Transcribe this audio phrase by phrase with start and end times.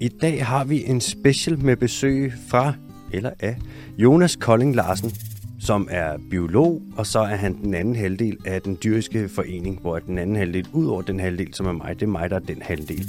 [0.00, 2.74] I dag har vi en special med besøg fra,
[3.12, 3.56] eller af,
[3.98, 5.12] Jonas Kolding Larsen,
[5.60, 9.98] som er biolog, og så er han den anden halvdel af den dyriske forening, hvor
[9.98, 12.40] den anden halvdel, ud over den halvdel, som er mig, det er mig, der er
[12.40, 13.06] den halvdel.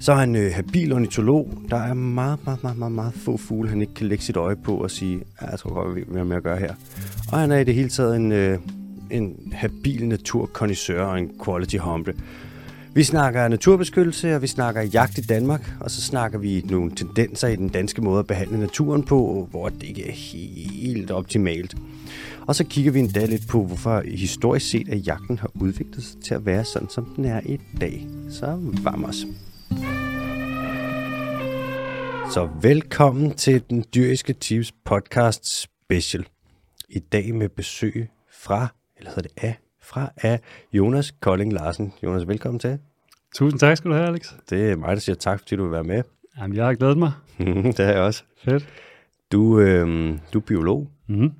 [0.00, 1.54] Så er han øh, habil ornitolog.
[1.70, 4.56] Der er meget, meget, meget, meget, meget få fugle, han ikke kan lægge sit øje
[4.56, 6.74] på og sige, ja, jeg tror godt, jeg ved, hvad jeg med at gøre her.
[7.32, 8.58] Og han er i det hele taget en, øh,
[9.10, 12.14] en habil naturkondisør og en quality humble.
[12.94, 17.48] Vi snakker naturbeskyttelse, og vi snakker jagt i Danmark, og så snakker vi nogle tendenser
[17.48, 20.12] i den danske måde at behandle naturen på, hvor det ikke er
[20.82, 21.74] helt optimalt.
[22.46, 26.20] Og så kigger vi endda lidt på, hvorfor historisk set, at jagten har udviklet sig
[26.20, 28.06] til at være sådan, som den er i dag.
[28.30, 29.26] Så varm os.
[32.32, 36.26] Så velkommen til den dyriske tips podcast special.
[36.88, 39.58] I dag med besøg fra, eller hedder det af,
[39.90, 40.40] fra af
[40.72, 41.92] Jonas Kolding Larsen.
[42.02, 42.78] Jonas, velkommen til.
[43.34, 44.32] Tusind tak skal du have, Alex.
[44.50, 46.02] Det er mig, der siger tak, fordi du vil være med.
[46.38, 47.12] Jamen, jeg har glædet mig.
[47.76, 48.24] det har jeg også.
[48.44, 48.68] Fedt.
[49.32, 50.88] Du, øh, du er biolog.
[51.06, 51.32] Mm-hmm.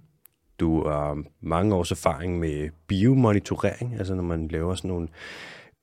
[0.61, 5.09] Du har mange års erfaring med biomonitorering, altså når man laver sådan nogle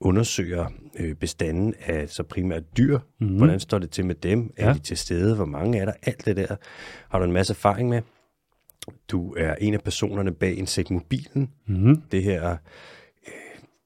[0.00, 0.66] undersøger
[0.98, 2.98] øh, bestanden af så primært dyr.
[3.20, 3.36] Mm-hmm.
[3.36, 4.52] Hvordan står det til med dem?
[4.56, 4.72] Er Ja.
[4.72, 5.36] de til stede?
[5.36, 5.92] Hvor mange er der?
[6.02, 6.56] Alt det der
[7.08, 8.02] har du en masse erfaring med.
[9.08, 11.50] Du er en af personerne bag Insektmobilen.
[11.66, 12.02] Mm-hmm.
[12.12, 12.56] Det her øh,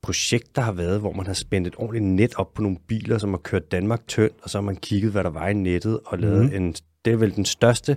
[0.02, 3.18] projekt, der har været, hvor man har spændt et ordentligt net op på nogle biler,
[3.18, 6.00] som har kørt Danmark tynd, og så har man kigget, hvad der var i nettet,
[6.06, 6.54] og lavet Mhm.
[6.64, 7.96] en, det er vel den største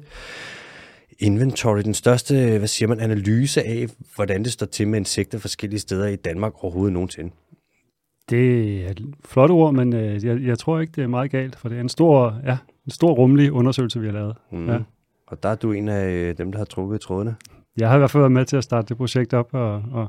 [1.20, 5.80] inventory, den største, hvad siger man, analyse af, hvordan det står til med insekter forskellige
[5.80, 7.32] steder i Danmark overhovedet nogensinde.
[8.30, 11.56] Det er et flot ord, men øh, jeg, jeg tror ikke, det er meget galt,
[11.56, 14.36] for det er en stor, ja, en stor rummelig undersøgelse, vi har lavet.
[14.52, 14.70] Mm.
[14.70, 14.80] Ja.
[15.28, 17.36] Og der er du en af øh, dem, der har trukket trådene.
[17.78, 20.08] Jeg har i hvert fald været med til at starte det projekt op, og, og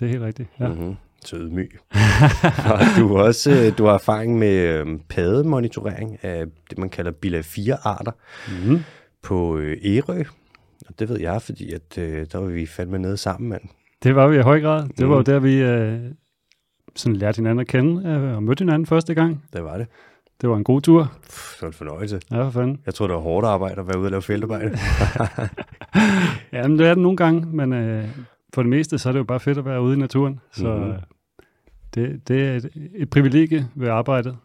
[0.00, 0.48] det er helt rigtigt.
[0.60, 0.68] Ja.
[0.68, 0.94] Mm-hmm.
[1.24, 1.70] Så ydmyg.
[2.72, 7.40] og du også øh, du har erfaring med øh, pademonitorering af det, man kalder bilag
[7.44, 8.12] 4-arter
[8.48, 8.78] Mm-hmm.
[9.22, 10.22] på øh, Ærø.
[10.88, 13.62] Og det ved jeg, fordi at, øh, der var vi fandme nede sammen, mand.
[14.02, 14.88] Det var vi i høj grad.
[14.98, 15.24] Det var jo Mhm.
[15.24, 16.00] der, vi øh,
[16.96, 19.44] sådan lærte hinanden at kende øh, og mødte hinanden første gang.
[19.52, 19.86] Det var det.
[20.40, 21.12] Det var en god tur.
[21.22, 22.20] Pff, det var en fornøjelse.
[22.30, 22.80] Ja, for fanden.
[22.86, 24.78] Jeg tror det var hårdt arbejde at være ude og lave feltarbejde.
[26.52, 28.08] Ja, men det er det nogle gange, men øh,
[28.54, 30.40] for det meste, så er det jo bare fedt at være ude i naturen.
[30.52, 30.92] Så mm-hmm.
[31.94, 34.36] det, det er et, et privilegie ved arbejdet.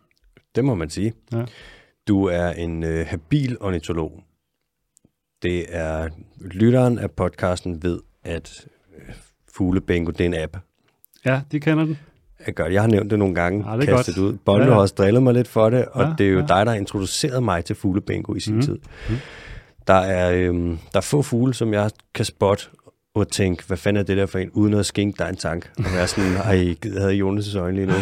[0.55, 1.13] det må man sige.
[1.31, 1.45] Ja.
[2.07, 4.23] Du er en øh, habil ornitolog.
[5.41, 6.09] Det er,
[6.41, 8.67] lytteren af podcasten ved, at
[8.97, 9.13] øh,
[9.53, 10.57] Fuglebingo, det er en app.
[11.25, 11.97] Ja, de kender den.
[12.47, 12.73] Jeg, gør det.
[12.73, 14.25] jeg har nævnt det nogle gange, Ja, det kastet godt.
[14.25, 14.37] ud.
[14.45, 16.39] Bolle Ja, ja, har også drillet mig lidt for det, og Ja, det er jo
[16.39, 16.45] ja.
[16.45, 18.61] dig, der har introduceret mig til fuglebingo i sin Mhm.
[18.61, 18.77] tid.
[19.09, 19.17] Mhm.
[19.87, 22.63] Der, er, øhm, der er få fugle, som jeg kan spotte
[23.15, 25.69] og tænke, hvad fanden er det der for en, uden at skænke dig en tank.
[25.77, 27.93] Og være sådan, ej, jeg havde Jonas' øjne lige nu.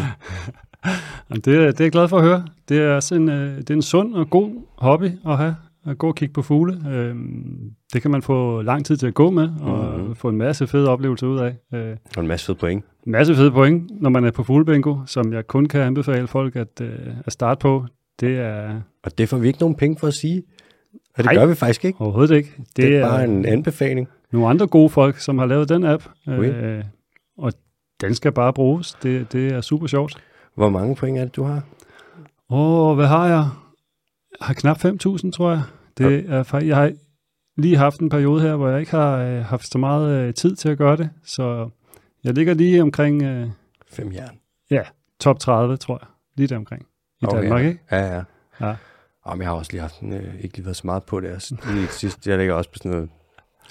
[1.29, 2.43] Jamen, det, er- det er jeg glad for at høre.
[2.69, 5.97] Det er, også en, øh, det er en sund og god hobby at have, at
[5.97, 6.77] gå og kigge på fugle.
[6.91, 10.15] Øhm, det kan man få lang tid til at gå med, og Mhm.
[10.15, 11.55] få en masse fede oplevelser ud af.
[11.73, 12.85] Øh, Og en masse fede point.
[13.05, 16.55] en masse fede point, når man er på fuglebingo, som jeg kun kan anbefale folk
[16.55, 16.89] at, øh,
[17.25, 17.85] at starte på.
[18.19, 20.43] Det er Og det får vi ikke nogen penge for at sige.
[21.17, 21.33] Og det Ej.
[21.33, 22.01] gør vi faktisk ikke.
[22.01, 22.53] overhovedet ikke.
[22.57, 24.07] Det, Det er bare en anbefaling.
[24.31, 26.47] nogle andre gode folk, som har lavet den app, Oui.
[26.47, 26.83] øh,
[27.37, 27.53] og
[28.01, 28.93] den skal bare bruges.
[29.03, 30.23] Det, det er super sjovt.
[30.55, 31.61] Hvor mange point er det, du har?
[32.49, 33.45] Åh, hvad har jeg?
[34.39, 35.61] Jeg har knap 5.000, tror jeg.
[35.97, 36.91] Det er, fa- jeg har
[37.57, 40.55] lige haft en periode her, hvor jeg ikke har øh, haft så meget øh, tid
[40.55, 41.69] til at gøre det, så
[42.23, 43.47] jeg ligger lige omkring øh,
[43.91, 44.37] Fem jern.
[45.19, 46.07] top 30, tror jeg.
[46.35, 46.85] Lige der omkring.
[47.21, 47.41] I Okay.
[47.41, 47.79] Danmark, ikke?
[47.91, 48.23] Ja, ja.
[48.61, 48.75] Ja.
[49.27, 51.27] Jamen, jeg har også lige haft en, øh, ikke lige været så meget på det.
[51.29, 53.09] Altså, lige sidst, jeg ligger også på sådan noget,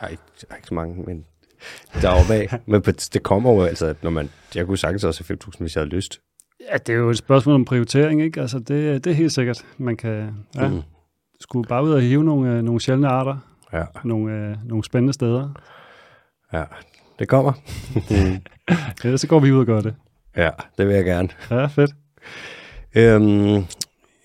[0.03, 0.23] ej, ikke,
[0.57, 1.25] ikke så mange, men
[2.03, 2.61] deroppe af.
[2.67, 5.81] men det kommer jo altså, når man, jeg kunne sagtens også have 5.000, hvis jeg
[5.83, 6.21] havde lyst.
[6.73, 8.41] Ja, det er jo et spørgsmål om prioritering, ikke?
[8.41, 9.65] Altså, det, det er helt sikkert.
[9.79, 10.81] Man kan ja, Mm.
[11.41, 13.37] skulle bare ud og hive nogle, øh, nogle sjældne arter,
[13.73, 15.49] Ja, nogle, øh, nogle spændende steder.
[16.53, 16.65] ja,
[17.19, 17.53] det kommer.
[19.05, 19.95] Ellers så går vi ud og gør det.
[20.37, 21.29] ja, det vil jeg gerne.
[21.51, 21.91] Ja, fedt.
[22.97, 23.65] Øhm,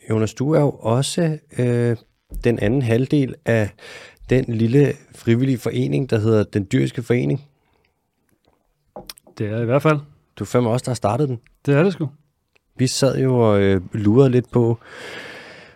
[0.09, 1.97] Jonas, du er jo også øh,
[2.43, 3.69] den anden halvdel af
[4.29, 7.41] den lille frivillige forening, der hedder Den Dyriske Forening.
[9.37, 9.99] Det er i hvert fald.
[10.39, 11.39] Du er fandme også, der har startet den.
[11.65, 12.09] Det er det sgu.
[12.77, 14.77] Vi sad jo og øh, lurede lidt på,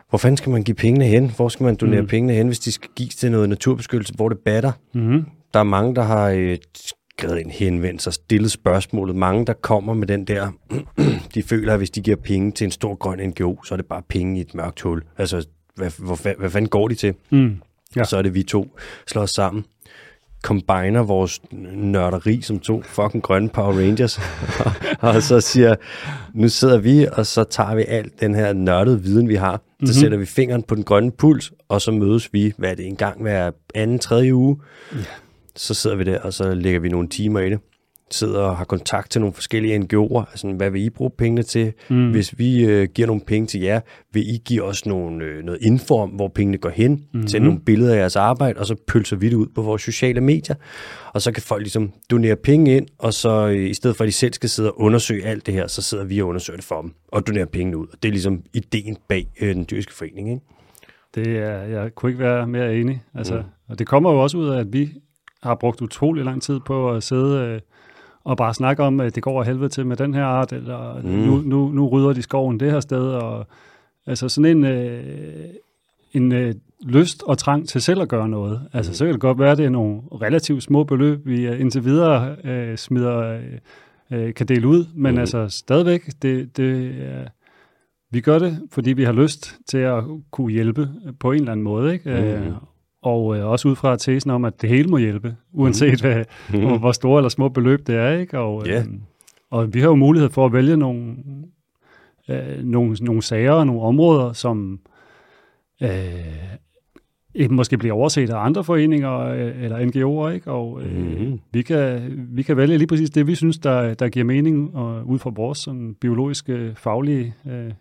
[0.09, 1.31] hvor fanden skal man give pengene hen?
[1.35, 2.05] Hvor skal man donere mm.
[2.05, 2.09] Mm.
[2.09, 4.71] pengene hen, hvis de skal gives til noget naturbeskyttelse, hvor det batter?
[4.93, 5.25] Mm-hmm.
[5.53, 9.15] Der er mange, der har øh, skrevet en henvendelse og stillet spørgsmålet.
[9.15, 10.51] Mange, der kommer med den der,
[11.35, 13.85] de føler, at hvis de giver penge til en stor grøn NGO, så er det
[13.85, 15.03] bare penge i et mørkt hul.
[15.17, 17.13] Altså, hvad, hvor, fa- hvad fanden går de til?
[17.29, 17.55] Mm.
[17.95, 18.01] Ja.
[18.01, 19.65] Og så er det vi to slår os sammen.
[20.43, 21.41] Combiner vores
[21.73, 24.19] nørderi som to fucking grønne Power Rangers,
[25.15, 25.75] og så siger,
[26.33, 29.61] nu sidder vi, og så tager vi alt den her nørdede viden, vi har, så
[29.81, 29.93] Mhm.
[29.93, 32.95] sætter vi fingeren på den grønne puls, og så mødes vi, hvad er det, en
[32.95, 34.57] gang hver anden, tredje uge,
[35.55, 37.59] så sidder vi der, og så lægger vi nogle timer i det.
[38.11, 40.29] Sidder og har kontakt til nogle forskellige NGO'er.
[40.31, 41.73] Altså, hvad vil I bruge pengene til?
[41.89, 42.11] Mm.
[42.11, 43.81] Hvis vi øh, giver nogle penge til jer,
[44.13, 46.91] vil I give os nogle, øh, noget info om, hvor pengene går hen?
[46.91, 47.27] Mm-hmm.
[47.27, 50.21] Send nogle billeder af jeres arbejde, og så pølser vi det ud på vores sociale
[50.21, 50.55] medier.
[51.13, 54.07] Og så kan folk ligesom donere penge ind, og så øh, i stedet for, at
[54.07, 56.65] de selv skal sidde og undersøge alt det her, så sidder vi og undersøger det
[56.65, 57.87] for dem, og donerer pengene ud.
[57.87, 60.41] Og det er ligesom ideen bag øh, den dyriske forening, ikke?
[61.15, 63.01] Det er, jeg kunne ikke være mere enig.
[63.15, 63.43] Altså, mm.
[63.69, 64.89] Og det kommer jo også ud af, at vi
[65.43, 67.59] har brugt utrolig lang tid på at sidde øh,
[68.29, 71.01] og bare snakke om, at det går af helvede til med den her art, eller
[71.03, 71.09] mm.
[71.09, 73.01] nu, nu, nu rydder de skoven det her sted.
[73.01, 73.47] Og,
[74.05, 75.03] altså sådan en, øh,
[76.13, 76.53] en øh,
[76.85, 78.61] lyst og trang til selv at gøre noget.
[78.73, 81.59] Altså så kan det godt være, at det er nogle relativt små beløb, vi øh,
[81.59, 83.41] indtil videre øh, smider, øh,
[84.11, 85.19] øh, kan dele ud, men mm.
[85.19, 87.27] altså stadigvæk, det, det er
[88.11, 90.89] vi gør det, fordi vi har lyst til at kunne hjælpe
[91.19, 91.93] på en eller anden måde.
[91.93, 92.09] Ikke?
[92.09, 92.15] Mm.
[92.15, 92.51] Øh,
[93.01, 96.79] og øh, også ud fra tesen om, at det hele må hjælpe, uanset hvad, Mhm.
[96.79, 98.11] hvor, store eller små beløb det er.
[98.17, 98.39] Ikke?
[98.39, 98.85] Og, øh,
[99.51, 101.15] og vi har jo mulighed for at vælge nogle,
[102.29, 104.79] øh, nogle, nogle sager og nogle områder, som
[105.83, 110.33] øh, måske bliver overset af andre foreninger øh, eller NGO'er.
[110.33, 110.51] Ikke?
[110.51, 111.39] Og øh, Mhm.
[111.53, 115.07] vi, kan, vi kan vælge lige præcis det, vi synes, der, der giver mening og,
[115.07, 117.71] ud fra vores sådan, biologiske, faglige øh,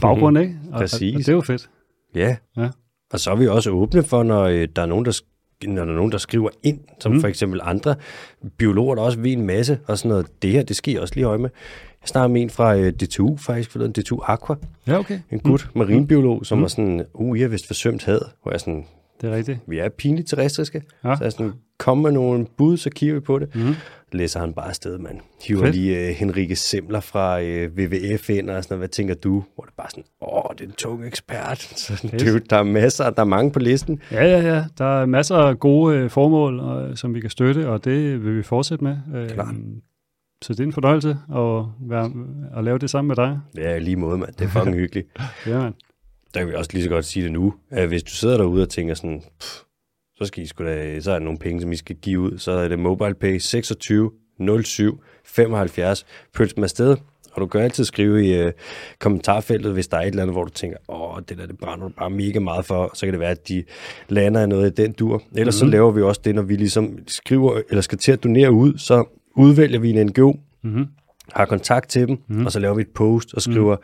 [0.00, 0.38] baggrund.
[0.38, 0.54] Ikke?
[0.72, 1.14] Og, Præcis.
[1.14, 1.70] Og, og det er jo fedt.
[2.14, 2.36] Ja.
[2.56, 2.68] Ja.
[3.12, 5.20] Og så er vi også åbne for, når øh, der er nogen, der
[5.66, 7.20] når der er nogen, der skriver ind, som Mm.
[7.20, 7.94] for eksempel andre
[8.56, 10.26] biologer, der også ved en masse, og sådan noget.
[10.42, 11.50] Det her, det I også lige øje med.
[12.02, 14.56] Jeg snakker med en fra øh, DTU, faktisk, forleden, DTU Aqua,
[14.86, 15.18] Ja, okay.
[15.30, 15.78] en gut, mm.
[15.78, 16.62] marinbiolog, som mm.
[16.62, 18.84] var sådan, uh, I har vist forsømt had, hvor jeg sådan,
[19.20, 19.58] Det er rigtigt.
[19.66, 20.82] vi er pinligt terrestriske.
[21.04, 21.16] Ja.
[21.16, 23.54] Så jeg sådan, kom med nogle bud, så kigger vi på det.
[23.54, 23.74] Mm.
[24.12, 25.20] Læser han bare afsted, mand.
[25.46, 25.74] Hiver Fedt.
[25.74, 28.80] lige uh, Henrike Semler fra uh, WWF ind, og sådan noget.
[28.80, 29.44] Hvad tænker du?
[29.54, 31.58] Hvor det bare sådan, åh, det er en tung ekspert.
[31.86, 34.00] Så, dude, der er masser, der er mange på listen.
[34.12, 34.64] Ja, ja, ja.
[34.78, 38.36] Der er masser af gode øh, formål, og, som vi kan støtte, og det vil
[38.36, 38.96] vi fortsætte med.
[39.14, 39.54] Øh, Klart.
[40.42, 42.12] Så det er en fornøjelse at, være,
[42.58, 43.40] at lave det sammen med dig.
[43.56, 44.32] Ja, lige måde, mand.
[44.32, 45.08] Det er fucking hyggeligt.
[45.46, 45.74] Ja, man.
[46.34, 47.54] Der kan vi også lige så godt sige det nu.
[47.70, 49.60] At hvis du sidder derude og tænker sådan, pff,
[50.18, 52.38] så, skal I sgu da, så er der nogle penge, som I skal give ud.
[52.38, 54.10] Så er det MobilePay 26
[54.64, 56.06] 07 75.
[56.34, 56.96] Pøls dem afsted.
[57.32, 58.52] Og du kan altid skrive i øh,
[58.98, 61.88] kommentarfeltet, hvis der er et eller andet, hvor du tænker, åh, det der, det brænder
[61.88, 62.90] du bare mega meget for.
[62.94, 63.64] Så kan det være, at de
[64.08, 65.22] lander af noget i den dur.
[65.36, 65.58] Ellers mm.
[65.58, 68.78] så laver vi også det, når vi ligesom skriver, eller skal til at donere ud,
[68.78, 69.04] så
[69.36, 70.32] udvælger vi en NGO,
[70.62, 70.86] Mm-hmm.
[71.34, 72.46] har kontakt til dem, mm.
[72.46, 73.82] og så laver vi et post og skriver, mm.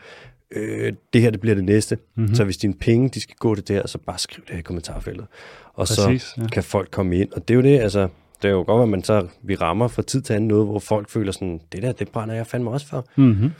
[0.51, 1.99] Øh, det her det bliver det næste.
[2.15, 2.35] Mm-hmm.
[2.35, 4.59] Så hvis dine penge de skal gå til det her, så bare skriv det her
[4.59, 5.27] i kommentarfeltet.
[5.75, 6.47] Og Præcis, så ja.
[6.47, 7.33] kan folk komme ind.
[7.33, 8.09] Og det er jo det, altså,
[8.43, 10.79] det er jo godt, at man så, vi rammer fra tid til anden noget, hvor
[10.79, 13.07] folk føler sådan, det der, det brænder jeg fandme også for.
[13.17, 13.51] Mm-hmm.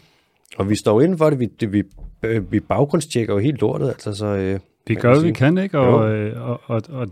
[0.57, 1.83] Og vi står inden for det, vi, det, vi,
[2.23, 4.27] øh, vi baggrundstjekker jo helt lortet, altså, så...
[4.27, 5.79] Øh, Vi gør, hvad vi kan, ikke?
[5.79, 7.09] Og, øh, og, og, og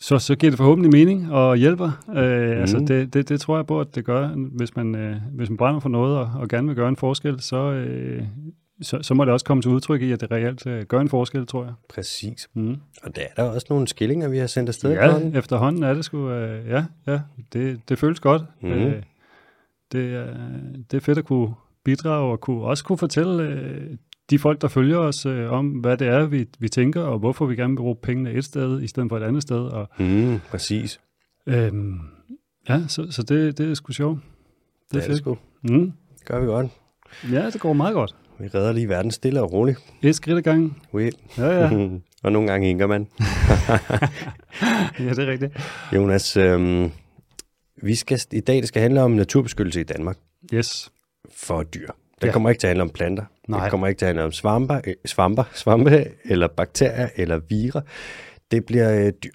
[0.00, 2.04] så, så giver det forhåbentlig mening og hjælper.
[2.08, 2.60] Øh, mm.
[2.60, 5.56] Altså det, det, det tror jeg på, at det gør, hvis man, øh, hvis man
[5.56, 8.22] brænder for noget og, og gerne vil gøre en forskel, så, øh,
[8.82, 11.08] så, så må det også komme til udtryk i, at det reelt øh, gør en
[11.08, 11.72] forskel, tror jeg.
[11.88, 12.48] Præcis.
[12.54, 12.76] Mm.
[13.02, 14.90] Og der er der også nogle skillinger, vi har sendt afsted.
[14.90, 15.36] Ja, efterhånden.
[15.36, 17.20] efterhånden er det sgu, øh, ja, ja,
[17.52, 18.42] det, det føles godt.
[18.60, 18.72] Mhm.
[18.72, 19.02] Øh,
[19.92, 20.34] det, er,
[20.90, 23.96] det er fedt at kunne bidrage og kunne, også kunne fortælle øh,
[24.30, 27.46] de folk, der følger os, øh, om hvad det er, vi, vi tænker, og hvorfor
[27.46, 29.56] vi gerne vil bruge pengene et sted, i stedet for et andet sted.
[29.58, 31.00] Og, Mm, præcis.
[31.46, 31.98] øhm,
[32.68, 34.18] ja, så, så det, det er sgu sjovt.
[34.92, 35.38] Det, er det sgu.
[35.62, 35.92] Mm.
[36.18, 36.66] Det gør vi godt.
[37.32, 38.14] Ja, det går meget godt.
[38.40, 39.78] Vi redder lige verden stille og roligt.
[40.02, 40.76] Et skridt ad gangen.
[40.94, 41.10] Oui.
[41.38, 41.88] Ja, ja.
[42.22, 43.06] og nogle gange hænger man.
[44.98, 45.52] ja, det er rigtigt.
[45.94, 46.90] Jonas, øhm,
[47.82, 50.16] vi skal, i dag det skal handle om naturbeskyttelse i Danmark
[50.54, 50.92] Yes.
[51.36, 51.86] for dyr.
[51.86, 51.92] Det
[52.22, 52.26] Ja.
[52.26, 52.32] ja.
[52.32, 53.24] kommer ikke til at handle om planter.
[53.48, 53.60] Nej.
[53.62, 57.80] Det kommer ikke til at handle om svamper, øh, svamper, svampe eller bakterier eller virer.
[58.50, 59.30] Det bliver øh, dyr.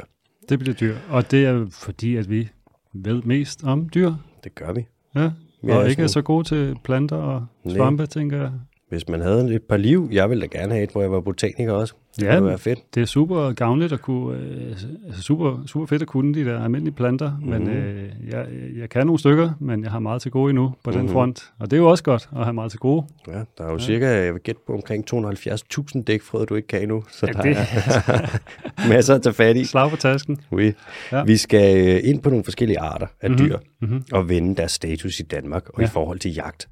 [0.50, 0.96] Det bliver dyr.
[1.10, 2.50] Og det er fordi, at vi
[2.94, 4.14] ved mest om dyr.
[4.44, 4.86] Det gør vi.
[5.16, 5.32] Ja.
[5.68, 7.76] Ja, og ikke er så gode til planter og Nej.
[7.76, 8.52] svampe, tænker jeg.
[8.90, 11.22] Hvis man havde et par liv, jeg ville da gerne have et, hvor jeg var
[11.22, 11.94] botaniker også.
[12.20, 12.80] Det Ja, kunne være fedt.
[12.96, 14.72] Det er super gavnligt at kunne, øh,
[15.08, 17.50] altså super, super fedt at kunne de der almindelige planter, mm-hmm.
[17.52, 17.70] men Mhm.
[17.72, 18.46] øh, jeg,
[18.80, 20.94] jeg kan nogle stykker, men jeg har meget til gode endnu på mm-hmm.
[21.00, 21.14] den Mhm.
[21.14, 21.52] front.
[21.60, 23.06] Og det er jo også godt at have meget til gode.
[23.28, 23.80] Ja, der er jo Ja.
[23.80, 27.04] cirka, jeg vil gætte på omkring 270.000 dækfrød, du ikke kan endnu.
[27.12, 29.66] Så Ja, der det- er masser at tage fat i.
[29.66, 30.38] Slag på tasken.
[30.52, 30.72] Oui.
[31.12, 31.24] Ja.
[31.24, 33.40] Vi skal øh, ind på nogle forskellige arter af Mhm.
[33.40, 33.50] mm-hmm.
[33.50, 34.04] dyr Mm-hmm.
[34.12, 35.86] og vende deres status i Danmark og ja.
[35.86, 36.68] i forhold til jagt.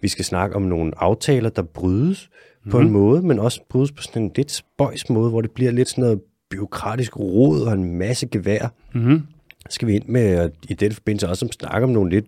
[0.00, 2.28] Vi skal snakke om nogle aftaler, der brydes
[2.64, 2.70] mm-hmm.
[2.70, 2.86] på Mhm.
[2.86, 5.88] en måde, men også brydes på sådan en lidt spøjs måde, hvor det bliver lidt
[5.88, 8.72] sådan noget byråkratisk rod og en masse gevær.
[9.68, 12.26] Så skal vi ind med, i den forbindelse også snakke om nogle lidt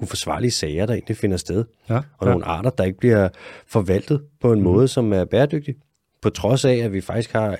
[0.00, 1.64] uforsvarlige sager, der egentlig finder sted.
[1.90, 2.30] Ja, Og ja.
[2.30, 3.28] nogle arter, der ikke bliver
[3.66, 4.64] forvaltet på en Mhm.
[4.64, 5.74] måde, som er bæredygtig.
[6.22, 7.56] På trods af, at vi faktisk har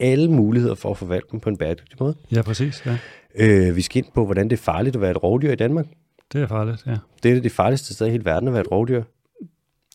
[0.00, 2.14] alle muligheder for at forvalte dem på en bæredygtig måde.
[2.32, 2.86] ja, præcis.
[2.86, 2.98] Ja.
[3.34, 5.86] Øh, vi skal ind på, hvordan det er farligt at være et rovdyr i Danmark.
[6.32, 6.96] Det er farligt, ja.
[7.22, 9.02] Det er det, det farligste sted i hele verden at være et rovdyr.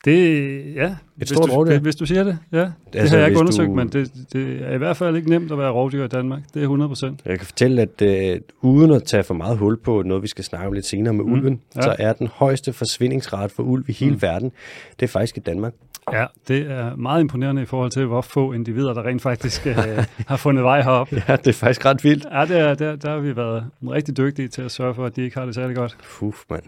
[0.05, 0.95] Det, ja.
[1.15, 1.79] hvis stort du, rovdyr.
[1.79, 2.57] Hvis du siger det, ja.
[2.59, 5.15] Det Altså, har jeg ikke hvis undersøgt, du- men det, det er i hvert fald
[5.15, 6.41] ikke nemt at være rovdyr i Danmark.
[6.53, 7.19] Det er 100 procent.
[7.25, 10.43] Jeg kan fortælle, at øh, uden at tage for meget hul på noget, vi skal
[10.43, 11.81] snakke om lidt senere med Mm, ulven, ja.
[11.81, 14.21] så er den højeste forsvindingsrate for ulv i hele Mm.
[14.21, 14.51] verden,
[14.99, 15.73] det er faktisk i Danmark.
[16.13, 19.75] Ja, det er meget imponerende i forhold til, hvor få individer, der rent faktisk øh,
[20.27, 21.11] har fundet vej herop.
[21.11, 22.25] Ja, det er faktisk ret vildt.
[22.31, 25.15] Ja, det er, der, der har vi været rigtig dygtige til at sørge for, at
[25.15, 25.97] de ikke har det særlig godt.
[26.03, 26.63] Fuh, mand.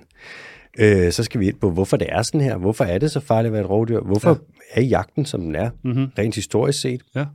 [0.80, 2.58] Øh, så skal vi ind på, hvorfor det er sådan her.
[2.58, 4.00] Hvorfor er det så farligt at være et rovdyr?
[4.00, 4.82] Hvorfor ja.
[4.82, 6.08] er jagten, som den er, Mm-hmm.
[6.18, 7.02] rent historisk set?
[7.16, 7.26] Ja.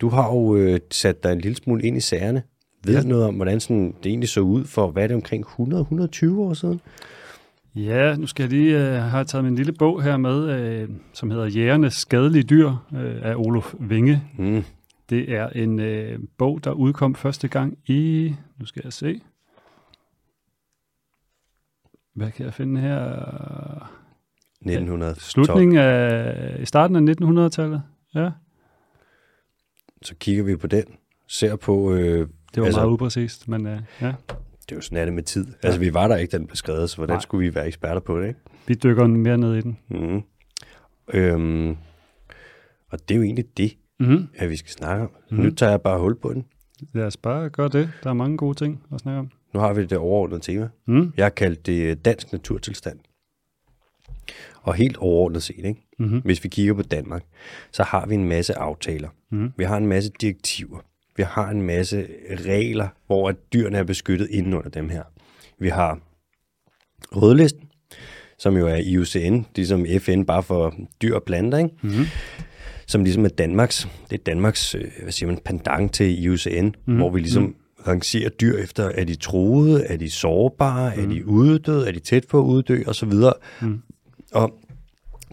[0.00, 2.42] Du har jo øh, sat dig en lille smule ind i sagerne.
[2.84, 3.02] Ved Ja.
[3.08, 6.54] noget om, hvordan sådan, det egentlig så ud for, hvad er det, omkring 100-120 år
[6.54, 6.80] siden?
[7.74, 11.30] Ja, nu skal jeg lige øh, have taget min lille bog her med, øh, som
[11.30, 14.22] hedder Jægernes skadelige dyr øh, af Olof Vinge.
[14.38, 14.64] Mm.
[15.10, 19.20] Det er en øh, bog, der udkom første gang i, nu skal jeg se,
[22.14, 23.04] hvad kan jeg finde her?
[24.60, 25.14] 1912.
[25.20, 27.82] Slutningen af, i starten af 1900-tallet.
[28.14, 28.30] Ja,
[30.02, 30.84] Så kigger vi på den,
[31.28, 34.06] ser på, øh, det var Altså- meget upræcist, men øh, ja,
[34.60, 35.46] det er jo sådan er det med tid.
[35.62, 37.20] Altså, vi var der ikke, den blev skrevet, så hvordan Nej.
[37.20, 38.40] skulle vi være eksperter på det, ikke?
[38.66, 39.78] vi dykker mere ned i den.
[39.88, 40.22] Mm.
[41.14, 41.76] Øhm,
[42.90, 44.28] og det er jo egentlig det, Mm-hmm.
[44.36, 45.10] at vi skal snakke om.
[45.30, 45.36] Mm.
[45.36, 46.44] Nu tager jeg bare hul på den.
[46.92, 47.90] Lad os bare gøre det.
[48.04, 49.30] Der er mange gode ting at snakke om.
[49.54, 50.68] Nu har vi det overordnede tema.
[50.86, 51.12] Mm.
[51.16, 52.98] Jeg har kaldt det øh, dansk naturtilstand.
[54.62, 55.80] Og helt overordnet set, ikke?
[55.98, 56.20] Mm-hmm.
[56.24, 57.24] hvis vi kigger på Danmark,
[57.72, 59.08] så har vi en masse aftaler.
[59.30, 59.52] Mm.
[59.56, 60.78] Vi har en masse direktiver.
[61.16, 62.06] Vi har en masse
[62.44, 65.02] regler, hvor at dyrene er beskyttet inden under dem her.
[65.58, 65.98] Vi har
[67.12, 67.68] rødlisten,
[68.38, 71.70] som jo er IUCN, ligesom FN bare for dyr og planter, ikke?
[71.82, 72.04] Mm-hmm.
[72.86, 76.74] som ligesom er Danmarks, det er Danmarks, øh, hvad siger man, pendant til IUCN, mm.
[76.86, 76.96] Mhm.
[76.96, 77.88] hvor vi ligesom mm.
[77.90, 81.02] rangerer dyr efter, er de troede, er de sårbare, mm.
[81.02, 83.32] er de uddøde, er de tæt på at uddø, og så videre.
[83.62, 83.82] Mm.
[84.32, 84.52] Og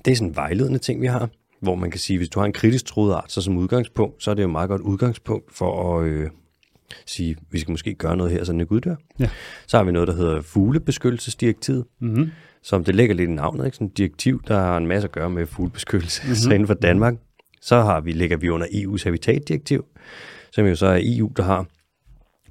[0.05, 1.29] det er sådan en vejledende ting, vi har,
[1.61, 4.31] hvor man kan sige, hvis du har en kritisk troet art, så som udgangspunkt, så
[4.31, 6.29] er det jo et meget godt udgangspunkt for at øh,
[7.05, 8.95] sige, vi skal måske gøre noget her, så den ikke uddør.
[9.19, 9.29] Ja.
[9.67, 12.29] Så har vi noget, der hedder fuglebeskyttelsesdirektivet, Mm-hmm.
[12.63, 13.75] som det ligger lidt i navnet, ikke?
[13.75, 16.27] Sådan et direktiv, der har en masse at gøre med fuglebeskyttelse, Mhm.
[16.27, 16.35] mm-hmm.
[16.35, 17.13] så inden for Danmark.
[17.61, 19.85] Så har vi, ligger vi under EU's habitatdirektiv,
[20.51, 21.65] som jo så er EU, der har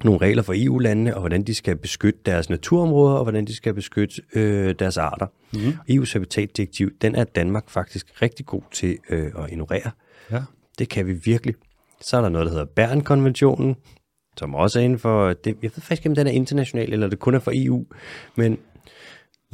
[0.03, 3.73] nogle regler for EU-landene, og hvordan de skal beskytte deres naturområder, og hvordan de skal
[3.73, 5.25] beskytte øh, deres arter.
[5.53, 5.73] Mm-hmm.
[5.91, 9.91] EU's habitatdirektiv, den er Danmark faktisk rigtig god til øh, at ignorere.
[10.31, 10.41] Ja.
[10.79, 11.55] Det kan vi virkelig.
[12.01, 13.75] Så er der noget, der hedder Bern-konventionen,
[14.37, 17.07] som også er inden for, det, jeg ved faktisk ikke, om den er international, eller
[17.07, 17.85] det kun er for EU,
[18.35, 18.57] men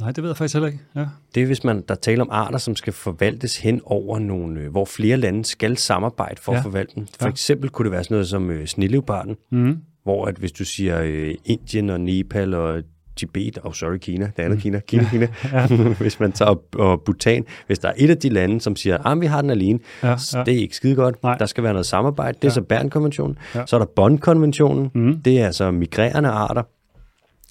[0.00, 0.80] Nej, det ved jeg faktisk heller ikke.
[0.96, 1.06] Ja.
[1.34, 4.70] det er, hvis man der taler om arter, som skal forvaltes hen over nogle, øh,
[4.70, 6.58] hvor flere lande skal samarbejde for ja.
[6.58, 7.06] At forvalte dem.
[7.06, 7.30] For Ja.
[7.30, 9.78] eksempel kunne det være sådan noget som øh, snilleoparden, Mm-hmm.
[10.08, 12.82] Hvor at hvis du siger øh, Indien og Nepal og
[13.16, 15.66] Tibet, og oh, sorry Kina, det andet Kina, Kina, Kina, Ja.
[16.00, 18.98] hvis man tager og, og Bhutan, hvis der er et af de lande, som siger,
[19.06, 20.42] at vi har den alene, Ja, ja.
[20.44, 21.36] det er ikke skide godt, Nej.
[21.38, 22.54] der skal være noget samarbejde, det er Ja.
[22.54, 23.66] så Bern-konventionen, Ja.
[23.66, 25.22] så er der Bonn-konventionen, Mm.
[25.22, 26.62] det er altså migrerende arter.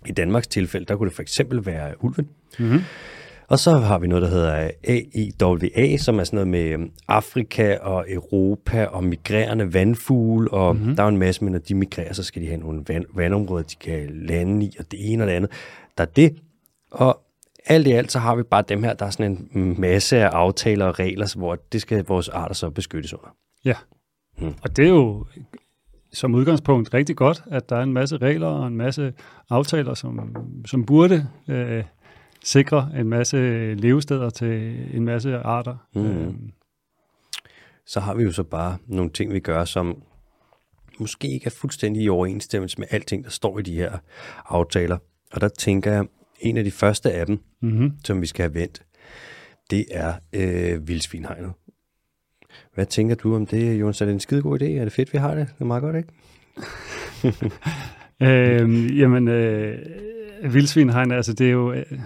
[0.06, 2.28] I Danmarks tilfælde, der kunne det for eksempel være ulven.
[2.60, 2.82] Mm-hmm.
[3.50, 7.78] Og så har vi noget, der hedder AIWA, som er sådan noget med øhm, Afrika
[7.78, 10.82] og Europa og migrerende vandfugle, og Mhm.
[10.84, 10.96] mm-hmm.
[10.96, 13.64] der er en masse, men når de migrerer, så skal de have nogle vand, vandområder,
[13.64, 15.52] de kan lande i, og det ene og det andet.
[15.98, 16.36] Der er det,
[16.92, 17.22] og
[17.66, 20.28] alt i alt, så har vi bare dem her, der er sådan en masse af
[20.28, 23.30] aftaler og regler, hvor det skal vores arter så beskyttes under.
[23.66, 23.74] Ja.
[24.40, 24.54] Mm.
[24.62, 25.26] Og det er jo
[26.14, 29.14] som udgangspunkt rigtig godt, at der er en masse regler og en masse
[29.50, 30.36] aftaler, som,
[30.66, 31.84] som burde øh,
[32.48, 33.38] sikre en masse
[33.74, 35.76] levesteder til en masse arter.
[35.96, 36.06] Mm.
[36.06, 36.34] Øh,
[37.86, 40.02] Så har vi jo så bare nogle ting, vi gør, som
[41.00, 43.98] måske ikke er fuldstændig i overensstemmelse med alting, der står i de her
[44.46, 44.98] aftaler.
[45.32, 46.06] Og der tænker jeg,
[46.40, 47.92] en af de første af dem, mm-hmm.
[48.04, 48.82] som vi skal have vendt,
[49.70, 51.54] det er øh, vildsvinhegnet.
[52.74, 54.02] Hvad tænker du om det, Jonas?
[54.02, 54.66] Er det en skide god idé?
[54.66, 55.48] Er det fedt, vi har det?
[55.48, 56.10] Det er meget godt, ikke?
[58.28, 59.78] øh, jamen, øh,
[60.54, 61.74] vildsvinhegn, altså det er jo...
[61.74, 62.00] Øh,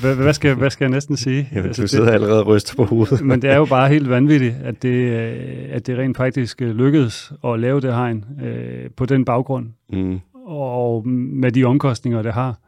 [0.00, 1.48] hvad, hvad, skal, hvad skal jeg næsten sige?
[1.52, 3.20] Jamen, altså, du sidder allerede og ryster på hovedet.
[3.24, 5.36] Men det er jo bare helt vanvittigt, at det, øh,
[5.70, 10.18] at det rent faktisk øh, lykkedes at lave det hegn øh, på den baggrund, Mm,
[10.46, 12.58] og med de omkostninger, det har.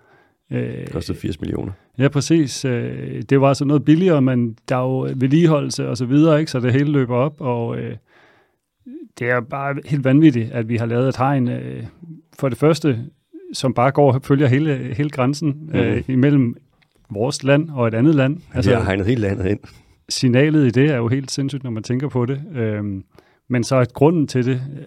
[0.53, 1.73] Øh, det kostede 80 millioner.
[1.99, 2.65] ja, præcis.
[2.65, 6.51] Øh, det var altså noget billigere, men der er jo vedligeholdelse og så videre, ikke?
[6.51, 7.97] så det hele løber op, og øh,
[9.19, 11.83] det er bare helt vanvittigt, at vi har lavet et hegn, øh,
[12.39, 12.99] for det første,
[13.53, 16.05] som bare går og følger hele, hele grænsen øh, Mhm.
[16.09, 16.57] imellem
[17.15, 18.41] vores land og et andet land.
[18.55, 19.61] Altså, jeg har hegnet hele landet ind.
[20.09, 22.43] signalet i det er jo helt sindssygt, når man tænker på det.
[22.55, 23.05] Øhm,
[23.49, 24.85] men så et grunden til det, øh,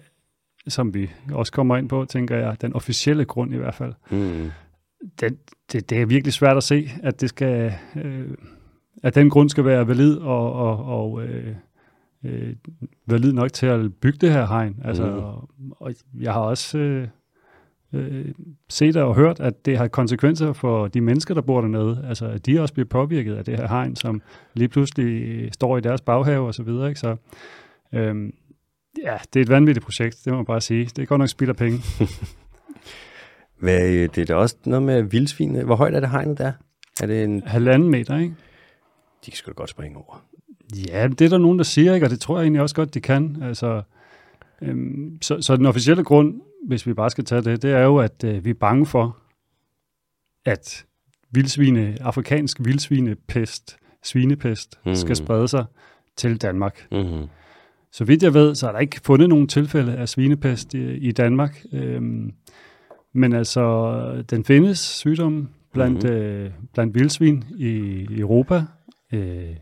[0.68, 4.50] som vi også kommer ind på, tænker jeg, den officielle grund i hvert fald, Mm.
[5.20, 5.36] det,
[5.72, 8.28] det, det er virkelig svært at se, at det skal, øh,
[9.02, 11.54] at den grund skal være valid og, og, og øh,
[12.24, 12.54] øh,
[13.06, 14.76] valid nok til at bygge det her hegn.
[14.84, 15.12] Altså, Mm.
[15.18, 17.08] og, og jeg har også øh,
[17.92, 18.34] øh,
[18.68, 22.04] set og hørt, at det har konsekvenser for de mennesker, der bor dernede.
[22.08, 24.22] Altså, at de også bliver påvirket af det her hegn, som
[24.54, 26.88] lige pludselig står i deres baghave og så videre.
[26.88, 27.00] Ikke?
[27.00, 27.16] Så,
[27.94, 28.34] øhm,
[29.04, 30.84] ja, det er et vanvittigt projekt, det må man bare sige.
[30.84, 31.78] Det er godt nok spild af penge.
[33.60, 35.64] Hvad, øh, det er da også noget med vildsvin.
[35.64, 36.52] Hvor højt er det hegnet der?
[37.02, 37.42] Er det en...
[37.46, 38.34] Halvanden meter, ikke?
[39.26, 40.22] De kan sgu da godt springe over.
[40.88, 42.06] Ja, det er der nogen, der siger, ikke?
[42.06, 43.42] og det tror jeg egentlig også godt, de kan.
[43.42, 43.82] Altså,
[44.62, 47.96] øhm, så, så den officielle grund, hvis vi bare skal tage det, det er jo,
[47.96, 49.16] at øh, vi er bange for,
[50.44, 50.86] at
[51.30, 54.90] vildsvine, afrikansk vildsvinepest, svinepest, Mhm.
[54.90, 54.94] mm.
[54.94, 55.64] skal sprede sig
[56.16, 56.86] til Danmark.
[56.92, 57.26] Mm-hmm.
[57.92, 61.12] Så vidt jeg ved, så er der ikke fundet nogen tilfælde af svinepest i, i
[61.12, 61.62] Danmark.
[61.72, 62.32] Øhm,
[63.12, 66.12] men altså, den findes, sygdommen, blandt, Mhm.
[66.12, 66.24] mm-hmm.
[66.26, 67.66] øh, blandt vildsvin i,
[68.10, 68.62] i Europa.
[69.12, 69.56] Øh,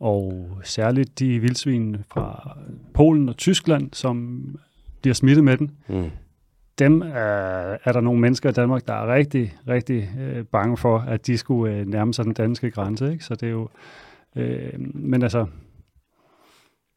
[0.00, 2.58] og særligt de vildsvin fra
[2.94, 4.44] Polen og Tyskland, som
[5.00, 5.70] bliver smittet med den.
[5.88, 6.10] Mm.
[6.78, 10.98] Dem er, er der nogle mennesker i Danmark, der er rigtig, rigtig øh, bange for,
[10.98, 13.12] at de skulle øh, nærme sig den danske grænse.
[13.12, 13.24] Ikke?
[13.24, 13.68] Så det er jo...
[14.36, 15.46] Øh, men altså,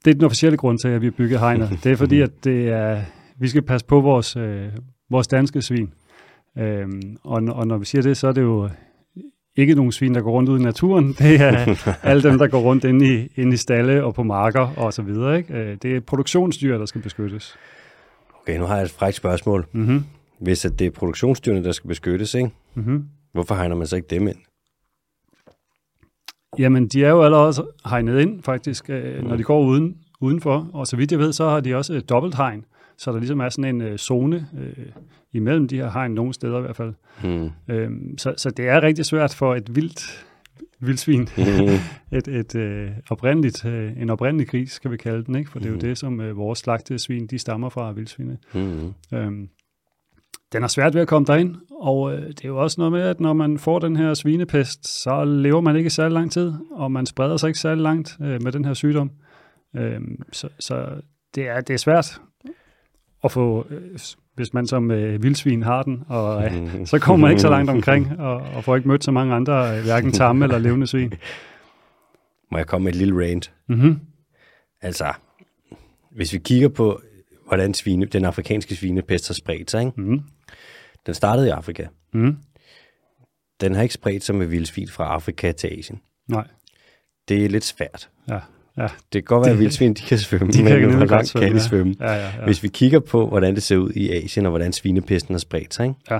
[0.05, 1.79] det er den officielle grund til, at vi har bygget hegnet.
[1.83, 3.01] Det er fordi, at det er,
[3.37, 4.67] vi skal passe på vores, øh,
[5.09, 5.93] vores danske svin.
[6.57, 8.69] Øhm, og, og når vi siger det, så er det jo
[9.59, 11.13] ikke nogen svin, der går rundt ude i naturen.
[11.19, 14.73] Det er alle dem, der går rundt inde i, inde i stalle og på marker
[14.77, 15.37] og så videre.
[15.37, 15.53] Ikke?
[15.53, 17.55] Øh, Det er produktionsdyr, der skal beskyttes.
[18.41, 19.65] Okay, nu har jeg et frækt spørgsmål.
[19.71, 20.03] Mm-hmm.
[20.39, 22.49] Hvis det er produktionsdyrene, der skal beskyttes, ikke?
[22.75, 23.05] Mm-hmm.
[23.33, 24.37] hvorfor hegner man så ikke dem ind?
[26.59, 27.53] Jamen, de er jo allerede
[27.89, 30.69] hegnet ind, faktisk, øh, når de går uden, udenfor.
[30.73, 32.65] Og så vidt jeg ved, så har de også et dobbelt hegn,
[32.99, 34.85] så der ligesom er sådan en øh, zone øh,
[35.33, 36.93] imellem de her hegn, nogle steder i hvert fald.
[37.23, 37.49] Hmm.
[37.67, 40.25] Øhm, så, så det er rigtig svært for et vildt
[40.81, 41.21] vildsvin,
[42.17, 45.49] et, et øh, oprindeligt, øh, en oprindelig gris, skal vi kalde den, ikke?
[45.51, 45.81] for det er jo Mhm.
[45.81, 48.37] det, som øh, vores slagtesvin, de stammer fra vildsvine.
[48.53, 48.93] Hmm.
[49.13, 49.49] Øhm,
[50.53, 53.01] den er svært ved at komme derind, og øh, det er jo også noget med,
[53.01, 56.91] at når man får den her svinepest, så lever man ikke særlig lang tid, og
[56.91, 59.11] man spreder sig ikke særlig langt øh, med den her sygdom.
[59.75, 60.89] Øhm, så så
[61.35, 62.21] det, er, det er svært
[63.23, 63.99] at få, øh,
[64.35, 67.69] hvis man som øh, vildsvin har den, og øh, så kommer man ikke så langt
[67.69, 71.13] omkring, og, og får ikke mødt så mange andre, øh, hverken tamme eller levende svin.
[72.51, 73.53] Må jeg komme med et lille rant?
[73.67, 73.99] Mm-hmm.
[74.81, 75.13] Altså,
[76.11, 77.01] hvis vi kigger på,
[77.47, 80.01] hvordan svine, den afrikanske svinepest har spredt sig, ikke?
[80.01, 80.21] Mm-hmm.
[81.05, 81.87] den startede i Afrika.
[82.13, 82.37] Mm.
[83.61, 86.01] Den har ikke spredt sig med vildsvin fra Afrika til Asien.
[86.27, 86.47] Nej,
[87.29, 88.09] Det er lidt svært.
[88.29, 88.39] ja,
[88.79, 88.87] ja.
[88.87, 91.27] Det kan godt være, at vildsvin de kan svømme, De kan men nemlig hvor langt
[91.27, 91.67] svømme, kan de ja.
[91.67, 91.95] svømme?
[91.99, 92.45] Ja, ja, ja.
[92.45, 95.73] Hvis vi kigger på, hvordan det ser ud i Asien, og hvordan svinepesten har spredt
[95.73, 95.95] sig, ikke?
[96.11, 96.19] Ja.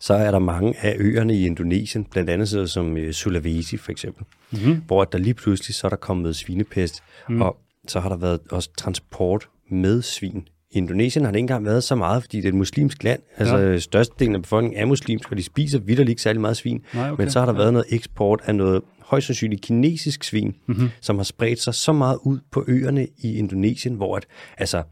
[0.00, 3.92] så er der mange af øerne i Indonesien, blandt andet sådan som øh, Sulawesi for
[3.92, 4.82] eksempel, Mm-hmm.
[4.86, 7.42] hvor der lige pludselig så er der kommet svinepest, Mm.
[7.42, 7.56] og
[7.88, 10.44] så har der været også transport med svin.
[10.70, 13.20] I Indonesien har det ikke engang været så meget, fordi det er et muslimsk land.
[13.36, 13.70] Altså Ja.
[13.72, 13.78] ja.
[13.78, 16.82] størstedelen af befolkningen er muslimsk, og de spiser vidderligt ikke særlig meget svin.
[16.94, 17.22] Nej, okay.
[17.22, 20.88] Men så har der været noget eksport af noget højst sandsynligt kinesisk svin, Mm-hmm.
[21.00, 24.26] som har spredt sig så meget ud på øerne i Indonesien, hvor at,
[24.58, 24.82] altså,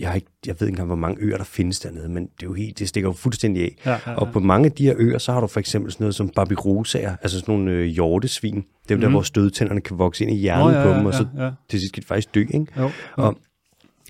[0.00, 2.42] jeg, har ikke, jeg ved ikke engang, hvor mange øer der findes dernede, men det,
[2.42, 3.74] er jo helt, det stikker jo fuldstændig af.
[3.86, 4.14] Ja, ja, ja.
[4.14, 6.28] Og på mange af de her øer, så har du for eksempel sådan noget som
[6.28, 8.54] babirosaer, altså sådan nogle øh, hjortesvin.
[8.54, 9.00] Det er jo mm.
[9.00, 9.14] der, Mhm.
[9.14, 11.50] hvor stødtænderne kan vokse ind i hjernen Nå, ja, på dem, og så ja, ja.
[11.70, 12.66] til sidst kan de faktisk dø, ikke?
[12.78, 12.90] Jo.
[13.16, 13.36] Og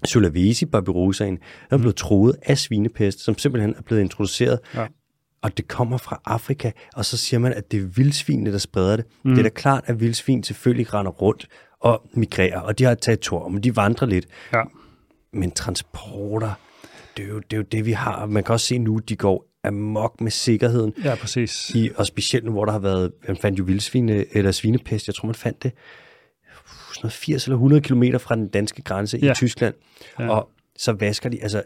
[0.04, 1.38] Sulawesi babirosaen
[1.70, 4.58] er blevet troet af svinepest, som simpelthen er blevet introduceret.
[4.74, 4.86] Ja.
[5.46, 8.96] Og det kommer fra Afrika, og så siger man, at det er vildsvinene, der spreder
[8.96, 9.04] det.
[9.24, 9.30] Mm.
[9.30, 11.48] Det er da klart, at vildsvin selvfølgelig render rundt
[11.80, 14.26] og migrerer, og de har et territorium, de vandrer lidt.
[14.52, 14.62] Ja.
[15.32, 16.52] Men transporter,
[17.16, 18.26] det er, jo, det er jo det, vi har.
[18.26, 20.92] Man kan også se nu, de går amok med sikkerheden.
[21.04, 21.70] ja, præcis.
[21.74, 25.14] I, og specielt nu, hvor der har været, man fandt jo vildsvine, eller svinepest, jeg
[25.14, 25.72] tror, man fandt det
[26.88, 29.32] sådan noget 80 eller 100 kilometer fra den danske grænse Ja.
[29.32, 29.74] i Tyskland.
[30.18, 30.28] Ja.
[30.28, 31.62] Og så vasker de, altså,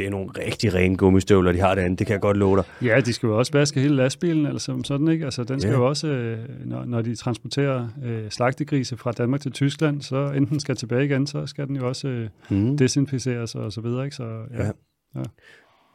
[0.00, 2.64] det er nogle rigtig rene gummistøvler, de har derinde, det kan jeg godt love dig.
[2.82, 5.24] Ja, de skal jo også vaske hele lastbilen, eller som sådan, ikke?
[5.24, 5.78] Altså, den skal Ja.
[5.78, 10.60] jo også, øh, når, når de transporterer øh, slagtegrise fra Danmark til Tyskland, så enten
[10.60, 12.76] skal tilbage igen, så skal den jo også øh, Mm.
[12.76, 14.16] desinficeres og så videre, ikke?
[14.16, 14.24] Så,
[14.58, 14.64] ja.
[14.64, 14.70] Ja.
[15.16, 15.22] Ja.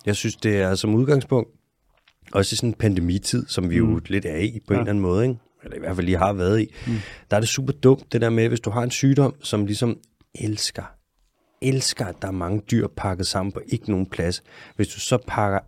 [0.06, 1.50] Jeg synes, det er som udgangspunkt,
[2.32, 3.91] også i sådan en pandemitid, som vi mm.
[3.94, 4.78] jo lidt er i på Ja.
[4.78, 5.39] en eller anden måde, ikke?
[5.63, 6.94] eller i hvert fald lige har været i, mm.
[7.32, 9.98] der er det super dumt, det der med, hvis du har en sygdom, som ligesom
[10.36, 10.84] elsker
[11.69, 14.43] elsker, at der er mange dyr pakket sammen på ikke nogen plads.
[14.75, 15.60] Hvis du så pakker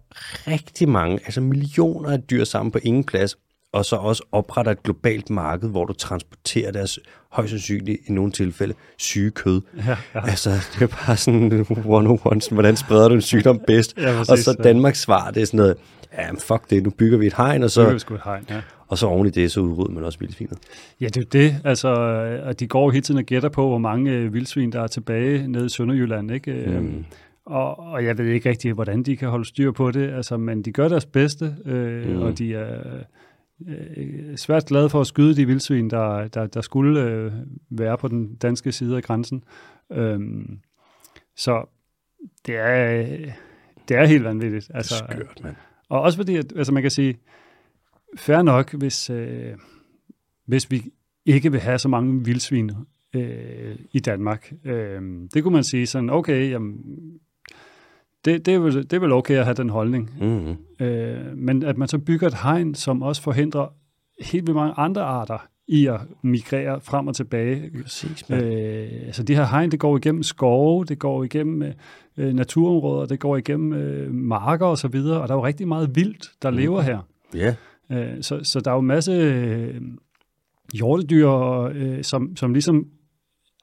[0.47, 3.36] rigtig mange, altså millioner af dyr sammen på ingen plads,
[3.73, 6.99] og så også opretter et globalt marked, hvor du transporterer deres
[7.31, 9.62] højst sandsynligt i nogle tilfælde syge kød.
[9.77, 10.27] Ja, ja.
[10.27, 13.97] Altså, det er bare sådan one on one, hvordan spreder du en sygdom bedst?
[13.97, 14.62] Ja, præcis, og så.
[14.63, 15.77] Danmarks svar, det er sådan noget,
[16.13, 18.22] ja, fuck det, nu bygger vi et hegn, og Så er så, vi sgu et
[18.26, 18.62] hegn, ja.
[18.88, 20.58] og så oven i det, så udrydder man også vildsvinet.
[21.02, 21.56] Ja, det er jo det.
[21.63, 21.96] Altså,
[22.43, 25.48] at de går hele tiden og gætter på, hvor mange øh, vildsvin, der er tilbage
[25.48, 26.32] nede i Sønderjylland.
[26.32, 26.63] Ikke?
[26.67, 26.74] Mm.
[26.86, 27.06] Mm.
[27.46, 30.62] Og, og jeg ved ikke rigtig, hvordan de kan holde styr på det, altså, men
[30.62, 32.22] de gør deres bedste, øh, Mm.
[32.22, 32.82] og de er
[33.67, 37.32] øh, svært glade for at skyde de vildsvin, der, der, der skulle øh,
[37.70, 39.43] være på den danske side af grænsen.
[39.91, 40.60] Øhm,
[41.36, 41.70] så
[42.46, 43.06] det er,
[43.88, 44.72] det er helt vanvittigt.
[44.74, 45.56] Altså, Altså, det er skørt, mand.
[45.89, 47.17] Og også fordi, at, altså man kan sige,
[48.17, 49.54] fair nok, hvis, øh,
[50.45, 50.84] hvis vi
[51.26, 52.71] ikke vil have så mange vildsvin
[53.13, 54.54] øh, i Danmark.
[54.63, 55.02] Øh,
[55.34, 56.80] det kunne man sige sådan, okay, jamen,
[58.26, 60.12] det, det, er vel, det er vel okay at have den holdning.
[60.21, 60.86] Mm.
[60.86, 63.67] Øh, men at man så bygger et hegn, som også forhindrer
[64.21, 67.71] helt vildt mange andre arter i at migrere frem og tilbage.
[67.84, 68.23] Præcis.
[68.30, 71.73] Øh, altså de her hegn, det går igennem skove, det går igennem
[72.17, 75.67] øh, naturområder, det går igennem øh, marker og så videre, og der er jo rigtig
[75.67, 76.60] meget vildt, der Mhm.
[76.60, 76.99] lever her.
[77.36, 77.56] Ja,
[77.91, 79.82] Øh, så, så der er jo en masse øh,
[80.73, 81.30] hjortedyr,
[81.73, 82.86] øh, som, som ligesom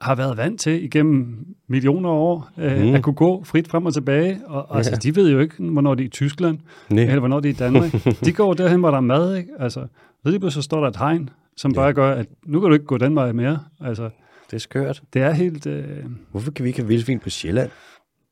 [0.00, 2.94] har været vant til igennem millioner af år øh, Mhm.
[2.94, 4.40] at kunne gå frit frem og tilbage.
[4.46, 6.58] Og, og altså, de ved jo ikke, hvornår de er i Tyskland,
[6.90, 7.04] nej.
[7.04, 7.92] eller hvornår de er i Danmark.
[8.24, 9.36] de går derhen, hvor der er mad.
[9.36, 9.50] Ikke?
[9.58, 9.86] Altså,
[10.22, 11.74] så lige pludselig så står der et hegn, som Ja.
[11.76, 13.58] bare gør, at nu kan du ikke gå den vej mere.
[13.80, 14.10] Altså,
[14.50, 15.02] Det er skørt.
[15.14, 15.66] det er helt...
[15.66, 15.84] Øh,
[16.30, 17.70] Hvorfor kan vi ikke have vildsvin på Sjælland?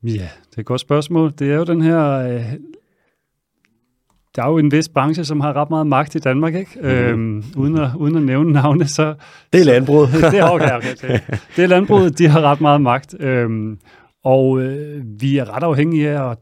[0.03, 1.33] Ja, det er et godt spørgsmål.
[1.39, 2.09] Det er jo den her...
[2.09, 2.53] Øh,
[4.35, 6.71] der er jo en vis branche, som har ret meget magt i Danmark, ikke?
[6.75, 6.89] Mhm.
[6.89, 9.15] Øhm, uden, at, uden at nævne navne, så...
[9.53, 10.09] Det er landbruget.
[10.31, 10.91] det er okay, okay.
[11.01, 13.15] Det, det er landbruget, de har ret meget magt.
[13.19, 13.79] Øhm,
[14.23, 16.37] og øh, vi er ret afhængige af at,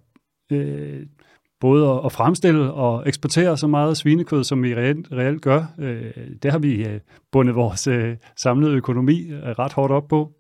[0.52, 1.00] øh,
[1.60, 5.66] både at, at fremstille og eksportere så meget svinekød, som vi reelt, reelt gør.
[5.80, 6.12] Øh,
[6.44, 7.00] det har vi øh,
[7.32, 10.32] bundet vores øh, samlede økonomi øh, ret hårdt op på.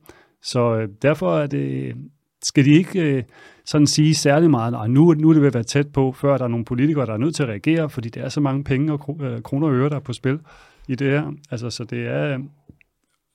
[0.43, 1.95] Så øh, derfor er det,
[2.43, 3.23] skal de ikke øh,
[3.65, 6.37] sådan sige særlig meget, nej, nu, nu er det ved at være tæt på, før
[6.37, 8.63] der er nogle politikere, der er nødt til at reagere, fordi det er så mange
[8.63, 10.39] penge og øh, kroner og øre, der er på spil
[10.87, 11.31] i det her.
[11.51, 12.39] Altså, så det er, øh,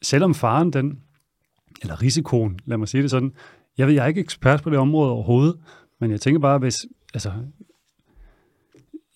[0.03, 0.99] selvom faren den,
[1.83, 3.33] eller risikoen, lad mig sige det sådan,
[3.79, 5.57] jeg ved, jeg er ikke ekspert på det område overhovedet,
[6.01, 7.33] men jeg tænker bare, hvis, altså,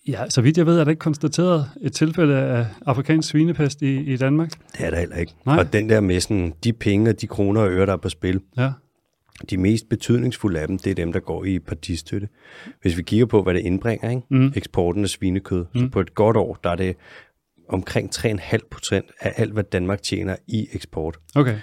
[0.09, 4.13] ja, så vidt jeg ved, er der ikke konstateret et tilfælde af afrikansk svinepest i,
[4.13, 4.51] i Danmark.
[4.73, 5.35] Det er der heller ikke.
[5.47, 5.59] Nej.
[5.59, 8.09] Og den der med sådan, de penge og de kroner og øre, der er på
[8.09, 8.73] spil, Ja,
[9.51, 12.29] de mest betydningsfulde af dem, det er dem, der går i partistøtte.
[12.83, 14.23] Hvis vi kigger på, hvad det indbringer, ikke?
[14.31, 14.53] Mm.
[14.57, 15.81] eksporten af svinekød, mm.
[15.81, 16.97] så på et godt år, der er det
[17.69, 21.19] omkring 3,5 procent af alt, hvad Danmark tjener i eksport.
[21.35, 21.57] okay.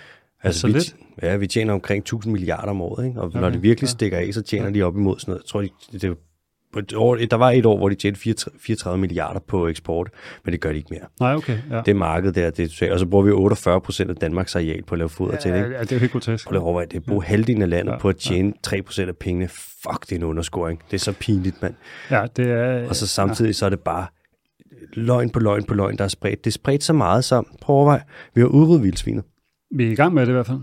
[0.44, 0.96] Altså, så vi, lidt?
[1.22, 3.22] Ja, vi tjener omkring 1000 milliarder om året, ikke?
[3.22, 3.92] og okay, når det virkelig ja.
[3.92, 5.44] stikker af, så tjener de op imod sådan noget.
[5.44, 6.22] Jeg tror, de, det, det, på
[6.78, 10.10] et år, der var et år, hvor de tjente 34, 34 milliarder på eksport,
[10.46, 11.02] men det gør de ikke mere.
[11.20, 11.58] Nej, okay.
[11.72, 11.82] Ja.
[11.86, 15.00] Det marked der, det, og så bruger vi 48 procent af Danmarks areal på at
[15.00, 15.58] lave foder til det.
[15.58, 15.76] Ikke?
[15.76, 16.48] Ja, det er jo helt grotesk.
[16.48, 19.10] Og det overvej, det er bruge halvdelen af landet Ja, på at tjene 3 procent
[19.10, 19.48] af pengene.
[19.48, 20.82] Fuck, det er en underscoring.
[20.92, 21.74] Det er så pinligt, mand.
[22.12, 22.90] Ja, det er...
[22.90, 24.06] Og så samtidig så er det bare
[24.94, 26.44] løgn på løgn på løgn, der er spredt.
[26.44, 28.02] Det er spredt så meget, så prøv at overvej.
[28.36, 29.24] Vi har udryddet vildsvinet.
[29.76, 30.60] Vi er i gang med det i hvert fald.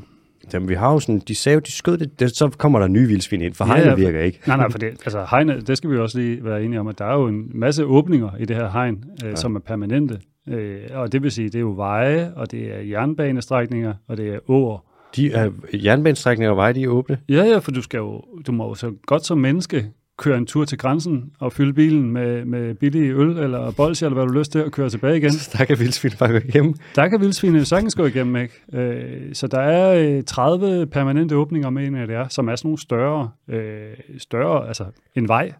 [0.52, 2.88] Jamen, vi har jo sådan, de sagde jo, de skød det, det, så kommer der
[2.88, 4.40] nye vildsvin ind, for Ja, hegnet virker ikke.
[4.46, 6.98] Nej, nej, for det, altså hegn, det skal vi også lige være enige om, at
[6.98, 9.36] der er jo en masse åbninger i det her hegn, øh, ja.
[9.36, 10.20] som er permanente.
[10.48, 14.34] Øh, og det vil sige, det er jo veje, og det er jernbanestrækninger, og det
[14.34, 14.84] er åer.
[15.16, 17.18] De er, jernbanestrækninger og veje, de er åbne.
[17.28, 19.86] Ja, ja, for du skal jo, du må jo så godt som menneske
[20.18, 24.14] køre en tur til grænsen og fylde bilen med, med billig øl eller bolsje, eller
[24.14, 25.32] hvad du har lyst til, at køre tilbage igen.
[25.32, 26.74] Så der kan vildsvin bare gå igennem.
[26.94, 28.54] Der kan vildsvinene sagtens gå igennem, ikke?
[28.72, 32.56] Øh, så der er øh, 30 permanente åbninger med en af det er, som er
[32.56, 35.52] sådan nogle større, øh, større, altså en vej,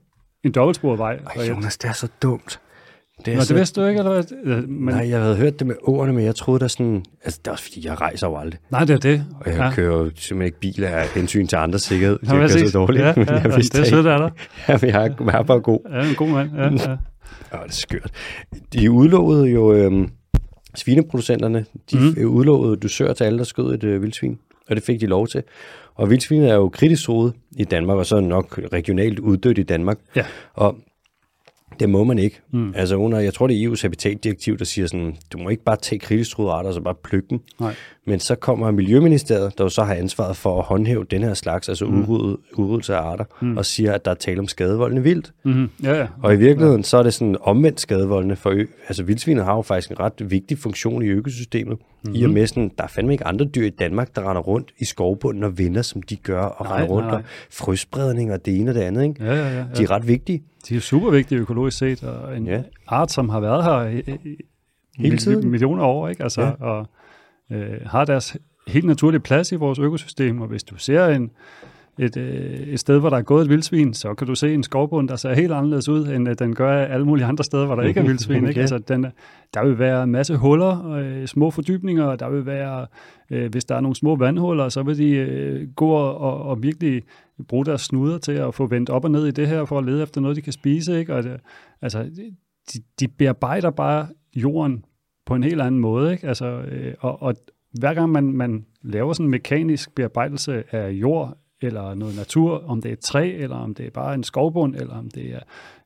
[0.45, 1.19] en dobbeltsporet vej.
[1.37, 1.49] Ej.
[1.49, 2.61] Jonas, det er så dumt.
[3.27, 3.49] Det Nå, så...
[3.49, 4.63] det vidste du ikke, eller hvad?
[4.63, 7.05] Men, Nej, jeg havde hørt det med åerne, men jeg troede der sådan...
[7.25, 8.61] Altså, det er også fordi, jeg rejser jo aldrig.
[8.71, 9.25] nej, det er det.
[9.41, 9.71] Og jeg ja.
[9.73, 12.19] kører jo simpelthen ikke bil af hensyn til andres sikkerhed.
[12.23, 12.71] Nå, Det er præcis.
[12.71, 13.05] så dårligt.
[13.05, 14.31] Ja, men ja, jeg ja, det er sødt af dig.
[14.69, 15.81] Jamen, jeg er, jeg er bare god.
[15.93, 16.51] Ja, en god mand.
[16.57, 16.69] Ja, ja.
[16.69, 18.11] Åh, det er skørt.
[18.73, 20.11] De udlovede jo øhm,
[20.75, 22.29] svineproducenterne, de mm.
[22.29, 25.43] udlovede dusør til alle, der skød et øh, vildsvin, og det fik de lov til.
[25.95, 29.99] Og vildsvinet er jo kritisk troet i Danmark, og så nok regionalt uddødt i Danmark.
[30.17, 30.25] Ja.
[30.55, 30.77] Og
[31.81, 32.41] det må man ikke.
[32.53, 32.59] Mm.
[32.61, 32.73] Mm.
[32.77, 35.77] Altså under, jeg tror det er EU's habitatdirektiv, der siger sådan, du må ikke bare
[35.77, 37.41] tage kritisk troede arter, og så bare plukke dem.
[37.61, 37.75] Nej.
[38.07, 41.69] Men så kommer Miljøministeriet, der jo så har ansvaret for at håndhæve den her slags,
[41.69, 42.01] altså Mm.
[42.01, 43.57] udrydde, udryddelse af arter, mm.
[43.57, 45.33] og siger, at der er tale om skadevoldende vildt.
[45.45, 45.69] Mm-hmm.
[45.83, 46.07] Ja, ja.
[46.23, 49.63] Og i virkeligheden, så er det sådan omvendt skadevoldende, for ø- altså vildsvinet har jo
[49.63, 52.15] faktisk en ret vigtig funktion i økosystemet, mm-hmm.
[52.21, 54.71] i og med sådan, der er fandme ikke andre dyr i Danmark, der render rundt
[54.79, 58.47] i skovbunden og vinder, som de gør, og Nej, render rundt nej, og frøspredning og
[58.47, 59.25] det ene og det andet, ikke?
[59.25, 59.57] Ja, ja, ja.
[59.59, 59.65] ja.
[59.77, 60.43] De er ret vigtige.
[60.69, 62.63] De er super vigtige økologisk set, og en Ja.
[62.89, 64.03] art, som har været her
[64.99, 65.49] Hele tiden.
[65.51, 66.23] millioner år, ikke?
[66.23, 66.51] Altså, Ja.
[66.61, 66.87] og
[67.53, 71.31] øh, har deres helt naturlige plads i vores økosystem, og hvis du ser en,
[71.99, 74.63] et, øh, et sted, hvor der er gået et vildsvin, så kan du se en
[74.63, 77.75] skovbund, der ser helt anderledes ud, end øh, den gør alle mulige andre steder, hvor
[77.75, 78.47] der ikke er vildsvin.
[78.49, 78.61] Ikke?
[78.61, 79.07] Altså, den,
[79.55, 82.87] der vil være en masse huller, øh, små fordybninger, og der vil være,
[83.31, 87.03] øh, hvis der er nogle små vandhuller, så vil de øh, gå og, og virkelig
[87.49, 89.85] bruge deres snuder til at få vendt op og ned i det her, for at
[89.85, 90.99] lede efter noget, de kan spise.
[90.99, 91.15] Ikke?
[91.15, 91.41] Og det,
[91.83, 92.03] altså,
[92.73, 94.85] de, de bearbejder bare jorden
[95.27, 96.13] på en helt anden måde.
[96.13, 96.29] Ikke?
[96.29, 97.35] Altså, øh, og, og
[97.79, 102.83] hver gang man, man laver sådan en mekanisk bearbejdelse af jord, eller noget natur, om
[102.83, 105.41] det er et træ, eller om det er bare en skovbund, eller om det er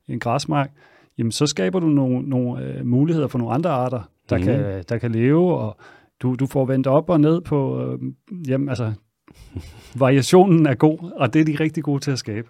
[0.09, 0.71] en græsmark,
[1.19, 4.45] jamen så skaber du nogle, nogle øh, muligheder for nogle andre arter, der, mm.
[4.45, 5.77] kan, der kan leve, og
[6.23, 7.99] du, du får vendt op og ned på, øh,
[8.49, 8.93] jamen altså,
[9.95, 12.49] variationen er god, og det er de rigtig gode til at skabe.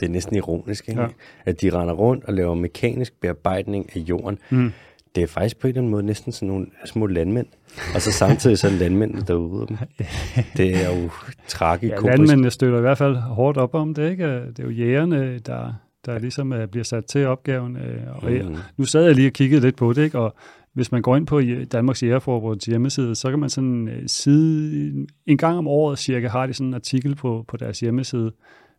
[0.00, 1.00] Det er næsten ironisk, ikke?
[1.00, 1.06] Ja.
[1.06, 1.12] Ja.
[1.44, 4.38] at de render rundt og laver mekanisk bearbejdning af jorden.
[4.50, 4.72] Mm.
[5.14, 7.46] Det er faktisk på en eller anden måde næsten sådan nogle små landmænd,
[7.94, 9.66] og så samtidig så landmændene derude.
[10.56, 11.08] Det er jo Ja,
[11.48, 12.04] tragikomisk.
[12.18, 14.24] landmændene støtter i hvert fald hårdt op om det, ikke?
[14.34, 15.72] Det er jo jægerne, der,
[16.06, 17.76] der ligesom øh, bliver sat til opgaven.
[17.76, 18.56] øh, Og Mm.
[18.76, 20.18] nu sad jeg lige og kiggede lidt på det, ikke?
[20.18, 20.34] og
[20.74, 25.06] hvis man går ind på Je- Danmarks Jægerforbunds hjemmeside, så kan man sådan øh, side,
[25.26, 28.32] en gang om året cirka, har de sådan en artikel på, på deres hjemmeside,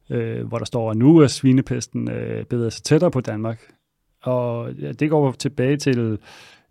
[0.10, 3.62] øh, hvor der står, at nu er svinepesten øh, bedre sig tættere på Danmark.
[4.24, 6.18] Og ja, det går tilbage til,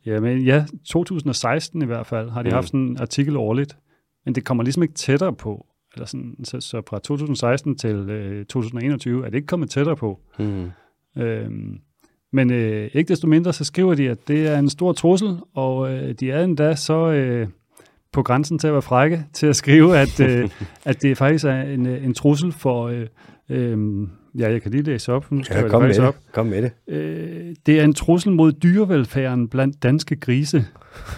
[0.07, 2.55] ja, men, ja, 2016 i hvert fald, har de Mm.
[2.55, 3.77] haft sådan en artikel årligt,
[4.25, 5.67] men det kommer ligesom ikke tættere på.
[5.95, 10.21] Eller sådan, så, så fra 2016 til øh, 2021 er det ikke kommet tættere på.
[10.39, 10.71] Mm.
[11.17, 11.79] Øhm,
[12.33, 15.93] men øh, ikke desto mindre, så skriver de, at det er en stor trussel, og
[15.93, 17.49] øh, de er endda så øh,
[18.13, 20.51] på grænsen til at være frække til at skrive, at, øh,
[20.85, 22.89] at det faktisk er en, øh, en trussel for...
[22.89, 23.07] Øh,
[23.49, 25.33] øh, ja, jeg kan lige læse op.
[25.33, 26.01] Nu Ja, kom med det.
[26.01, 26.17] op.
[26.33, 26.71] Kom med det.
[26.89, 30.65] Øh, det er en trussel mod dyrevelfærden blandt danske grise.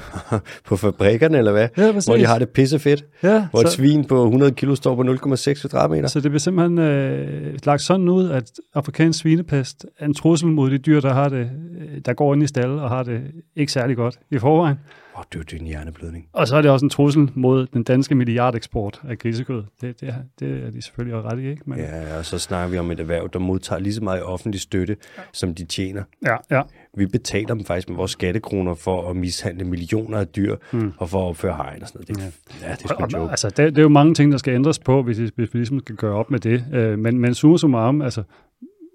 [0.69, 1.69] På fabrikkerne, eller hvad?
[1.79, 2.05] Ja, præcis.
[2.09, 3.05] Hvor de har det pissefedt.
[3.23, 6.09] ja, Hvor et så, svin på 100 kilo står på 0,6 kvadratmeter.
[6.09, 10.71] så det bliver simpelthen øh, lagt sådan ud, at afrikansk svinepest er en trussel mod
[10.71, 11.51] de dyr, der har det,
[11.81, 13.21] øh, der går ind i stallet og har det
[13.57, 14.77] ikke særlig godt i forvejen.
[15.17, 16.27] Åh, oh, det er jo din hjerneblødning.
[16.33, 19.63] Og så er det også en trussel mod den danske milliardeksport af grisekød.
[19.81, 21.63] Det, det, er- det er de selvfølgelig også ret i, ikke?
[21.67, 24.61] Men, Ja, og så snakker vi om et erhverv, der modtager lige så meget offentlig
[24.61, 24.97] støtte,
[25.33, 26.03] som de tjener.
[26.27, 26.63] ja, ja.
[26.97, 30.93] Vi betaler dem faktisk med vores skattekroner for at mishandle millioner af dyr, mm.
[30.99, 32.33] og for at opføre hegn og sådan noget.
[32.33, 32.69] Det, ja.
[32.69, 33.31] ja, det er sgu en Og, joke.
[33.31, 35.79] altså, det, det er jo mange ting, der skal ændres på, hvis, hvis vi ligesom
[35.81, 36.65] skal gøre op med det.
[36.73, 38.23] Øh, men, men summa summarum, altså,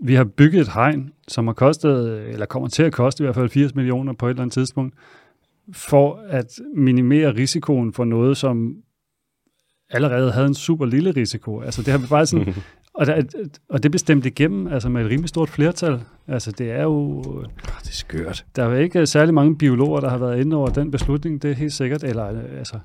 [0.03, 3.35] vi har bygget et hegn, som har kostet, eller kommer til at koste i hvert
[3.35, 4.95] fald 80 millioner på et eller andet tidspunkt,
[5.73, 8.75] for at minimere risikoen for noget, som
[9.89, 11.61] allerede havde en super lille risiko.
[11.61, 12.53] Altså det har vi bare sådan,
[12.93, 13.23] og, der,
[13.69, 15.99] og det bestemte igennem, altså med et rimelig stort flertal.
[16.27, 17.43] Altså det er jo, Oh,
[17.83, 18.45] det er skørt.
[18.55, 21.51] der er jo ikke særlig mange biologer, der har været inde over den beslutning, det
[21.51, 22.03] er helt sikkert.
[22.03, 22.23] Eller,
[22.57, 22.79] altså,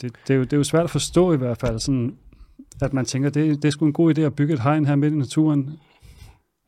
[0.00, 2.14] det, det, er jo, det er jo svært at forstå i hvert fald, sådan,
[2.82, 4.96] at man tænker, det, det er sgu en god idé at bygge et hegn her
[4.96, 5.78] midt i naturen.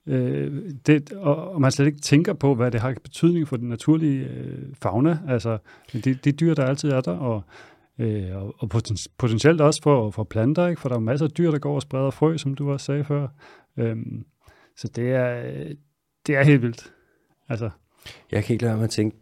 [0.07, 3.69] Øh, det, og, og man slet ikke tænker på, hvad det har betydning for den
[3.69, 5.19] naturlige øh, fauna.
[5.29, 5.59] Altså,
[5.93, 7.43] de, de dyr, der altid er der, og,
[7.99, 10.81] øh, og, og poten- potentielt også for, for planter, ikke?
[10.81, 13.05] for der er masser af dyr, der går og spreder frø, som du også sagde
[13.05, 13.29] før.
[13.79, 14.25] Øhm,
[14.77, 15.43] så det er,
[16.27, 16.93] det er helt vildt.
[17.49, 17.71] Altså,
[18.33, 19.17] Jeg kan ikke lade at tænke,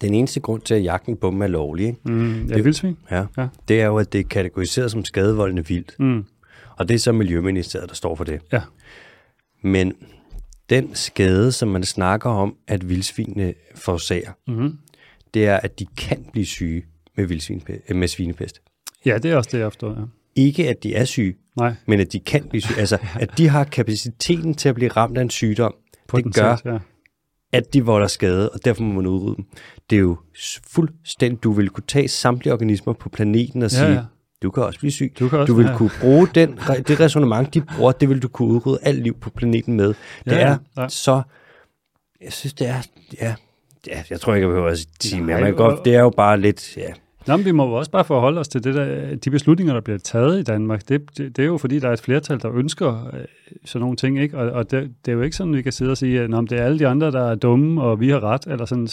[0.00, 2.00] den eneste grund til, at jagten på dem er lovlig, ikke?
[2.04, 2.96] Mm, ja, Det- vildsvin.
[3.10, 3.48] Ja, Ja.
[3.68, 5.96] det er jo, at det er kategoriseret som skadevoldende vildt.
[5.98, 6.24] Mm.
[6.76, 8.40] Og det er så Miljøministeriet, der står for det.
[8.52, 8.62] Ja.
[9.62, 9.92] Men
[10.70, 14.78] den skade, som man snakker om, at vildsvinene forårsager, Mm-hmm.
[15.34, 16.82] det er, at de kan blive syge
[17.16, 18.60] med, vildsvinpe- øh, med svinepest.
[19.06, 20.04] Ja, det er også det, jeg forstår, ja.
[20.36, 22.78] Ikke, at de er syge, Nej, men at de kan blive syge.
[22.80, 25.74] Altså, at de har kapaciteten til at blive ramt af en sygdom.
[26.16, 26.78] Det gør, ja.
[27.52, 29.44] at de volder skade, og derfor må man udrydde dem.
[29.90, 30.16] Det er jo
[30.66, 34.04] fuldstændig, du vil kunne tage samtlige organismer på planeten og Ja, sige, ja.
[34.46, 35.12] Du kan også blive syg.
[35.18, 35.76] Du kan også, Du vil ja.
[35.76, 39.30] kunne bruge den, det resonemang, de bruger, det vil du kunne udrydde alt liv på
[39.30, 39.88] planeten med.
[39.88, 40.88] Det Ja, er ja.
[40.88, 41.22] så,
[42.24, 42.82] jeg synes, det er,
[43.20, 43.34] ja,
[43.86, 46.40] ja jeg tror ikke, jeg behøver at sige mere, men godt, det er jo bare
[46.40, 46.92] lidt, ja,
[47.26, 49.80] Nå, men vi må jo også bare forholde os til det der, de beslutninger, der
[49.80, 50.88] bliver taget i Danmark.
[50.88, 53.24] Det, det, det er jo fordi, der er et flertal, der ønsker øh,
[53.64, 54.20] sådan nogle ting.
[54.20, 54.38] Ikke?
[54.38, 56.52] Og, og det, det er jo ikke sådan, vi kan sidde og sige, at det
[56.52, 58.46] er alle de andre, der er dumme, og vi har ret.
[58.46, 58.88] Eller sådan.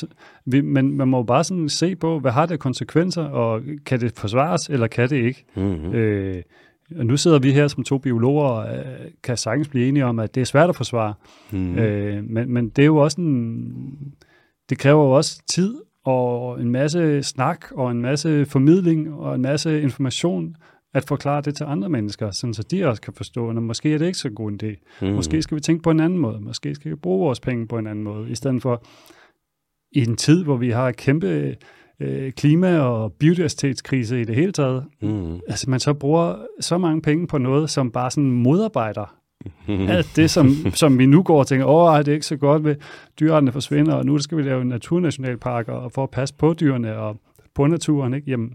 [0.46, 4.00] Vi, men man må jo bare sådan se på, hvad har det konsekvenser, og kan
[4.02, 5.46] det forsvares, eller kan det ikke?
[5.56, 5.94] Mm-hmm.
[5.94, 6.42] Øh,
[6.98, 8.84] og nu sidder vi her som to biologer og øh,
[9.24, 11.14] kan sagtens blive enige om, at det er svært at forsvare.
[11.52, 11.78] Mm-hmm.
[11.78, 13.74] Øh, men, men det er jo også en...
[14.70, 19.42] Det kræver jo også tid og en masse snak og en masse formidling og en
[19.42, 20.56] masse information
[20.94, 23.98] at forklare det til andre mennesker, sådan så de også kan forstå, at måske er
[23.98, 25.00] det ikke så god en idé.
[25.02, 25.16] Mm-hmm.
[25.16, 26.40] Måske skal vi tænke på en anden måde.
[26.42, 28.84] Måske skal vi bruge vores penge på en anden måde, i stedet for
[29.92, 31.56] i en tid, hvor vi har kæmpe
[32.00, 34.86] øh, klima- og biodiversitetskrise i det hele taget.
[35.02, 35.40] Mm-hmm.
[35.48, 39.23] Altså man så bruger så mange penge på noget, som bare sådan modarbejder.
[39.68, 42.64] Alt det, som, som vi nu går og tænker, åh, det er ikke så godt
[42.64, 42.76] ved
[43.20, 47.18] dyrene forsvinder, og nu skal vi lave naturnationalparker og for at passe på dyrene og
[47.56, 48.14] på naturen.
[48.14, 48.32] Ikke?
[48.32, 48.54] Jamen,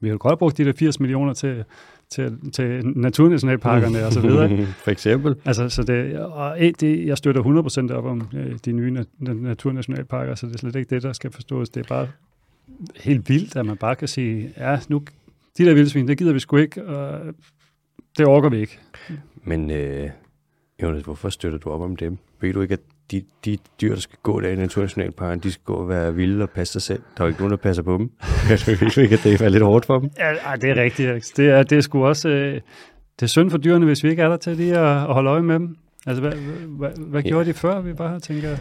[0.00, 1.64] vi har jo godt brugt de der 80 millioner til,
[2.10, 4.66] til, til naturnationalparkerne og så videre.
[4.84, 5.34] For eksempel.
[5.44, 9.08] Altså, så det, og det, jeg støtter 100% op om øh, de nye nat-
[9.42, 11.68] naturnationalparker, så det er slet ikke det, der skal forstås.
[11.68, 12.08] Det er bare
[12.96, 15.02] helt vildt, at man bare kan sige, ja, nu,
[15.58, 17.20] de der vildsvin, det gider vi sgu ikke, og
[18.18, 18.78] det orker vi ikke.
[19.44, 20.10] Men øh,
[20.82, 22.18] Jonas, hvorfor støtter du op om dem?
[22.40, 25.64] Ved du ikke, at de, de dyr, der skal gå der i Naturnationalparken, de skal
[25.64, 27.02] gå og være vilde og passe sig selv?
[27.16, 28.10] Der er jo ikke nogen, der passer på dem.
[28.66, 30.10] Ved du ikke, at det er lidt hårdt for dem?
[30.18, 31.32] Ja, det er rigtigt.
[31.36, 32.28] Det er, det er sgu også...
[32.28, 32.60] Øh,
[33.16, 35.30] det er synd for dyrene, hvis vi ikke er der til lige at, at holde
[35.30, 35.76] øje med dem.
[36.06, 36.32] Altså, hvad,
[36.68, 37.28] hvad, hvad Ja.
[37.28, 38.56] gjorde de før, vi bare tænker...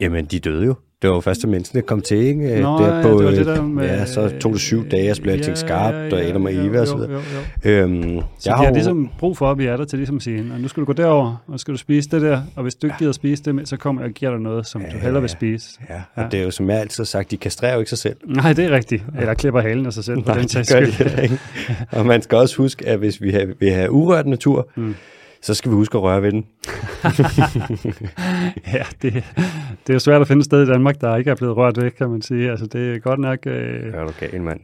[0.00, 0.74] Jamen, de døde jo.
[1.02, 2.60] Det var jo først, at menneskene kom til, ikke?
[2.60, 3.84] Nå, der ja, det var det der med...
[3.84, 6.80] Ja, så tog det syv dage, og så blev alting skarpt, og Adam og Eva
[6.80, 7.10] og så videre.
[7.12, 7.18] jo,
[7.64, 7.70] jo.
[7.70, 10.16] Øhm, Så jeg de har jo- ligesom brug for, at vi er der til ligesom
[10.16, 12.40] at sige, "Nå, nu skal du gå derover, og så skal du spise det der,
[12.56, 14.80] og hvis du ikke gider spise det, så kommer jeg og giver dig noget, som
[14.82, 15.36] Ja, du hellere vil ja.
[15.36, 15.68] spise.
[15.90, 16.28] Ja, og Ja.
[16.30, 18.16] det er jo, som jeg altid har sagt, de kastrerer jo ikke sig selv.
[18.26, 19.04] Nej, det er rigtigt.
[19.20, 20.22] Eller klipper halen af sig selv.
[20.22, 21.38] på Nej, den det gør de ikke.
[21.98, 24.94] Og man skal også huske, at hvis vi har- vil have urørt natur, Mm.
[25.42, 26.46] Så skal vi huske at røre ved den.
[28.72, 29.24] Ja, det,
[29.86, 31.90] det er svært at finde et sted i Danmark, der ikke er blevet rørt væk,
[31.90, 32.50] kan man sige.
[32.50, 33.38] Altså, det er godt nok...
[33.46, 34.60] Øh, Er du gal, mand?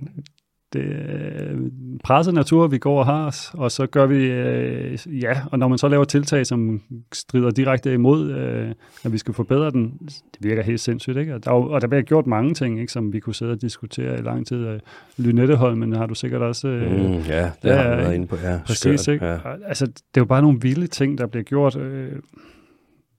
[0.73, 1.57] Det er
[2.05, 5.69] presset natur, vi går og har os, og så gør vi, øh, ja, og når
[5.69, 10.39] man så laver tiltag, som strider direkte imod, øh, at vi skal forbedre den, det
[10.41, 11.35] virker helt sindssygt, ikke?
[11.35, 13.63] Og der, er og der bliver gjort mange ting, ikke, som vi kunne sidde og
[13.63, 14.67] diskutere i lang tid.
[14.67, 14.81] Øh,
[15.17, 16.69] Lynetteholmen har du sikkert også...
[16.69, 18.37] Øh, Mm, ja, det ja, har vi ja, været inde på.
[18.37, 19.27] Ja, Præcis, skørt, ikke?
[19.27, 19.39] Ja.
[19.67, 21.77] Altså, det er jo bare nogle vilde ting, der bliver gjort.
[21.77, 22.13] Øh,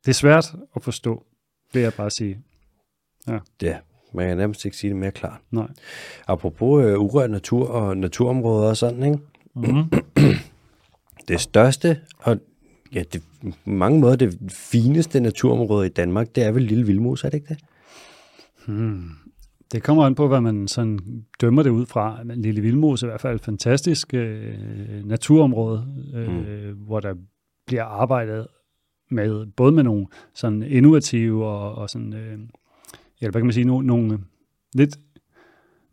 [0.05, 1.23] det er svært at forstå,
[1.73, 2.39] vil jeg bare sige.
[3.62, 3.77] ja,
[4.13, 5.39] man kan nærmest ikke sige det mere klart.
[5.52, 5.67] Nej.
[6.28, 9.19] Apropos øh, urørt natur og naturområder og sådan, ikke?
[9.56, 10.02] Mm-hmm.
[11.28, 12.38] Det største og
[12.93, 17.28] ja, det, på mange måder det fineste naturområde i Danmark, det er vel Lille Vildmose,
[17.28, 17.60] er det ikke det?
[18.67, 19.10] Hmm.
[19.72, 21.00] Det kommer an på, hvad man sådan
[21.41, 22.24] dømmer det ud fra.
[22.24, 24.54] Men Lille Vildmose er i hvert fald et fantastisk øh,
[25.06, 26.76] naturområde, øh, mm.
[26.76, 27.13] hvor der
[27.67, 28.48] bliver arbejdet
[29.12, 32.39] med både med nogle sådan innovative og, og sådan, øh,
[33.21, 34.19] ja, hvad kan man sige, nogle, nogle
[34.75, 34.97] lidt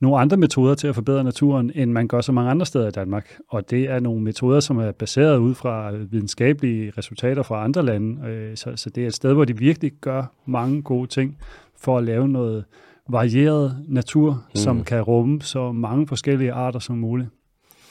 [0.01, 2.91] nogle andre metoder til at forbedre naturen, end man gør så mange andre steder i
[2.91, 3.39] Danmark.
[3.49, 8.29] Og det er nogle metoder, som er baseret ud fra videnskabelige resultater fra andre lande.
[8.29, 11.39] Øh, Så, så det er et sted, hvor de virkelig gør mange gode ting
[11.77, 12.65] for at lave noget
[13.09, 14.57] varieret natur, mm.
[14.57, 17.29] som kan rumme så mange forskellige arter som muligt.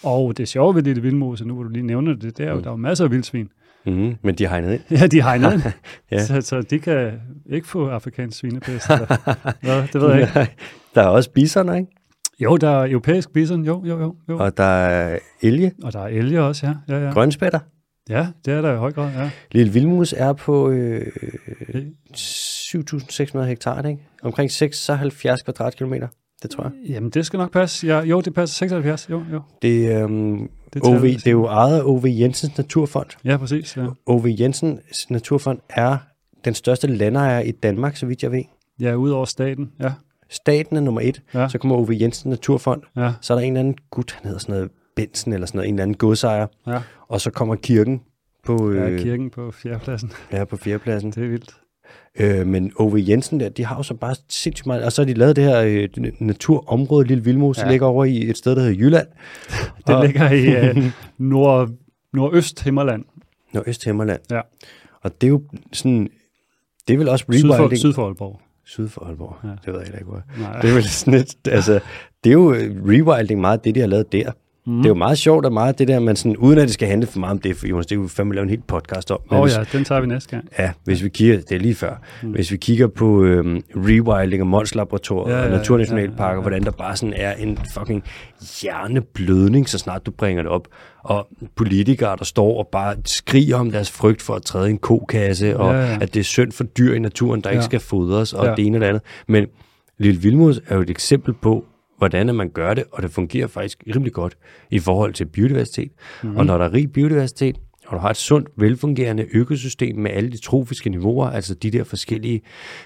[0.03, 2.55] Og det sjove ved Lille Vildmose, nu hvor du lige nævner det, det er jo,
[2.55, 2.61] Mm.
[2.63, 3.49] der er jo masser af vildsvin.
[3.85, 4.15] Mm-hmm.
[4.21, 4.99] Men de har hegnet ind.
[4.99, 5.61] Ja, de hegner ind.
[6.11, 6.25] Ja.
[6.25, 7.11] så, så de kan
[7.49, 8.89] ikke få afrikansk svinepest.
[8.89, 10.55] Eller, det ved jeg ikke.
[10.95, 11.87] Der er også bisoner, ikke?
[12.39, 14.15] Jo, der er europæisk bison, jo, jo, jo.
[14.29, 14.37] jo.
[14.39, 16.95] Og der er elge, Og der er elge også, ja.
[16.95, 17.11] Ja, ja.
[17.11, 17.59] grønspætter.
[18.09, 19.29] ja det er der i høj grad, ja.
[19.51, 21.05] Lille Vildmose er på øh,
[21.73, 24.01] Det- 7.600 hektar, ikke?
[24.23, 26.07] Omkring 76 kvadratkilometer,
[26.41, 26.71] det tror jeg.
[26.89, 27.87] Jamen, det skal nok passe.
[27.87, 29.09] Ja, jo, det passer 76.
[29.09, 29.41] Jo, jo.
[29.61, 30.49] Det, er, øhm,
[30.83, 33.07] Det OV, det er jo ejet af OV Jensens Naturfond.
[33.25, 33.77] Ja, præcis.
[33.77, 33.85] Ja.
[34.05, 35.97] OV Jensens Naturfond er
[36.45, 38.43] den største landejer i Danmark, så vidt jeg ved.
[38.79, 39.71] ja, ud over staten.
[39.79, 39.93] Ja,
[40.29, 41.47] Staten er nummer et, Ja.
[41.49, 42.81] så kommer OV Jensens Naturfond.
[42.97, 45.57] ja, Så er der en eller anden gut, han hedder sådan noget Bensen eller sådan
[45.57, 46.47] noget, en eller anden godsejer.
[46.67, 46.81] ja.
[47.07, 48.01] Og så kommer kirken
[48.45, 50.11] på, Ja, øh, kirken på fjerdepladsen.
[50.31, 51.11] ja, på fjerdepladsen.
[51.11, 51.55] Det er vildt.
[52.19, 55.05] Øh, men OV Jensen der, de har jo så bare sindssygt meget, og så har
[55.05, 57.71] de lavet det her øh, naturområde, Lille Vildmose, ja.
[57.71, 59.07] Ligger over i et sted, der hedder Jylland.
[59.87, 60.83] Det Og- ligger i uh,
[61.17, 61.69] nord,
[62.13, 63.03] nordøst Himmerland.
[63.53, 64.21] Nordøst Himmerland.
[64.31, 64.41] Ja.
[65.01, 65.41] Og det er jo
[65.73, 66.09] sådan,
[66.87, 67.79] det er vel også Syd for, rewilding.
[67.79, 68.41] syd for Aalborg.
[68.65, 69.35] Syd for Aalborg.
[69.43, 69.49] Ja.
[69.65, 70.21] Det ved jeg ikke, hvor.
[70.39, 70.61] Nej.
[70.61, 71.79] Det er vel sådan et, altså,
[72.23, 74.31] det er jo øh, rewilding meget, det de har lavet der.
[74.67, 74.77] Mm.
[74.77, 76.87] Det er jo meget sjovt, og meget det der, man sådan, uden at det skal
[76.87, 79.11] handle for meget om det, for Jonas, det er jo fandme lave en helt podcast
[79.11, 79.19] om.
[79.31, 80.49] Åh oh, ja, den tager vi næste gang.
[80.59, 82.31] Ja, hvis vi kigger, det er lige før, mm.
[82.31, 86.35] hvis vi kigger på øhm, rewilding og Mols Laboratoriet ja, ja, og Naturnationalparker, ja, ja,
[86.35, 86.41] ja.
[86.41, 88.03] hvordan der bare sådan er en fucking
[88.61, 90.67] hjerneblødning, så snart du bringer det op.
[91.03, 95.57] Og politikere, der står og bare skriger om deres frygt for at træde en kokasse,
[95.57, 95.97] og ja, ja.
[96.01, 97.53] at det er synd for dyr i naturen, der ja.
[97.53, 98.55] ikke skal fodres, og ja.
[98.55, 99.01] det ene og det andet.
[99.27, 99.45] Men
[99.97, 101.65] Lille Vilmos er jo et eksempel på,
[101.97, 104.37] hvordan man gør det, og det fungerer faktisk rimelig godt
[104.71, 105.91] i forhold til biodiversitet.
[106.23, 106.37] Mm-hmm.
[106.37, 110.31] Og når der er rig biodiversitet, og du har et sundt, velfungerende økosystem med alle
[110.31, 112.41] de trofiske niveauer, altså de der forskellige,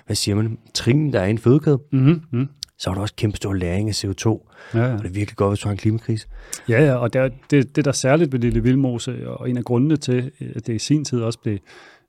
[0.05, 2.47] hvad siger man, trin, der er i en fødekæde, mm-hmm.
[2.78, 4.26] så har du også kæmpe stor læring af CO2.
[4.74, 4.93] Ja, ja.
[4.93, 6.28] Og det er virkelig godt, hvis du har en klimakrise.
[6.70, 9.64] Ja, ja, og det, det, det der er særligt ved Lille Vildmose, og en af
[9.64, 11.57] grundene til, at det i sin tid også blev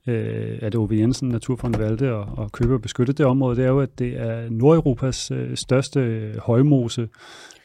[0.07, 3.69] øh, at Ove Jensen Naturfond valgte at, at købe og beskytte det område, det er
[3.69, 7.09] jo, at det er Nordeuropas øh, største højmose.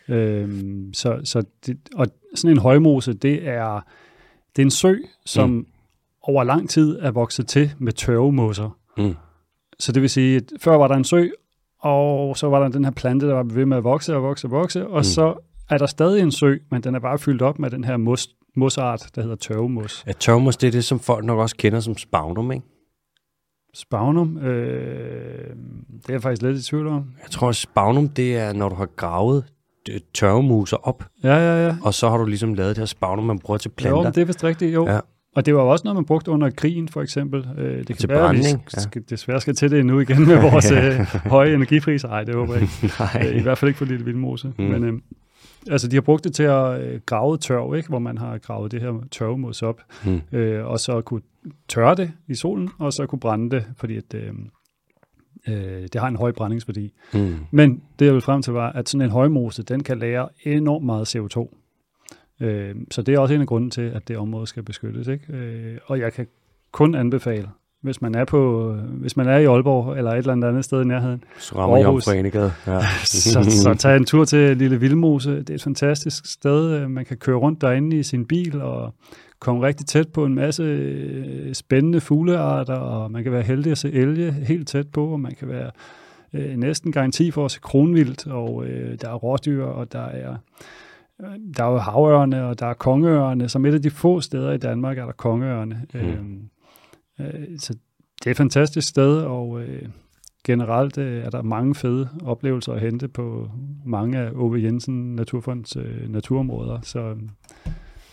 [0.09, 3.81] Øh, så, så det, og sådan en højmose, det er,
[4.55, 5.65] det er en sø, som mm.
[6.21, 8.77] over lang tid er vokset til med tørvemosser.
[8.97, 9.15] Mm.
[9.79, 11.27] Så det vil sige, at før var der en sø,
[11.79, 14.47] og så var der den her plante, der var ved med at vokse og vokse
[14.47, 15.03] og vokse, og mm.
[15.03, 15.35] så
[15.69, 18.29] er der stadig en sø, men den er bare fyldt op med den her mos,
[18.55, 20.03] mosart, der hedder tørvemos.
[20.07, 22.65] Ja, tørvemos, det er det, som folk nok også kender som spagnum, ikke?
[23.73, 25.49] Spagnum, øh,
[26.01, 27.05] det er jeg faktisk lidt i tvivl om.
[27.23, 29.43] Jeg tror, at spagnum, det er, når du har gravet
[30.13, 31.03] tørvemuser op.
[31.23, 31.75] Ja, ja, ja.
[31.83, 33.97] Og så har du ligesom lavet det her spagnum, man bruger til planter.
[33.97, 34.87] Jo, det er vist rigtigt, jo.
[34.87, 34.99] Ja.
[35.35, 37.47] Og det var også noget, man brugte under krigen, for eksempel.
[37.57, 38.65] Øh, det kan til være, brænding.
[38.75, 42.07] vi skal, desværre skal til det nu igen med vores øh, høje energipriser.
[42.07, 42.73] Nej, det håber jeg ikke.
[42.99, 43.27] Nej.
[43.31, 44.53] Øh, I hvert fald ikke for Lille Vildmose.
[44.57, 44.63] Mm.
[44.63, 44.93] Men, øh,
[45.71, 47.89] Altså, de har brugt det til at øh, grave tørv, ikke?
[47.89, 50.21] hvor man har gravet det her tørvmos op, mm.
[50.31, 51.21] øh, og så kunne
[51.67, 54.33] tørre det i solen, og så kunne brænde det, fordi at, øh,
[55.47, 56.93] øh, det har en høj brændingsværdi.
[57.13, 57.35] Mm.
[57.51, 60.85] Men det, jeg vil frem til, var, at sådan en højmose, den kan lære enormt
[60.85, 61.55] meget CO2.
[62.39, 65.07] Øh, så det er også en af grunden til, at det område skal beskyttes.
[65.07, 65.33] Ikke?
[65.33, 66.27] Øh, og jeg kan
[66.71, 67.49] kun anbefale
[67.85, 70.87] hvis man er på, hvis man er i Aalborg eller et eller andet sted i
[70.87, 71.23] nærheden.
[71.39, 72.33] Så rammer Aarhus, jeg
[72.67, 72.79] ja.
[73.05, 75.39] så, så tag en tur til Lille Vildmose.
[75.39, 76.87] Det er et fantastisk sted.
[76.87, 78.93] Man kan køre rundt derinde i sin bil og
[79.39, 83.77] komme rigtig tæt på en masse øh, spændende fuglearter, og man kan være heldig at
[83.77, 85.71] se elge helt tæt på, og man kan være
[86.33, 90.31] øh, næsten garanti for at se kronvildt, og øh, der er rådyr, og der er
[90.31, 90.37] øh,
[91.57, 93.49] der er jo havørne, og der er kongeørne.
[93.49, 95.81] Som et af de få steder i Danmark er der kongeørne.
[95.93, 95.99] Mm.
[95.99, 96.49] Øhm,
[97.19, 97.73] Øh, så
[98.19, 99.81] det er et fantastisk sted, og øh,
[100.45, 103.49] generelt øh, er der mange fede oplevelser at hente på
[103.85, 106.79] mange af Ove Jensen Naturfonds øh, naturområder.
[106.83, 107.15] Så øh,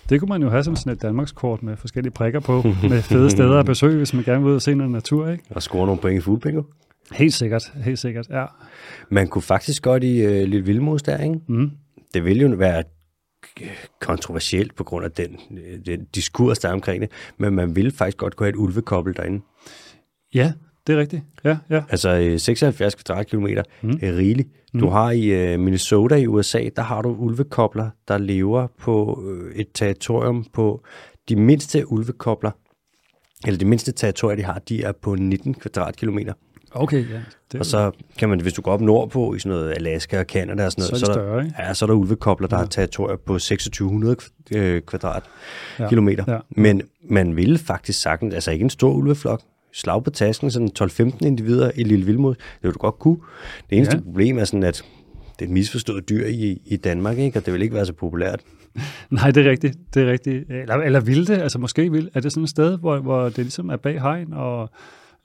[0.08, 3.30] det kunne man jo have som sådan et Danmarkskort med forskellige prikker på, med fede
[3.30, 5.28] steder at besøge, hvis man gerne vil ud og se noget natur.
[5.28, 5.44] Ikke?
[5.50, 6.62] Og score nogle point i fuglebingo.
[7.12, 8.44] Helt sikkert, helt sikkert, ja.
[9.10, 11.40] Man kunne faktisk godt i øh, Lille Vildmos der, ikke?
[11.48, 11.70] Mm.
[12.14, 12.82] Det ville jo være
[14.00, 15.36] kontroversielt på grund af den,
[15.86, 19.16] den diskurs, der er omkring det, men man ville faktisk godt kunne have et ulvekobbel
[19.16, 19.44] derinde.
[20.34, 20.52] Ja,
[20.86, 21.22] det er rigtigt.
[21.44, 21.82] Ja, ja.
[21.88, 23.98] Altså 76 kvadratkilometer mm.
[24.02, 24.48] er rigeligt.
[24.72, 24.92] Du mm.
[24.92, 29.24] har i Minnesota i USA, der har du ulvekobler, der lever på
[29.54, 30.84] et territorium på
[31.28, 32.50] de mindste ulvekobler,
[33.46, 36.32] eller de mindste territorier, de har, de er på 19 kvadratkilometer.
[36.74, 37.20] Okay, ja.
[37.52, 40.24] Det og så kan man, hvis du går op nordpå i sådan noget Alaska og
[40.24, 41.54] Canada og sådan noget, så er, er der, ikke?
[41.58, 42.62] Ja, så er der ulvekobler, der ja.
[42.62, 44.16] har territorier på 2600
[44.54, 46.24] øh, kvadratkilometer.
[46.26, 46.32] Ja.
[46.32, 46.38] Ja.
[46.50, 49.42] Men man ville faktisk sagtens, altså ikke en stor ulveflok,
[49.72, 53.18] slag på tasken, sådan 12-15 individer i Lille Vildmod, det ville du godt kunne.
[53.70, 54.02] Det eneste ja.
[54.02, 54.84] problem er sådan, at
[55.38, 57.38] det er et misforstået dyr i, i Danmark, ikke?
[57.38, 58.40] og det vil ikke være så populært.
[59.10, 59.78] Nej, det er rigtigt.
[59.94, 60.50] Det er rigtigt.
[60.50, 61.38] Eller, eller vil det?
[61.38, 62.10] Altså måske vil.
[62.14, 64.70] Er det sådan et sted, hvor, hvor det ligesom er bag hegn, og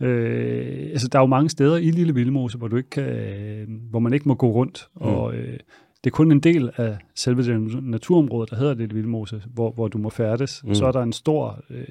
[0.02, 4.00] Øh, altså, der er jo mange steder i Lille Vildmose, hvor, du ikke kan, hvor
[4.00, 5.02] man ikke må gå rundt, mm.
[5.02, 5.60] og øh,
[6.04, 9.88] det er kun en del af selve det naturområde, der hedder Lille Vildmose, hvor, hvor
[9.88, 10.64] du må færdes.
[10.64, 10.76] Mm.
[10.76, 11.86] Så er der en stor, øh,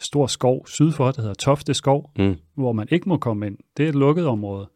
[0.00, 2.34] stor skov syd for, der hedder Tofte Skov, mm.
[2.54, 3.58] hvor man ikke må komme ind.
[3.76, 4.68] Det er et lukket område.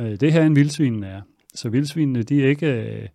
[0.00, 1.20] Øh, det her er en vildsvinen er.
[1.54, 2.66] Så vildsvinene, de er ikke...
[2.66, 3.08] Øh,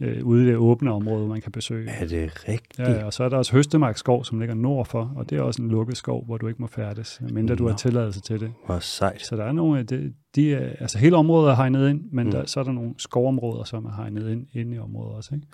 [0.00, 1.90] øh, ude i det åbne område, man kan besøge.
[1.90, 2.78] Er det rigtigt?
[2.78, 5.62] Ja, og så er der også Høstemarkskov, som ligger nord for, og det er også
[5.62, 8.52] en lukket skov, hvor du ikke må færdes, mindre du har tilladelse til det.
[8.66, 9.26] Hvor sejt.
[9.26, 12.32] Så der er nogle, de, de er, altså hele området er hegnet ind, men mm.
[12.32, 15.46] der, så er der nogle skovområder, som er hegnet ind, ind i området også, ikke?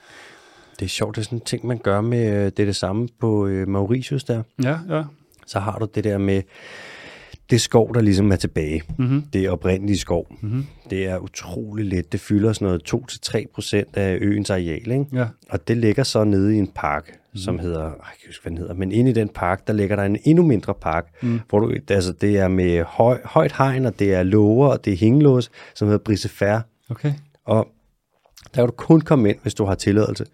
[0.78, 2.76] Det er sjovt, det er sådan en ting, man gør med, øh, det er det
[2.76, 4.42] samme på øh, Mauritius der.
[4.62, 5.04] Ja, ja.
[5.46, 6.42] Så har du det der med,
[7.50, 9.22] det skov, der ligesom er tilbage, mm-hmm.
[9.32, 10.66] det er oprindelige skov, mm-hmm.
[10.90, 12.12] det er utrolig let.
[12.12, 15.06] Det fylder sådan noget 2-3 procent af øens areal, ikke?
[15.12, 15.26] Ja.
[15.50, 17.38] og det ligger så nede i en park, mm.
[17.38, 19.96] som hedder, jeg kan huske, hvad den hedder, men inde i den park, der ligger
[19.96, 21.40] der en endnu mindre park, mm.
[21.48, 24.92] hvor du, altså det er med høj, højt hegn, og det er lover, og det
[24.92, 26.30] er hængelås, som hedder Brise
[26.90, 27.12] Okay.
[27.44, 27.68] Og
[28.54, 30.24] der kan du kun komme ind, hvis du har tilladelse.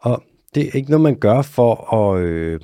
[0.00, 0.22] Og
[0.54, 2.60] Det er ikke noget, man gør for at øh,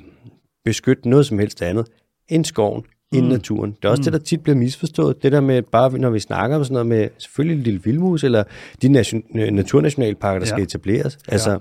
[0.65, 1.87] beskytte noget som helst andet
[2.29, 2.83] end skoven,
[3.13, 3.31] end Mm.
[3.31, 3.71] naturen.
[3.71, 4.03] Det er også Mm.
[4.03, 5.23] det, der tit bliver misforstået.
[5.23, 8.43] Det der med, bare når vi snakker om sådan noget med, selvfølgelig lille vildmus, eller
[8.81, 10.49] de nation, øh, naturnationalparker, der Ja.
[10.49, 11.17] skal etableres.
[11.27, 11.59] Altså,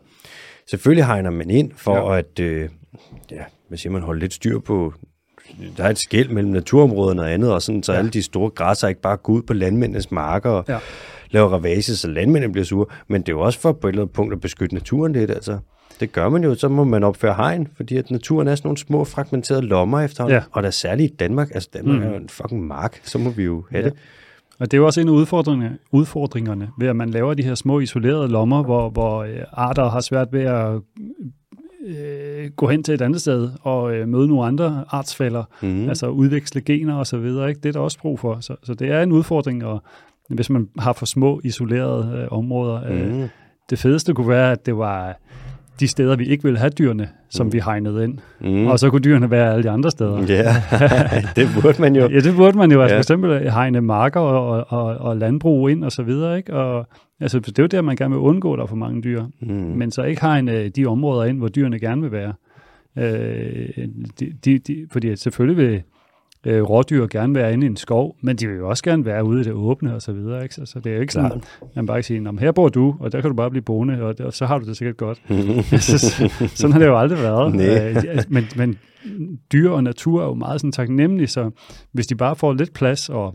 [0.71, 2.19] selvfølgelig hegner man ind for Ja.
[2.19, 2.69] at, øh,
[3.31, 4.93] ja, hvad siger man, holde lidt styr på,
[5.77, 7.97] der er et skæld mellem naturområderne og andet, og sådan, så Ja.
[7.97, 7.99] ja.
[7.99, 10.79] alle de store græsser ikke bare går ud på landmændenes marker og Ja.
[11.31, 12.87] Laver ravage, så landmændene bliver sure.
[13.09, 15.31] Men det er jo også for på et eller andet punkt at beskytte naturen lidt,
[15.31, 15.59] altså.
[16.01, 18.79] Det gør man jo, så må man opføre hegn, fordi at naturen er sådan nogle
[18.79, 20.37] små fragmenterede lommer efterhånden.
[20.39, 20.43] Ja.
[20.53, 22.03] Og der er særligt i Danmark, altså Danmark Mm.
[22.03, 23.89] er jo en fucking mark, så må vi jo have Ja.
[23.89, 23.97] det.
[24.59, 27.55] Og det er jo også en af udfordringerne, udfordringerne ved, at man laver de her
[27.55, 30.81] små isolerede lommer, hvor, hvor øh, arter har svært ved at
[31.87, 35.89] øh, gå hen til et andet sted og øh, møde nogle andre artsfælder, mm.
[35.89, 37.49] altså udveksle gener og så videre.
[37.49, 37.61] Ikke?
[37.61, 38.39] Det er der også brug for.
[38.41, 39.83] Så, så det er en udfordring, og
[40.29, 42.81] hvis man har for små isolerede øh, områder.
[42.91, 43.29] Øh, mm.
[43.70, 45.18] det fedeste kunne være, at det var
[45.81, 47.53] de steder, vi ikke ville have dyrene, som Mm.
[47.53, 48.18] vi hegnede ind.
[48.41, 48.66] Mm.
[48.66, 50.18] Og så kunne dyrene være alle de andre steder.
[50.29, 50.55] Ja,
[51.37, 52.09] det burde man jo.
[52.09, 52.81] Ja, det burde man jo.
[52.83, 52.99] Altså Ja.
[52.99, 56.37] for eksempel hegne marker og, og, og landbrug ind og så videre.
[56.37, 56.55] Ikke?
[56.55, 56.87] Og,
[57.20, 59.24] altså, det er jo der, man gerne vil undgå, der er for mange dyr.
[59.41, 59.49] Mm.
[59.49, 62.33] Men så ikke hegne de områder ind, hvor dyrene gerne vil være.
[62.99, 63.89] Øh,
[64.20, 65.83] de, de, de, fordi selvfølgelig vil
[66.47, 69.24] øh, rådyr gerne være inde i en skov, men de vil jo også gerne være
[69.24, 70.43] ude i det åbne og så videre.
[70.43, 70.55] Ikke?
[70.55, 72.53] Så, så det er jo ikke sådan, at man bare kan sige, "Nå, men her
[72.53, 74.76] bor du, og der kan du bare blive boende, og, og så har du det
[74.76, 75.22] sikkert godt.
[75.82, 77.55] Så, så- sådan har det jo aldrig været.
[78.09, 78.78] Øh, men, men
[79.53, 81.51] dyr og natur er jo meget sådan taknemmelige, så
[81.93, 83.34] hvis de bare får lidt plads og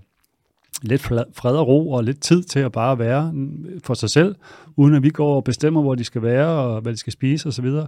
[0.82, 4.36] lidt fred og ro og lidt tid til at bare være mm, for sig selv,
[4.78, 7.48] uden at vi går og bestemmer, hvor de skal være og hvad de skal spise
[7.48, 7.88] osv., så,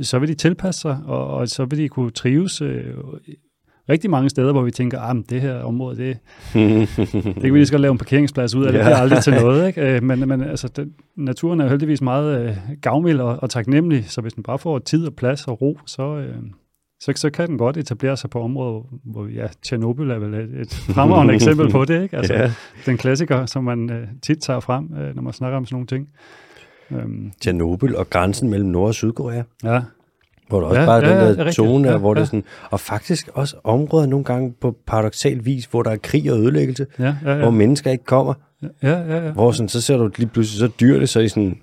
[0.00, 2.94] så vil de tilpasse sig, og, og så vil de kunne trives øh,
[3.88, 6.18] rigtig mange steder, hvor vi tænker, at det her område, det,
[6.54, 9.66] det kan vi lige skal lave en parkeringsplads ud af, det bliver aldrig til noget.
[9.66, 9.96] Ikke?
[9.96, 14.20] Øh, Men, men altså, den, naturen er heldigvis meget øh, gavmild og, og taknemmelig, så
[14.20, 16.36] hvis den bare får tid og plads og ro, så, øh,
[17.00, 20.60] så, så kan den godt etablere sig på områder, hvor ja, Tjernobyl er vel et,
[20.60, 22.02] et fremragende eksempel på det.
[22.02, 22.16] Ikke?
[22.16, 22.52] Altså, ja.
[22.86, 25.86] Den klassiker, som man øh, tit tager frem, øh, når man snakker om sådan nogle
[25.86, 26.08] ting.
[26.90, 29.42] Øhm, Tjernobyl og grænsen mellem Nord- og Sydkorea.
[29.64, 29.80] ja,
[30.48, 31.54] Hvor der også Ja, bare er ja, den der det er rigtigt.
[31.56, 32.22] zone, Ja, hvor det ja.
[32.22, 36.32] er sådan, og faktisk også områder nogle gange på paradoxal vis, hvor der er krig
[36.32, 37.38] og ødelæggelse, ja, ja, ja.
[37.38, 38.68] hvor mennesker ikke kommer, ja,
[39.00, 39.30] ja, ja.
[39.32, 41.58] hvor sådan, så ser du lige pludselig så dyr det, så I sådan,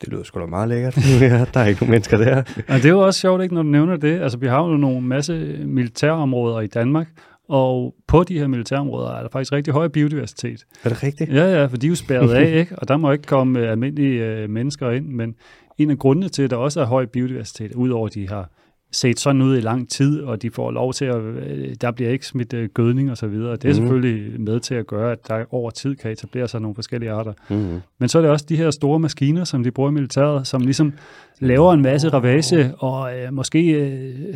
[0.00, 0.96] det lyder sgu da meget lækkert.
[1.20, 2.36] ja, der er ikke nogen mennesker der.
[2.68, 4.20] Og det er jo også sjovt, ikke, når du nævner det.
[4.20, 7.08] Altså, vi har jo nogle masse militærområder i Danmark,
[7.48, 10.64] og på de her militærområder er der faktisk rigtig høj biodiversitet.
[10.84, 11.32] Er det rigtigt?
[11.34, 12.78] Ja, ja, for de er jo spærret af, ikke?
[12.78, 15.34] og der må ikke komme øh, almindelige øh, mennesker ind, men
[15.82, 18.50] en af grundene til, at der også er høj biodiversitet, udover at de har
[18.92, 22.10] set sådan ud i lang tid, og de får lov til at, øh, der bliver
[22.10, 23.52] ikke smidt øh, gødning og så videre.
[23.56, 23.74] Det er Mhm.
[23.74, 27.32] selvfølgelig med til at gøre, at der over tid kan etablere sig nogle forskellige arter.
[27.50, 27.80] Mm-hmm.
[27.98, 30.60] Men så er det også de her store maskiner, som de bruger i militæret, som
[30.60, 30.92] ligesom
[31.40, 34.34] laver en masse ravage, og øh, måske øh,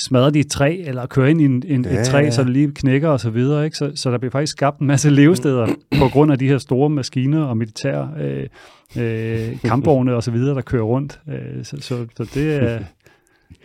[0.00, 2.30] smadrer de et træ, eller kører ind i en, en, Ja, et træ, ja.
[2.30, 3.64] så det lige knækker og så videre.
[3.64, 3.76] Ikke?
[3.76, 5.66] Så, så der bliver faktisk skabt en masse levesteder
[5.98, 8.46] på grund af de her store maskiner og militær øh,
[8.96, 11.20] øh, kampvogne og så videre, der kører rundt.
[11.28, 12.78] Øh, så, så, så det er...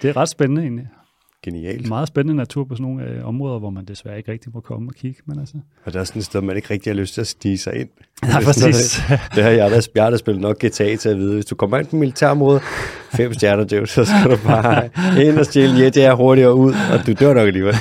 [0.01, 0.88] Det er ret spændende egentlig.
[1.46, 1.88] Genialt.
[1.88, 4.89] Meget spændende natur på sådan nogle øh, områder, hvor man desværre ikke rigtig må komme
[4.89, 5.22] og kigge.
[5.26, 5.56] Men altså.
[5.86, 7.76] Og der er sådan et sted, man ikke rigtig har lyst til at snige sig
[7.76, 7.89] ind.
[8.24, 9.02] Nej, præcis.
[9.36, 11.34] Det har jeg, der, jeg har da spillet nok GTA til at vide.
[11.34, 12.62] Hvis du kommer ind på militærområdet,
[13.12, 14.89] fem stjerner, Dave, så skal du bare
[15.28, 17.76] ind og stjæle ja, det er hurtigere ud, og du dør nok alligevel.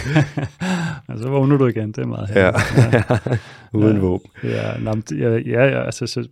[1.08, 2.34] Og så vågner du igen, det er meget Ja.
[2.34, 3.40] herligt.
[3.72, 4.02] Uden Ja.
[4.02, 4.30] våben.
[4.44, 6.28] Ja, ja, ja, ja, altså, så,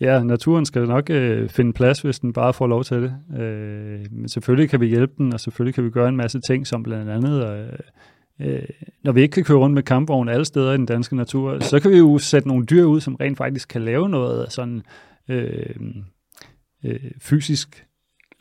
[0.00, 3.40] ja, naturen skal nok øh, finde plads, hvis den bare får lov til det.
[3.40, 6.66] Øh, men selvfølgelig kan vi hjælpe den, og selvfølgelig kan vi gøre en masse ting,
[6.66, 7.46] som blandt andet,
[8.40, 8.62] øh, øh,
[9.04, 11.80] når vi ikke kan køre rundt med kampvogn alle steder i den danske natur, så
[11.80, 14.82] kan vi jo sætte nogle dyr ud, som rent faktisk kan lave noget sådan
[15.28, 15.76] øh,
[16.84, 17.86] øh, fysisk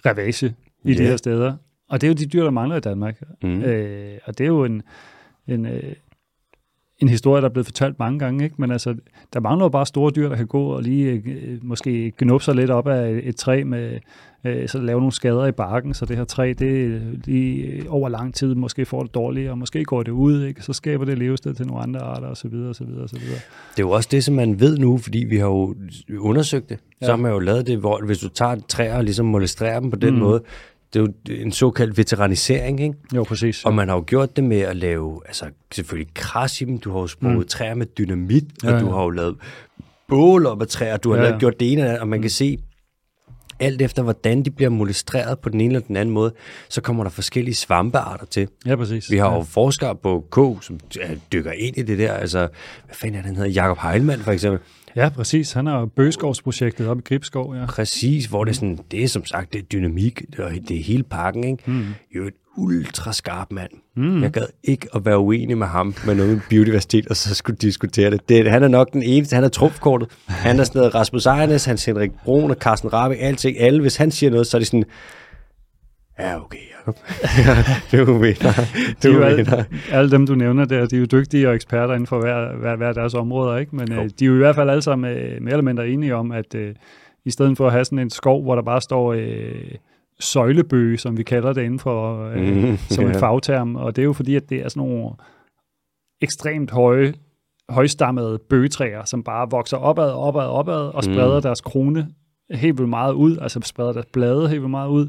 [0.06, 1.10] ravage i de Ja.
[1.10, 1.56] her steder.
[1.90, 3.22] Og det er jo de dyr, der mangler i Danmark.
[3.44, 3.62] Mm.
[3.62, 4.82] Øh, og det er jo en,
[5.48, 5.94] en, øh,
[7.00, 8.56] en historie, der er blevet fortalt mange gange, ikke?
[8.58, 8.96] men altså,
[9.34, 12.56] der mangler jo bare store dyr, der kan gå og lige øh, måske gnubbe sig
[12.56, 14.00] lidt op af et, et træ, med,
[14.46, 18.10] øh, så lave nogle skader i barken, så det her træ, det lige øh, over
[18.10, 20.62] lang tid måske får det dårligt, og måske går det ud, ikke?
[20.62, 22.54] så skaber det levested til nogle andre arter, osv.
[22.70, 23.20] osv., osv.
[23.20, 25.76] Det er jo også det, som man ved nu, fordi vi har jo
[26.20, 26.78] undersøgt det.
[26.80, 27.10] Så Ja.
[27.10, 29.92] har man jo lavet det, hvor hvis du tager et træ og ligesom molestrerer dem
[29.92, 30.20] på den mm.
[30.20, 30.42] måde,
[30.94, 32.96] det er jo en såkaldt veteranisering, ikke?
[33.16, 33.66] Jo, præcis.
[33.66, 36.92] Og man har jo gjort det med at lave, altså selvfølgelig kras i dem, du
[36.92, 37.42] har jo sprunget Mm.
[37.42, 37.48] mm.
[37.48, 38.92] træer med dynamit, og Ja, du ja.
[38.92, 39.36] har jo lavet
[40.08, 42.30] bål op af træer, du har Ja, ja, lavet, gjort det ene og man kan
[42.30, 42.58] se,
[43.60, 46.34] alt efter hvordan de bliver molestreret på den ene eller den anden måde,
[46.70, 48.48] så kommer der forskellige svampearter til.
[48.66, 49.12] Ja, præcis.
[49.12, 49.36] Vi har ja.
[49.36, 50.80] jo forskere på K, som
[51.32, 52.14] dykker ind i det der.
[52.14, 52.48] Altså,
[52.86, 53.50] hvad fanden er det, han hedder?
[53.50, 54.60] Jakob Heilmann for eksempel.
[54.96, 55.52] Ja, præcis.
[55.52, 57.66] Han har Bøgeskovsprojektet op i Gribskov, ja.
[57.66, 60.84] Præcis, hvor det er sådan, det er som sagt, det er dynamik, og det er
[60.84, 61.64] hele pakken, ikke?
[61.66, 61.86] Mm.
[62.16, 63.70] Jo, ultra skarp mand.
[63.96, 64.22] Mm.
[64.24, 67.58] Jeg gad ikke at være uenig med ham med noget med biodiversitet, og så skulle
[67.58, 68.30] diskutere det.
[68.30, 68.52] det.
[68.52, 70.10] Han er nok den eneste, han er trumfkortet.
[70.28, 73.82] Han er sådan noget Rasmus Ejernes, Hans Henrik Brun og Carsten Rabe, alting, alle.
[73.82, 74.86] Hvis han siger noget, så er det sådan,
[76.20, 76.98] ja, okay, Jacob.
[78.08, 78.52] du vinder.
[79.04, 79.64] De er Du jo alle, vinder.
[79.92, 82.76] alle dem, du nævner der, de er jo dygtige og eksperter inden for hver, hver,
[82.76, 83.76] hver deres områder, ikke?
[83.76, 86.16] Men øh, de er jo i hvert fald alle sammen øh, mere eller mindre enige
[86.16, 86.76] om, at øh,
[87.26, 89.72] i stedet for at have sådan en skov, hvor der bare står øh,
[90.20, 93.20] søjlebøge, som vi kalder det inden for, øh, Mm, mm, som en ja.
[93.20, 95.10] fagterm, og det er jo fordi, at det er sådan nogle
[96.22, 97.14] ekstremt høje,
[97.70, 101.42] højstammede bøgetræer, som bare vokser opad, opad, opad, og spreder Mm.
[101.42, 102.08] deres krone
[102.52, 105.08] helt vildt meget ud, altså spreder deres blade helt vildt meget ud,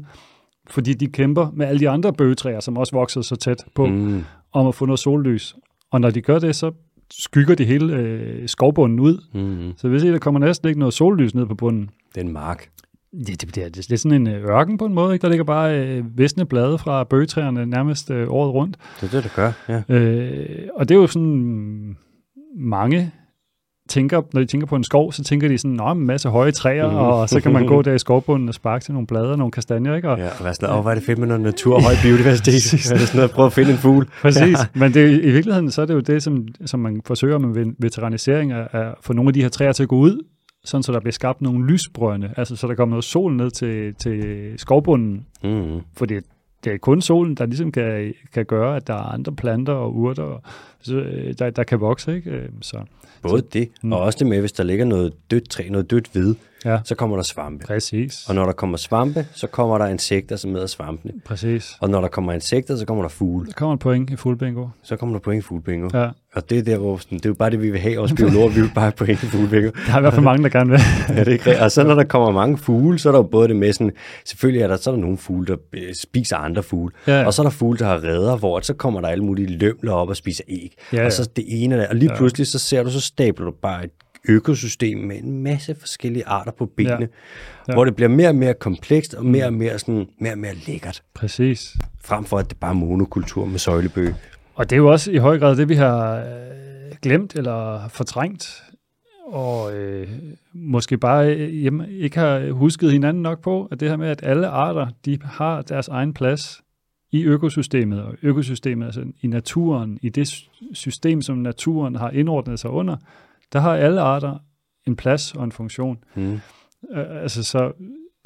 [0.69, 4.23] fordi de kæmper med alle de andre bøgetræer, som også vokser så tæt på, Mm.
[4.53, 5.55] om at få noget sollys.
[5.91, 6.71] Og når de gør det, så
[7.11, 9.23] skygger de hele øh, skovbunden ud.
[9.33, 9.73] Mm.
[9.77, 11.89] Så hvis I, der kommer næsten ikke noget sollys ned på bunden.
[12.15, 12.69] Det er en mark.
[13.27, 15.13] Det, det, det, er, det er sådan en øh, ørken på en måde.
[15.13, 15.23] Ikke?
[15.23, 18.77] Der ligger bare øh, visne blade fra bøgetræerne nærmest øh, året rundt.
[19.01, 19.51] Det er det, der gør,
[19.89, 19.95] ja.
[19.95, 21.95] Øh, og det er jo sådan, mm,
[22.57, 23.11] mange
[23.89, 26.87] tænker, når de tænker på en skov, så tænker de sådan, en masse høje træer,
[26.87, 26.97] Mhm.
[26.97, 29.51] og så kan man gå der i skovbunden og sparke til nogle blade og nogle
[29.51, 30.09] kastanjer, ikke?
[30.09, 31.93] Og, Ja, og være sådan, åh, hvor er det fedt med noget natur og høj
[32.03, 32.73] biodiversitet.
[32.91, 34.07] er det sådan noget, prøv at finde en fugl.
[34.21, 37.73] Præcis, men det, i virkeligheden så er det jo det, som, som man forsøger med
[37.79, 40.23] veteranisering, at, at få nogle af de her træer til at gå ud,
[40.69, 43.95] sådan så der bliver skabt nogle lysbrønde, altså så der kommer noget sol ned til,
[43.95, 45.79] til skovbunden, Mm.
[45.97, 46.15] fordi
[46.63, 49.95] det er kun solen, der ligesom kan, kan gøre, at der er andre planter og
[49.95, 50.43] urter,
[50.81, 52.29] så, øh, der, der kan vokse, ikke?
[52.31, 52.77] Øh, Så,
[53.21, 53.91] Både det, Mm.
[53.93, 56.35] og også det med, hvis der ligger noget dødt træ, noget dødt ved,
[56.65, 57.65] ja, så kommer der svampe.
[57.65, 58.25] præcis.
[58.29, 61.13] Og når der kommer svampe, så kommer der insekter, som æder svampene.
[61.25, 61.77] Præcis.
[61.79, 63.47] Og når der kommer insekter, så kommer der fugle.
[63.47, 64.67] Der kommer et point i fuld bingo.
[64.83, 65.89] Så kommer der point i fuglebingo.
[65.93, 65.99] Ja.
[66.01, 66.09] Ja.
[66.35, 67.99] Og det er der, hvor sådan, det er jo bare det, vi vil have.
[67.99, 69.69] Os biologer, vi vil bare have point i fuglebingo.
[69.87, 70.79] Der er i hvert fald mange, der gerne vil.
[71.17, 71.63] Ja, det er.
[71.63, 73.91] Og så når der kommer mange fugle, så er der jo både det med sådan,
[74.25, 76.93] selvfølgelig er der, så er der nogle fugle, der øh, spiser andre fugle.
[77.07, 77.25] Ja, ja.
[77.25, 79.91] Og så er der fugle, der har redder, hvor så kommer der alle mulige lømler
[79.91, 80.75] op og spiser æg.
[80.93, 81.05] Ja, ja.
[81.05, 81.87] Og så det ene der.
[81.89, 83.91] Og lige pludselig, så ser du, så stabler du bare et
[84.29, 87.07] økosystem med en masse forskellige arter på benene, ja.
[87.67, 87.73] Ja.
[87.73, 90.53] hvor det bliver mere og mere komplekst og mere og mere, sådan, mere, og mere
[90.67, 91.75] lækkert, Præcis.
[92.03, 94.15] frem for at det bare er monokultur med søjlebøge.
[94.55, 96.25] Og det er jo også i høj grad det, vi har øh,
[97.01, 98.63] glemt eller fortrængt,
[99.27, 100.07] og øh,
[100.53, 104.19] måske bare øh, jamen, ikke har husket hinanden nok på, at det her med, at
[104.23, 106.61] alle arter, de har deres egen plads
[107.11, 110.43] i økosystemet, og økosystemet, altså i naturen, i det sy-
[110.73, 112.97] system, som naturen har indordnet sig under,
[113.53, 114.37] der har alle arter
[114.87, 115.97] en plads og en funktion.
[116.15, 116.33] Mm.
[116.95, 117.71] Øh, altså så,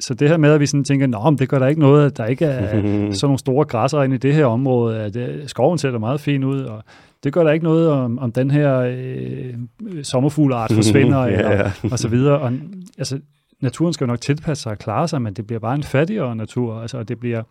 [0.00, 2.16] så det her med, at vi sådan tænker, men det gør der ikke noget, at
[2.16, 2.70] der ikke er
[3.12, 6.20] sådan nogle store græsser inde i det her område, at det, skoven ser da meget
[6.20, 6.82] fin ud, og
[7.24, 9.54] det gør der ikke noget om, om den her øh,
[10.02, 11.72] sommerfugleart forsvinder, Ja, eller, ja.
[11.92, 12.38] og så videre.
[12.38, 12.52] Og,
[12.98, 13.20] altså,
[13.60, 16.36] naturen skal jo nok tilpasse sig og klare sig, men det bliver bare en fattigere
[16.36, 16.80] natur.
[16.80, 17.42] Altså, og det bliver,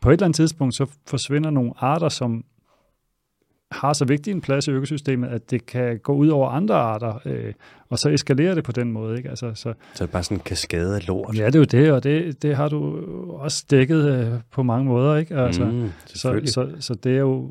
[0.00, 2.44] på et eller andet tidspunkt, så forsvinder nogle arter, som
[3.76, 7.20] har så vigtig en plads i økosystemet, at det kan gå ud over andre arter,
[7.24, 7.52] øh,
[7.90, 9.16] og så eskalerer det på den måde.
[9.16, 9.28] Ikke?
[9.28, 9.62] Altså, så,
[9.94, 11.38] Så er det bare sådan en kaskade af lort.
[11.38, 12.96] Ja, det er jo det, og det, det har du
[13.30, 15.36] også dækket øh, på mange måder, ikke?
[15.36, 17.50] Altså, mm, så, så, så det er jo,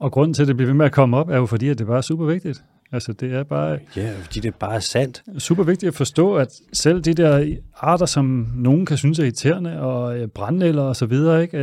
[0.00, 1.78] og grunden til, at det bliver ved med at komme op, er jo fordi, at
[1.78, 2.62] det bare er super vigtigt.
[2.92, 5.22] Altså, det er bare Ja, fordi det bare er sandt.
[5.38, 9.80] super vigtigt at forstå, at selv de der arter, som nogen kan synes er irriterende,
[9.80, 11.58] og øh, brandnælder og så videre, ikke?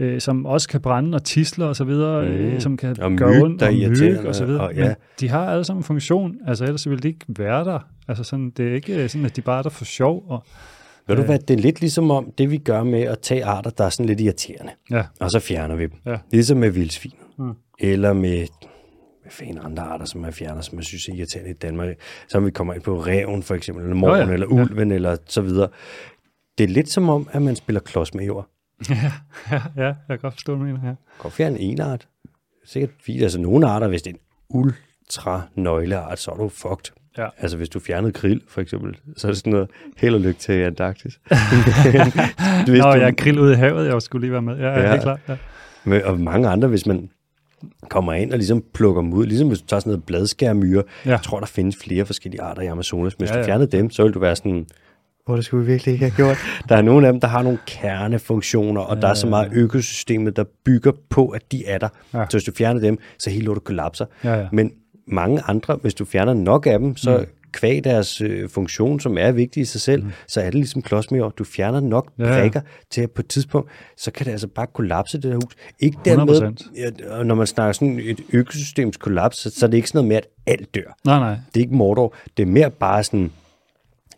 [0.00, 2.34] Øh, øh, som også kan brænde og tisler og så videre, Mm.
[2.34, 4.60] øh, som kan Og gøre myg, ondt, og myg og så videre.
[4.68, 4.84] og ja.
[4.86, 7.78] Men de har alle sammen en funktion, altså ellers ville de ikke være der.
[8.08, 10.24] Altså sådan, det er ikke sådan, at de bare er der for sjov.
[10.28, 10.44] Og,
[11.08, 11.26] Ved du Ja.
[11.26, 13.88] hvad, det er lidt ligesom om det, vi gør med at tage arter, der er
[13.88, 15.98] sådan lidt irriterende, ja, og så fjerner vi dem.
[16.06, 16.16] Ja.
[16.32, 17.12] Ligesom med vildsvin.
[17.38, 17.52] Mm.
[17.78, 18.46] Eller med
[19.22, 21.96] hvad fanden andre arter, som man fjerner, som man synes er irriterende i Danmark.
[22.28, 24.32] Så vi kommer ind på reven for eksempel, eller morgen, oh, ja.
[24.34, 24.94] eller ulven, ja.
[24.94, 25.68] eller så videre.
[26.58, 28.48] Det er lidt som om, at man spiller klods med jord.
[28.90, 29.12] Ja,
[29.76, 30.88] ja, jeg kan godt forstå, hvad du mener.
[30.88, 30.94] Ja.
[31.18, 32.08] Godt fjerne en art.
[32.64, 33.22] Sikkert fint.
[33.22, 36.92] Altså nogle arter, hvis det er en ultra nøgleart, så er du fucked.
[37.18, 37.26] Ja.
[37.38, 40.40] Altså hvis du fjernede krill, for eksempel, så er det sådan noget held og lykke
[40.40, 41.20] til Antarktis.
[42.66, 44.56] hvis Nå, du, jeg er grill ude i havet, jeg skulle lige være med.
[44.56, 44.80] Ja, ja.
[44.80, 44.90] Ja.
[44.90, 45.20] helt klart.
[45.28, 45.36] Ja.
[45.84, 47.10] med, og mange andre, hvis man
[47.88, 51.10] kommer ind og ligesom plukker dem ud, ligesom hvis du tager sådan noget bladskærmyre, Ja.
[51.10, 53.46] jeg tror, der findes flere forskellige arter i Amazonas, men hvis Ja, du ja.
[53.46, 54.66] fjernede dem, så ville du være sådan,
[55.30, 56.36] hvor det skulle vi virkelig ikke have gjort.
[56.68, 59.30] Der er nogle af dem, der har nogle kernefunktioner, og Ja, der er så ja,
[59.30, 61.88] meget økosystemet, der bygger på, at de er der.
[62.14, 62.24] Ja.
[62.30, 64.06] Så hvis du fjerner dem, så hele lortet kollapser.
[64.24, 64.46] Ja, ja.
[64.52, 64.72] Men
[65.06, 67.24] mange andre, hvis du fjerner nok af dem, så mm.
[67.52, 70.10] kvæg deres øh, funktion, som er vigtig i sig selv, mm.
[70.28, 71.28] så er det ligesom klodsmajor.
[71.28, 72.40] Du fjerner nok Ja, ja, ja.
[72.40, 72.60] prikker
[72.90, 75.54] til, at på et tidspunkt, så kan det altså bare kollapse, det der hus.
[75.80, 76.80] Ikke dermed, 100%.
[76.80, 79.98] ja, og når man snakker sådan et økosystems kollaps, så, så er det ikke sådan
[79.98, 80.96] noget med, at alt dør.
[81.04, 81.36] Nej, nej.
[81.54, 82.14] Det er ikke Mordor.
[82.36, 83.32] Det er mere bare sådan,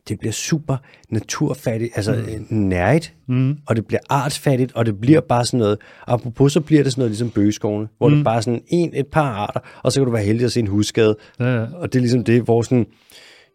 [0.09, 0.77] det bliver super
[1.11, 2.13] naturfattigt, altså
[2.49, 2.57] mm.
[2.57, 3.57] nærigt, mm.
[3.67, 7.01] og det bliver artsfattigt, og det bliver bare sådan noget, apropos så bliver det sådan
[7.01, 8.15] noget ligesom bøgeskovene, hvor mm.
[8.15, 10.53] det er bare sådan en, et par arter, og så kan du være heldig at
[10.53, 11.67] se en husskade, Ja, ja.
[11.75, 12.87] og det er ligesom det, hvor sådan,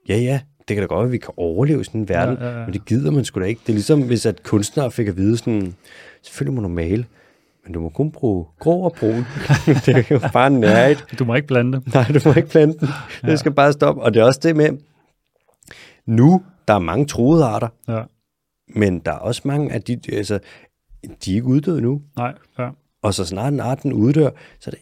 [0.10, 2.46] ja ja, det kan da godt være, at vi kan overleve sådan en verden, Ja,
[2.46, 2.66] ja, ja.
[2.66, 3.62] men det gider man sgu da ikke.
[3.68, 5.74] Det er ligesom, hvis at kunstnere fik at vide sådan,
[6.22, 7.06] selvfølgelig må du male,
[7.66, 9.26] men du må kun bruge grå og brun.
[9.86, 11.06] det er jo bare nærigt.
[11.20, 11.84] Du må ikke blande dem.
[11.94, 12.88] Nej, du må ikke plante den.
[13.26, 14.02] Det skal bare stoppe.
[14.02, 14.70] Og det er også det med,
[16.08, 18.04] nu, der er mange truede arter, Ja.
[18.76, 20.40] men der er også mange af de, altså,
[21.26, 22.02] de er ikke uddøde nu.
[22.18, 22.70] Nej, ja.
[23.02, 24.30] Og så snart en art den uddør,
[24.60, 24.80] så er det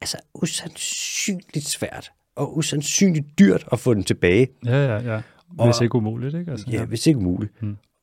[0.00, 4.48] altså usandsynligt svært og usandsynligt dyrt at få den tilbage.
[4.64, 5.22] Ja, ja, ja.
[5.64, 6.50] Hvis ikke umuligt, ikke?
[6.50, 7.52] Altså, Ja, hvis ikke muligt.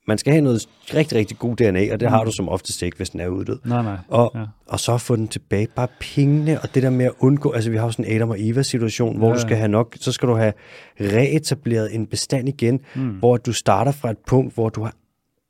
[0.08, 2.98] Man skal have noget rigtig, rigtig god DNA, og det har du som oftest ikke,
[2.98, 3.60] hvis den er uddød.
[3.66, 3.98] Nej, nej.
[4.08, 4.40] Og, Ja.
[4.40, 4.46] ja.
[4.68, 5.68] og så få den tilbage.
[5.76, 8.30] Bare pengene, og det der med at undgå, altså vi har jo sådan en Adam
[8.30, 9.36] og Eva situation, hvor Ja, ja.
[9.36, 10.54] du skal have nok, så skal du have
[11.02, 13.10] reetableret en bestand igen, mm.
[13.10, 14.94] hvor du starter fra et punkt, hvor du har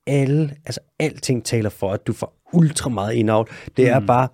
[0.08, 3.50] alle, altså alting taler for, at du får ultra meget indavl.
[3.78, 4.28] Det er bare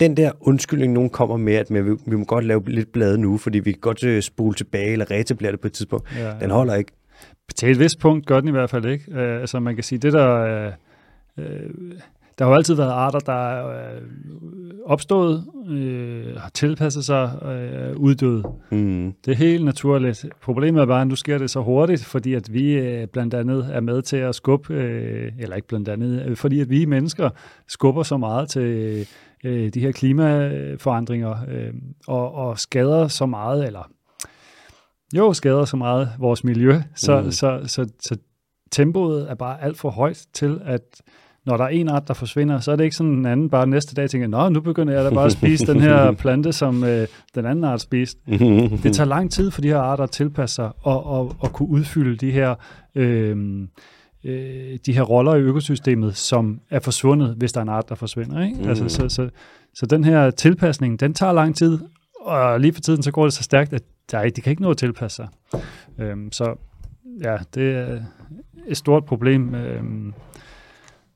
[0.00, 3.38] den der undskyldning, nogen kommer med, at vi, vi må godt lave lidt blade nu,
[3.38, 6.16] fordi vi kan godt øh, spole tilbage eller reetablere det på et tidspunkt.
[6.16, 6.92] Ja, Den holder ikke.
[7.58, 9.04] Til et vist punkt gør den i hvert fald ikke.
[9.08, 10.66] Uh, altså man kan sige, det der...
[10.66, 11.70] Uh, uh,
[12.38, 14.02] der har jo altid været arter, der er uh,
[14.84, 18.44] opstået, uh, har tilpasset sig, uh, uddøde.
[18.70, 19.14] Mm.
[19.24, 20.26] Det er helt naturligt.
[20.42, 23.68] Problemet er bare, at nu sker det så hurtigt, fordi at vi uh, blandt andet
[23.72, 27.30] er med til at skubbe, uh, eller ikke blandt andet, uh, fordi at vi mennesker
[27.68, 29.00] skubber så meget til
[29.44, 31.74] uh, de her klimaforandringer uh,
[32.06, 33.90] og, og skader så meget, eller
[35.16, 37.30] jo, skader så meget vores miljø, så, mm.
[37.30, 38.16] Så, så, så, så
[38.70, 40.82] tempoet er bare alt for højt til, at
[41.46, 43.66] når der er en art, der forsvinder, så er det ikke sådan, en anden bare
[43.66, 46.84] næste dag tænker, nå, nu begynder jeg da bare at spise den her plante, som
[46.84, 48.20] øh, den anden art spiste.
[48.82, 51.68] Det tager lang tid for de her arter at tilpasse sig og, og, og kunne
[51.68, 52.54] udfylde de her,
[52.94, 53.36] øh,
[54.24, 57.94] øh, de her roller i økosystemet, som er forsvundet, hvis der er en art, der
[57.94, 58.44] forsvinder.
[58.44, 58.62] Ikke?
[58.62, 58.68] Mm.
[58.68, 59.28] Altså, så, så,
[59.74, 61.78] så den her tilpasning, den tager lang tid,
[62.28, 64.70] og lige for tiden så går det så stærkt, at nej, de kan ikke nå
[64.70, 65.28] at tilpasse sig.
[65.98, 66.54] Øhm, så
[67.22, 68.00] ja, det er
[68.66, 69.54] et stort problem.
[69.54, 70.14] Øhm,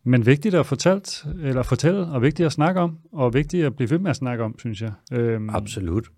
[0.05, 3.91] men vigtigt at fortalt, eller fortælle, og vigtigt at snakke om, og vigtigt at blive
[3.91, 4.93] ved med at snakke om, synes jeg.
[5.13, 6.09] Øhm, Absolut.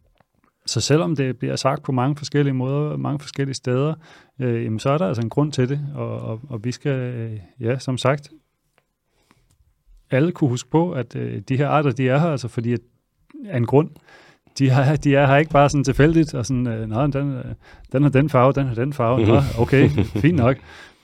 [0.66, 3.94] så selvom det bliver sagt på mange forskellige måder, mange forskellige steder,
[4.38, 6.92] øh, jamen, så er der altså en grund til det, og, og, og vi skal,
[6.92, 8.30] øh, ja, som sagt,
[10.10, 12.80] alle kunne huske på, at øh, de her arter, de er her, altså fordi at,
[13.44, 13.90] af en grund.
[14.58, 17.44] De, har, de er her ikke bare sådan tilfældigt, og sådan, øh, Nå, den, øh,
[17.92, 19.88] den har den farve, den har den farve, Nå, okay,
[20.22, 20.56] fint nok.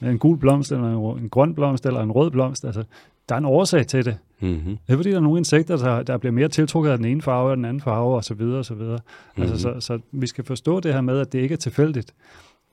[0.02, 2.84] En gul blomst, eller en, en grøn blomst, eller en rød blomst, altså,
[3.28, 4.16] der er en årsag til det.
[4.40, 4.78] Mm-hmm.
[4.86, 7.22] Det er fordi, der er nogle insekter, der, der bliver mere tiltrukket af den ene
[7.22, 8.98] farve og den anden farve, og så videre, og så videre.
[8.98, 9.42] Mm-hmm.
[9.42, 12.14] Altså, så, så vi skal forstå det her med, at det ikke er tilfældigt.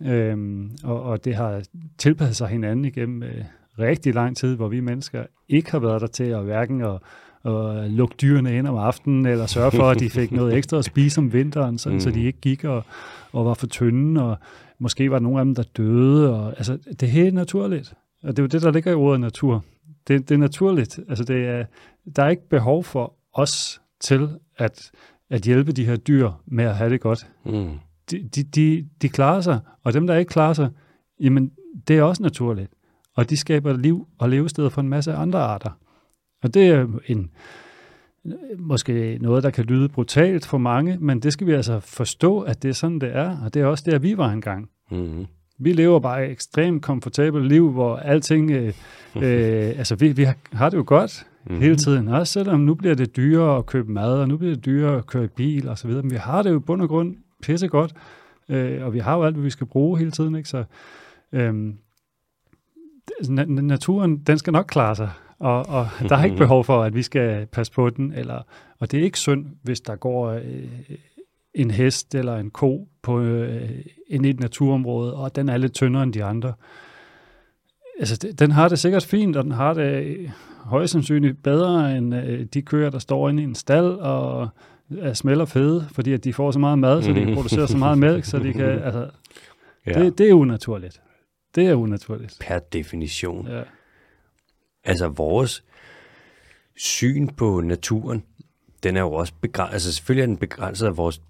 [0.01, 1.61] Øhm, og, og det har
[1.97, 3.43] tilpasset sig hinanden igennem øh,
[3.79, 6.97] rigtig lang tid, hvor vi mennesker ikke har været der til at hverken at,
[7.47, 10.85] at lukke dyrene ind om aftenen, eller sørge for, at de fik noget ekstra at
[10.85, 11.99] spise om vinteren, sådan, mm.
[11.99, 12.83] så de ikke gik og,
[13.31, 14.37] og var for tynde, og
[14.79, 16.35] måske var der nogle af dem, der døde.
[16.35, 17.93] Og, altså, det er helt naturligt.
[18.23, 19.63] Og det er jo det, der ligger i ordet natur.
[20.07, 20.99] Det, det er naturligt.
[21.09, 21.65] Altså, det er,
[22.15, 24.91] der er ikke behov for os til at,
[25.29, 27.27] at hjælpe de her dyr med at have det godt.
[27.45, 27.69] Mm.
[28.11, 30.69] De, de, de, de klarer sig, og dem, der ikke klarer sig,
[31.19, 31.51] jamen,
[31.87, 32.71] det er også naturligt.
[33.15, 35.69] Og de skaber liv og levesteder for en masse andre arter.
[36.43, 37.31] Og det er en,
[38.59, 42.63] måske noget, der kan lyde brutalt for mange, men det skal vi altså forstå, at
[42.63, 43.37] det er sådan, det er.
[43.43, 44.69] Og det er også der, vi var engang.
[44.91, 45.25] Mm-hmm.
[45.59, 48.73] Vi lever bare et ekstremt komfortabelt liv, hvor alting, øh,
[49.15, 49.23] øh,
[49.77, 51.61] altså vi, vi har, det jo godt mm-hmm.
[51.61, 52.07] hele tiden.
[52.07, 55.05] Også selvom nu bliver det dyrere at købe mad, og nu bliver det dyrere at
[55.05, 56.03] køre bil og så videre.
[56.03, 57.93] Men vi har det jo bund og grund pisse godt,
[58.49, 60.35] øh, og vi har jo alt, hvad vi skal bruge hele tiden.
[60.35, 60.49] Ikke?
[60.49, 60.63] Så
[61.31, 61.73] øh,
[63.23, 65.09] na- naturen, den skal nok klare sig,
[65.39, 68.13] og, og der er ikke behov for, at vi skal passe på den.
[68.13, 68.41] Eller,
[68.79, 70.43] og det er ikke synd, hvis der går øh,
[71.53, 73.69] en hest eller en ko på øh,
[74.09, 76.53] i et naturområde, og den er lidt tyndere end de andre.
[77.99, 80.17] Altså, den har det sikkert fint, og den har det
[80.63, 84.49] højst sandsynligt bedre end øh, de køer, der står inde i en stald og
[84.99, 87.77] er smelter fede, fordi at de får så meget mad, så de kan producere så
[87.77, 88.65] meget mælk, så de kan...
[88.85, 89.09] Altså,
[89.87, 90.03] Ja.
[90.03, 91.01] det, det er unaturligt.
[91.55, 92.37] Det er unaturligt.
[92.47, 93.47] Per definition.
[93.47, 93.61] Ja.
[94.87, 95.63] Altså vores
[96.75, 98.23] syn på naturen,
[98.83, 99.73] den er jo også begrænset.
[99.73, 101.21] Altså selvfølgelig er den begrænset af vores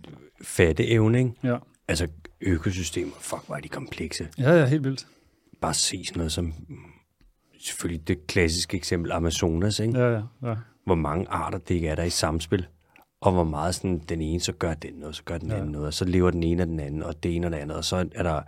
[0.41, 1.31] fatteevne, ikke?
[1.43, 1.57] Ja.
[1.87, 2.07] Altså
[2.41, 4.27] økosystemer, fuck, hvor er de komplekse.
[4.37, 5.07] Ja, ja, helt vildt.
[5.61, 6.53] Bare se sådan noget som,
[7.59, 9.99] selvfølgelig det klassiske eksempel, Amazonas, ikke?
[9.99, 10.55] Ja, ja, ja.
[10.85, 12.67] hvor mange arter det ikke er der i samspil,
[13.21, 15.87] og hvor meget sådan, den ene så gør den noget, så gør den anden noget,
[15.87, 17.85] og så lever den ene af den anden, og det ene og det andet, og
[17.85, 18.41] så er der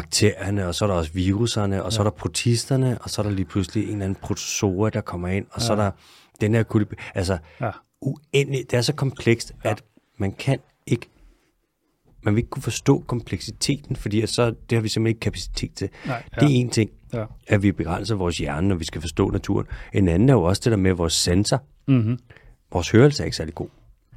[0.00, 3.26] bakterierne, og så er der også viruserne, og så er der protisterne, og så er
[3.26, 5.90] der lige pludselig en eller anden protozoa, der kommer ind, og så er der
[6.40, 6.92] den her kulib...
[7.14, 7.70] Altså, Ja.
[8.00, 8.70] uendeligt.
[8.70, 9.70] Det er så komplekst, ja.
[9.70, 9.82] at
[10.18, 11.06] man kan ikke
[12.22, 15.88] man vil ikke kunne forstå kompleksiteten, fordi så, det har vi simpelthen ikke kapacitet til.
[16.06, 16.52] Nej, Det er ja.
[16.52, 17.24] en ting, Ja.
[17.48, 19.66] at vi begrænser vores hjerne, når vi skal forstå naturen.
[19.92, 21.62] En anden er jo også det der med vores sensor.
[21.88, 22.18] Mm-hmm.
[22.72, 23.68] Vores hørelse er ikke særlig god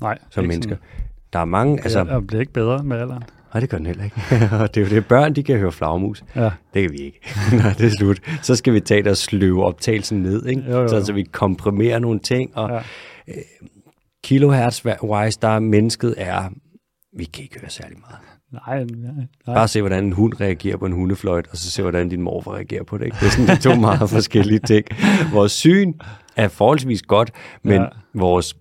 [0.02, 0.76] Nej, som mennesker.
[0.76, 1.04] Sådan,
[1.34, 2.00] Der er mange, altså...
[2.00, 3.24] ja, og bliver ikke bedre med alderen.
[3.54, 4.16] Nej, det gør den heller ikke.
[4.62, 6.24] og det er jo det, børn, de kan høre flagmus.
[6.36, 7.20] Ja, Det kan vi ikke.
[7.64, 8.22] Nej, det er slut.
[8.42, 10.62] Så skal vi tage det og sløve optagelsen ned, ikke?
[10.62, 11.06] Jo, jo, Sådan, jo.
[11.06, 12.70] så vi komprimerer nogle ting, og
[13.28, 13.34] ja.
[14.28, 16.50] kilohertz-wise, der er mennesket er...
[17.18, 18.18] Vi kan ikke høre særlig meget.
[18.52, 19.56] Nej, nej, nej.
[19.56, 22.52] Bare se, hvordan en hund reagerer på en hundefløjt, og så se, hvordan din morfar
[22.52, 23.06] reagerer på det.
[23.06, 23.18] Ikke?
[23.20, 24.86] Det er sådan de to meget forskellige ting.
[25.34, 25.94] Vores syn
[26.36, 27.32] er forholdsvis godt,
[27.64, 27.88] men ja.
[28.14, 28.56] vores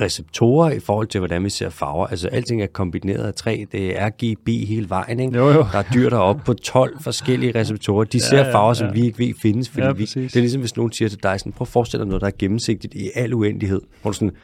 [0.00, 4.00] receptorer i forhold til, hvordan vi ser farver, altså alting er kombineret af tre, det
[4.00, 5.36] er RGB hele vejen, ikke?
[5.36, 5.66] Jo, jo.
[5.72, 8.04] Der er dyr, der er oppe på 12 forskellige receptorer.
[8.04, 8.92] De ser ja, farver, som ja.
[8.92, 11.40] vi ikke ved findes, fordi Ja, vi, det er ligesom, hvis nogen siger til dig,
[11.40, 13.80] sådan, prøv at forestille dig noget, der er gennemsigtigt i al uendelighed.
[14.02, 14.36] Hvor du sådan,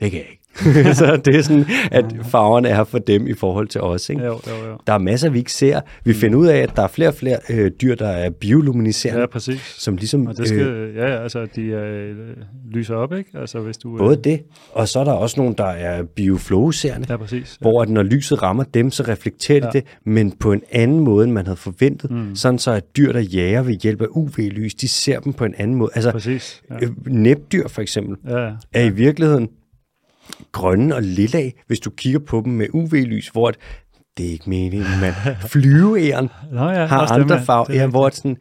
[0.00, 0.37] det kan jeg ikke.
[0.94, 4.22] så det er sådan, at farverne er for dem i forhold til os, ikke?
[4.24, 4.76] Jo, jo, jo.
[4.86, 5.80] Der er masser, vi ikke ser.
[6.04, 9.18] Vi finder ud af, at der er flere og flere øh, dyr, der er bioluminescerende,
[9.18, 9.74] Ja, ja, præcis.
[9.78, 10.26] som ligesom...
[10.26, 12.16] Og det skal, Øh, ja, ja, altså, de øh,
[12.70, 13.30] lyser op, ikke?
[13.34, 13.92] Altså, hvis du...
[13.94, 14.40] Øh, både det,
[14.72, 17.56] og så er der også nogle, der er biofluorescerende, Ja, præcis.
[17.60, 19.70] hvor at når lyset rammer dem, så reflekterer de Ja.
[19.72, 22.10] det, men på en anden måde, end man havde forventet.
[22.10, 22.34] Mm.
[22.34, 25.54] Sådan så, at dyr, der jager ved hjælp af UV-lys, de ser dem på en
[25.58, 25.90] anden måde.
[25.94, 26.62] Altså, Præcis.
[26.70, 28.50] Ja, øh, næbdyr for eksempel, ja, ja.
[28.72, 29.48] er i virkeligheden
[30.52, 33.56] grønne og lilla, hvis du kigger på dem med UV-lys, hvor at,
[34.16, 35.12] det er ikke meningen, man
[35.48, 38.36] flyveæren ja, har andre farver, er ja, hvor sådan,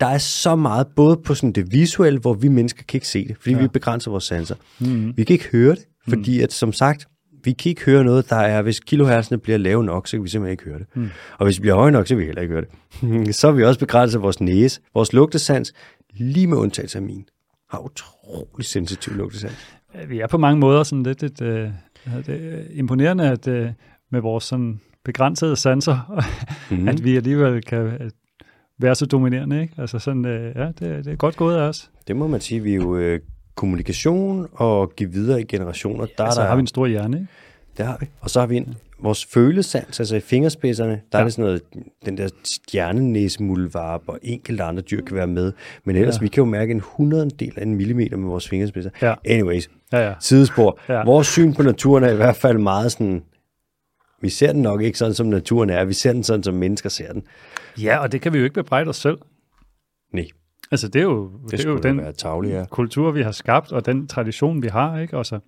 [0.00, 3.28] der er så meget, både på sådan det visuelle, hvor vi mennesker kan ikke se
[3.28, 3.60] det, fordi ja.
[3.60, 4.54] vi begrænser vores sanser.
[4.78, 5.16] Mm.
[5.16, 6.44] Vi kan ikke høre det, fordi mm.
[6.44, 7.06] at som sagt,
[7.44, 10.28] vi kan ikke høre noget, der er, hvis kilohertzene bliver lave nok, så kan vi
[10.28, 10.86] simpelthen ikke høre det.
[10.94, 11.08] Mm.
[11.38, 12.64] Og hvis vi bliver høje nok, så kan vi heller ikke høre
[13.24, 13.36] det.
[13.40, 15.72] så er vi også begrænset vores næse, vores lugtesans,
[16.14, 17.24] lige med undtagelse af min,
[17.70, 19.56] har utrolig sensitiv lugtesans.
[19.94, 21.70] Ja, Vi er på mange måder sådan lidt et, øh,
[22.06, 23.70] ja, det er imponerende, at øh,
[24.10, 26.22] med vores sådan begrænsede sanser,
[26.70, 26.88] mm.
[26.90, 28.10] at vi alligevel kan øh,
[28.78, 29.74] være så dominerende, ikke?
[29.78, 31.90] Altså sådan, øh, ja, det, det er godt gået af os.
[32.08, 33.20] Det må man sige, vi er jo øh,
[33.54, 36.06] kommunikation og give videre i generationer.
[36.18, 37.28] Der, Altså er der, har vi en stor hjerne, ikke?
[37.76, 38.06] Det har vi.
[38.20, 41.20] Og så har vi en, vores følesans, altså i fingerspidserne, der ja.
[41.20, 41.62] er det sådan noget,
[42.04, 45.52] den der stjernenæsemulvarp og enkelte andre dyr kan være med.
[45.84, 46.20] Men ellers, ja.
[46.20, 48.90] Vi kan jo mærke en hundrededel af en millimeter med vores fingerspidser.
[49.02, 49.14] Ja.
[49.24, 50.14] Anyways, Ja, ja.
[50.20, 50.80] sidespor.
[50.88, 51.04] Ja.
[51.04, 53.22] Vores syn på naturen er i hvert fald meget sådan,
[54.20, 55.84] vi ser den nok ikke sådan, som naturen er.
[55.84, 57.22] Vi ser den sådan, som mennesker ser den.
[57.82, 59.18] Ja, og det kan vi jo ikke bebrejde os selv.
[60.14, 60.26] Nej,
[60.70, 62.64] Altså det er jo, det, det er jo den være tavligt, ja.
[62.70, 65.16] kultur, vi har skabt, og den tradition, vi har, ikke?
[65.16, 65.38] Og så,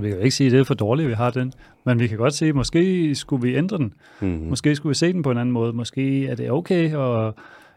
[0.00, 1.52] vi kan jo ikke sige, at det er for dårligt, at vi har den,
[1.84, 3.92] men vi kan godt sige, at måske skulle vi ændre den.
[4.20, 4.46] Mm-hmm.
[4.48, 5.72] Måske skulle vi se den på en anden måde.
[5.72, 7.32] Måske er det okay at,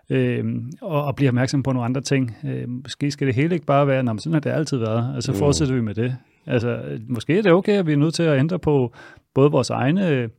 [0.10, 0.46] øh,
[0.82, 2.36] og, at blive opmærksom på nogle andre ting.
[2.46, 5.24] Øh, måske skal det hele ikke bare være, men sådan har det altid været, og
[5.24, 5.38] så Mm.
[5.38, 6.16] fortsætter vi med det.
[6.46, 6.80] Altså,
[7.10, 8.94] måske er det okay, at vi er nødt til at ændre på
[9.34, 10.30] både vores egne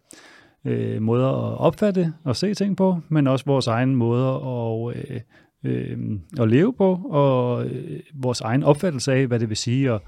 [0.65, 4.33] øh, måder at opfatte og se ting på, men også vores egne måder
[4.89, 5.21] at, øh,
[5.65, 5.99] øh,
[6.41, 10.01] at leve på, og øh, vores egen opfattelse af, hvad det vil sige at,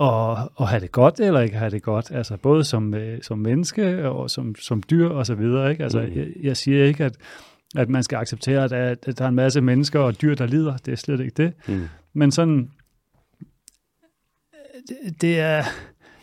[0.00, 2.10] at, at have det godt eller ikke have det godt.
[2.10, 5.70] Altså både som, øh, som menneske og som, som dyr og så videre.
[5.70, 5.82] Ikke?
[5.82, 6.12] Altså, Mm.
[6.16, 7.16] jeg, jeg siger ikke, at,
[7.76, 10.76] at man skal acceptere, at, at der er en masse mennesker og dyr, der lider.
[10.76, 11.52] Det er slet ikke det.
[11.68, 11.88] Mm.
[12.14, 12.70] Men sådan,
[14.88, 15.62] det, det er,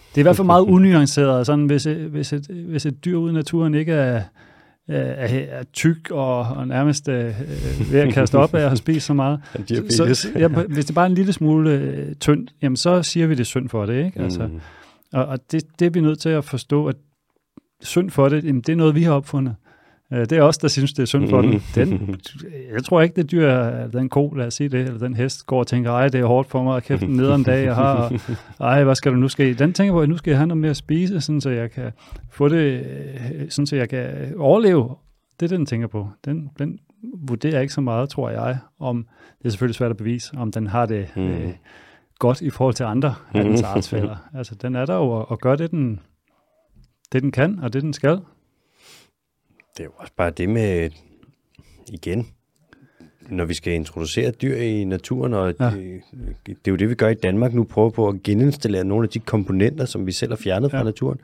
[0.09, 1.45] det er i hvert fald meget unuanceret.
[1.45, 4.23] Sådan, hvis, et, hvis, et, hvis et dyr ude i naturen ikke er,
[4.97, 7.33] er, er tyk og, og nærmest øh,
[7.91, 9.39] ved at kaste op af at have spist så meget,
[9.69, 10.17] Diabetes.
[10.17, 13.33] så, ja, hvis det bare er en lille smule øh, tyndt, jamen så siger vi,
[13.33, 14.05] det er synd for det.
[14.05, 14.19] Ikke?
[14.19, 14.59] Altså, Mm.
[15.13, 16.95] og og det, det er vi nødt til at forstå, at
[17.81, 19.55] synd for det, jamen, det er noget, vi har opfundet.
[20.13, 21.61] Øh, Det er os, der synes, det er synd for den.
[21.75, 22.19] den.
[22.73, 23.53] Jeg tror ikke, det dyr,
[23.87, 26.25] den ko, lad os sige det, eller den hest, går og tænker, ej, det er
[26.25, 28.13] hårdt for mig at kæfte ned en dag, jeg har,
[28.59, 29.53] og, ej, hvad skal der nu ske?
[29.53, 31.71] Den tænker på, at nu skal jeg have noget mere at spise, sådan så jeg
[31.71, 31.91] kan
[32.31, 32.85] få det,
[33.35, 34.89] øh, sådan så jeg kan overleve.
[35.39, 36.09] Det er det, den tænker på.
[36.25, 36.79] Den, den
[37.27, 39.05] vurderer ikke så meget, tror jeg, om,
[39.39, 41.21] det er selvfølgelig svært at bevise, om den har det Mm.
[41.27, 41.49] øh,
[42.19, 44.15] godt i forhold til andre af dens artsfælder.
[44.37, 45.99] Altså, den er der jo og, og gør det den,
[47.11, 48.19] det, den kan, og det, den skal.
[49.77, 50.89] Det er jo også bare det med,
[51.87, 52.27] igen,
[53.29, 55.65] når vi skal introducere dyr i naturen, og ja.
[55.65, 56.01] Det,
[56.45, 59.09] det er jo det, vi gør i Danmark nu, prøver på at geninstallere nogle af
[59.09, 60.83] de komponenter, som vi selv har fjernet fra Ja.
[60.83, 61.19] naturen.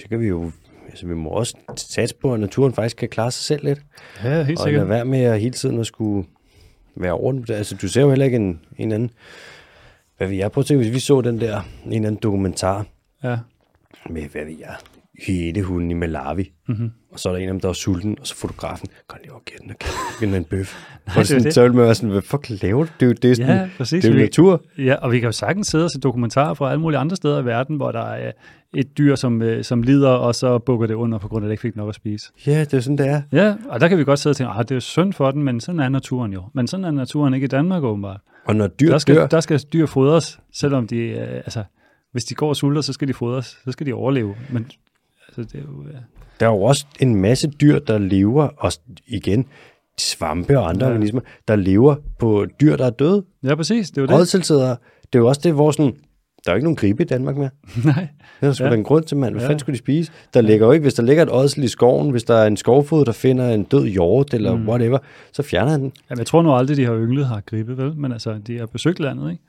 [0.00, 0.50] så kan vi jo,
[0.88, 3.80] altså vi må også satse på, at naturen faktisk kan klare sig selv lidt.
[4.24, 4.80] Ja, helt Og sikkert.
[4.80, 6.28] lade være med at hele tiden at skulle
[6.96, 7.50] være rundt.
[7.50, 9.10] Altså, du ser jo heller ikke en, en anden...
[10.16, 12.86] Hvad vil jeg prøve at tænke, hvis vi så den der, en anden dokumentar
[13.22, 13.38] Ja.
[14.10, 14.74] med, hvad vil jeg,
[15.26, 16.52] hyenehunden i Malawi.
[16.68, 16.90] Mm-hmm.
[17.12, 19.32] Og så er der en af dem, der er sulten, og så fotografen, kan lige
[19.32, 19.76] over den og
[20.20, 20.74] den en bøf.
[21.06, 21.54] Nej, og det er sådan, det.
[21.54, 22.90] så vil man være sådan, hvad fuck laver du?
[23.00, 24.04] Det er jo, det er sådan, Ja, præcis.
[24.04, 24.62] det er jo natur.
[24.78, 27.40] Ja, og vi kan jo sagtens sidde og se dokumentarer fra alle mulige andre steder
[27.40, 28.32] i verden, hvor der er
[28.74, 31.48] et dyr, som, øh, som lider, og så bukker det under, på grund af, at
[31.48, 32.30] det ikke fik nok at spise.
[32.46, 33.22] Ja, det er sådan, det er.
[33.32, 35.42] Ja, og der kan vi godt sidde og tænke, at det er synd for den,
[35.42, 36.42] men sådan er naturen jo.
[36.54, 38.20] Men sådan er naturen ikke i Danmark åbenbart.
[38.44, 41.64] Og når dyr Der skal, dør, der skal dyr fodres, selvom de, øh, altså,
[42.12, 44.34] hvis de går og sulter, så skal de fodres, så skal de overleve.
[44.50, 44.66] Men
[45.38, 45.94] altså, det er jo, øh,
[46.40, 48.72] der er jo også en masse dyr, der lever, og
[49.06, 49.46] igen,
[49.98, 50.88] svampe og andre Ja.
[50.88, 50.92] ja.
[50.94, 53.24] organismer, der lever på dyr, der er døde.
[53.42, 54.14] ja, præcis, det er jo det.
[54.16, 54.76] Rådselsidder,
[55.12, 55.94] det er jo også det, hvor sådan,
[56.44, 57.50] der er jo ikke nogen gribe i Danmark mere.
[57.84, 58.06] Nej,
[58.40, 58.70] Det er sgu Ja.
[58.70, 58.76] ja.
[58.76, 59.32] en grund til, mand.
[59.34, 59.46] Hvad Ja.
[59.48, 60.12] fanden skulle de spise?
[60.34, 62.56] Der ligger jo ikke, hvis der ligger et ådsel i skoven, hvis der er en
[62.56, 64.68] skovfod, der finder en død hjort eller Mm.
[64.68, 64.98] whatever,
[65.32, 65.92] så fjerner han den.
[66.10, 67.96] Jamen, jeg tror nu aldrig, de har ynglet har gribe, vel?
[67.96, 69.42] Men altså, de har besøgt landet, ikke?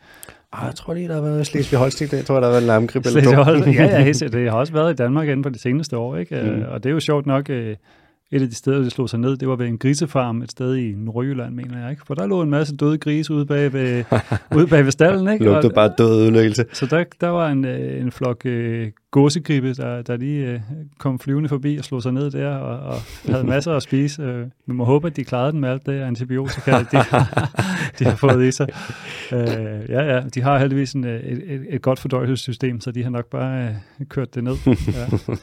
[0.54, 2.68] Ah, jeg tror lige, der har været Slesvig Holstik, jeg tror, der har været en
[2.68, 3.30] lamgrib eller to.
[3.72, 6.41] ja, ja, det har også været i Danmark inden for de seneste år, ikke?
[6.43, 6.50] Mm.
[6.50, 6.64] Mm.
[6.72, 7.76] Og det er jo sjovt nok, øh,
[8.32, 10.76] et af de steder, det slog sig ned, det var ved en grisefarm et sted
[10.76, 12.03] i Nordjylland, mener jeg, ikke?
[12.05, 14.03] For der lå en masse døde grise ude bag ved,
[14.57, 15.45] ude bag ved stallen, ikke?
[15.45, 16.65] Lugtede bare død ødelæggelse.
[16.73, 20.59] Så der, der var en, øh, en flok øh, gåsegribe, der, der lige øh,
[20.97, 23.01] kom flyvende forbi og slog sig ned der og, og
[23.32, 24.21] havde masser at spise.
[24.21, 27.51] Øh, vi må håbe, at de klarede den med alt det antibiotika, de, har,
[27.99, 28.67] de har fået i sig.
[29.34, 33.03] Øh, ja, ja, de har heldigvis en, øh, et, et, et godt fordøjelsessystem, så de
[33.03, 34.55] har nok bare øh, kørt det ned.
[34.88, 35.38] Ja.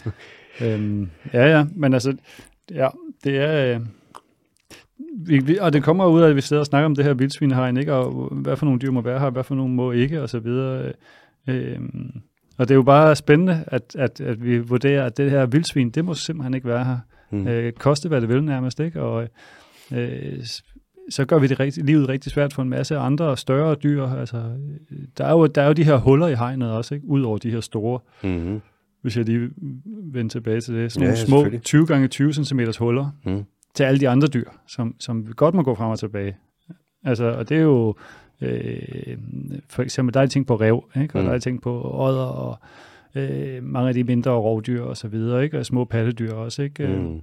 [0.74, 2.14] øhm, ja, ja, men altså,
[2.70, 2.88] ja,
[3.24, 3.74] det er...
[3.74, 3.80] Øh,
[5.26, 7.76] vi, og det kommer ud af, at vi sidder og snakker om det her vildsvinehegn,
[7.76, 7.94] ikke?
[7.94, 10.38] Og hvad for nogle dyr må være her, hvad for nogle må ikke, og så
[10.38, 10.92] videre.
[11.46, 12.20] Øhm,
[12.58, 15.90] og det er jo bare spændende, at, at, at vi vurderer, at det her vildsvin,
[15.90, 16.98] det må simpelthen ikke være her.
[17.30, 17.48] Mm.
[17.48, 19.02] Øh, koste hvad det vil nærmest, ikke?
[19.02, 19.28] Og
[19.92, 20.44] øh,
[21.10, 24.06] så gør vi det rigtig, livet rigtig svært for en masse andre større dyr.
[24.06, 27.06] Altså, øh, der, er jo, der er jo de her huller i hegnet også, ikke?
[27.06, 28.60] Udover de her store, Mm-hmm.
[29.02, 29.50] Hvis jeg lige
[30.12, 30.92] vender tilbage til det.
[30.92, 31.62] Sådan Ja, nogle små selvfølgelig.
[31.62, 33.44] 20 gange 20 cm huller Mm.
[33.74, 36.36] til alle de andre dyr, som, som godt må gå frem og tilbage.
[37.04, 37.94] Altså, og det er jo,
[38.40, 39.16] øh,
[39.68, 41.14] for eksempel, der er ting på rev, ikke?
[41.14, 41.26] og Mm.
[41.26, 42.58] der er ting på odder, og
[43.14, 45.58] øh, mange af de mindre rovdyr og så videre, ikke?
[45.58, 46.84] og små pattedyr også, ikke?
[46.84, 47.20] Øh, Mm.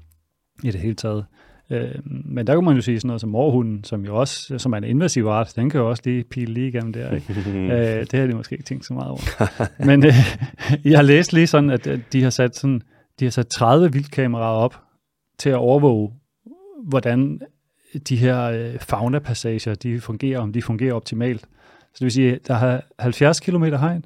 [0.64, 1.26] i det hele taget.
[1.70, 4.74] Øh, men der kan man jo sige sådan noget som morhunden, som jo også, som
[4.74, 7.34] er en invasiv art, den kan jo også lige pile lige igennem der, ikke?
[7.46, 7.70] Mm.
[7.72, 9.86] Øh, det har de måske ikke tænkt så meget over.
[9.86, 10.14] Men øh,
[10.92, 12.82] jeg har læst lige sådan, at at de har sat sådan,
[13.20, 14.82] de har sat 30 vildkameraer op
[15.38, 16.12] til at overvåge,
[16.84, 17.42] hvordan
[18.10, 21.42] de her øh, faunapassager, de fungerer, om de fungerer optimalt.
[21.94, 24.06] Så det vil sige, der er 70 km hegn,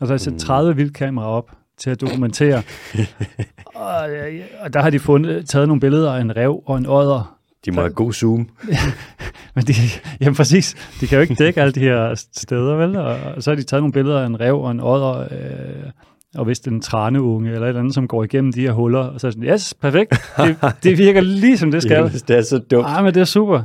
[0.00, 2.62] og der er sat 30 vildkameraer op til at dokumentere.
[3.74, 6.86] og, øh, og der har de fundet, taget nogle billeder af en rev og en
[6.86, 8.48] odder, De må have god zoom.
[9.54, 9.72] men de,
[10.20, 12.96] jamen præcis, de kan jo ikke dække alle de her steder, vel?
[12.96, 15.90] Og, og så har de taget nogle billeder af en rev og en odder, øh,
[16.34, 19.20] og vist en traneunge eller et eller andet, som går igennem de her huller, og
[19.20, 21.96] så er sådan, yes, perfekt, det, det virker lige som det skal.
[21.96, 22.86] Jamen, det er så dumt.
[22.86, 23.62] Ej, men det er super.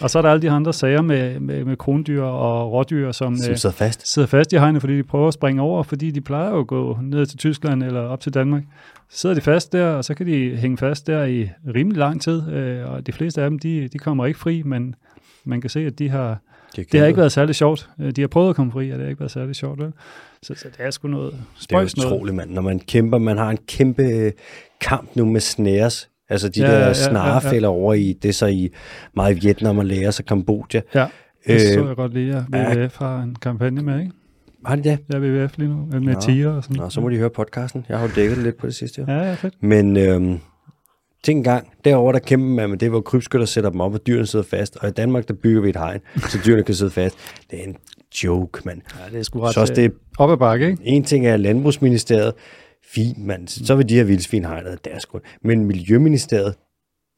[0.00, 3.36] Og så er der alle de andre sager med, med, med krondyr og rådyr, som,
[3.36, 4.12] Som øh, sidder fast.
[4.12, 6.66] sidder fast i hegnet, fordi de prøver at springe over, fordi de plejer jo at
[6.66, 8.62] gå ned til Tyskland eller op til Danmark.
[9.10, 12.22] Så sidder de fast der, og så kan de hænge fast der i rimelig lang
[12.22, 14.94] tid, øh, og de fleste af dem, de, de kommer ikke fri, men
[15.44, 16.38] man kan se, at de har,
[16.76, 17.88] det har ikke været særlig sjovt.
[18.00, 19.80] Øh, De har prøvet at komme fri, og det har ikke været særlig sjovt.
[19.82, 19.92] Vel?
[20.42, 22.12] Så, så det er sgu noget Det er spøjs jo noget.
[22.16, 22.50] utroligt, mand.
[22.50, 24.32] Når man kæmper, man har en kæmpe øh,
[24.80, 26.08] kamp nu med snares.
[26.28, 28.70] Altså de Ja, ja, ja, der ja, snarefælder over i, det så i
[29.16, 30.80] meget Vietnam og Laos og Kambodja.
[30.94, 31.06] Ja,
[31.46, 32.58] det Øh, så jeg godt lige, ja.
[32.58, 32.84] ja.
[32.84, 34.12] WWF har en kampagne med, ikke?
[34.66, 34.98] Har de det?
[35.12, 36.20] Ja, WWF lige nu, med Nå.
[36.20, 37.86] tiger og sådan Nå, så må de høre podcasten.
[37.88, 39.04] Jeg har jo dækket det lidt på det sidste.
[39.08, 39.12] Ja.
[39.14, 39.54] Ja, ja, fedt.
[39.62, 40.38] Men øhm,
[41.24, 44.06] tænk en gang, derovre der kæmper man med det, hvor krybskytter sætter dem op, og
[44.06, 44.76] dyrene sidder fast.
[44.76, 47.16] Og i Danmark, der bygger vi et hegn, så dyrene kan sidde fast.
[47.50, 47.76] Det er en
[48.24, 48.80] joke, mand.
[49.04, 50.82] Ja, det er sgu ret Så også det, op ad bakke, ikke?
[50.84, 52.32] en ting er Landbrugsministeriet,
[52.84, 55.22] fint mand, så vil de have vildsvinhegnet deres grund.
[55.44, 56.54] Men Miljøministeriet,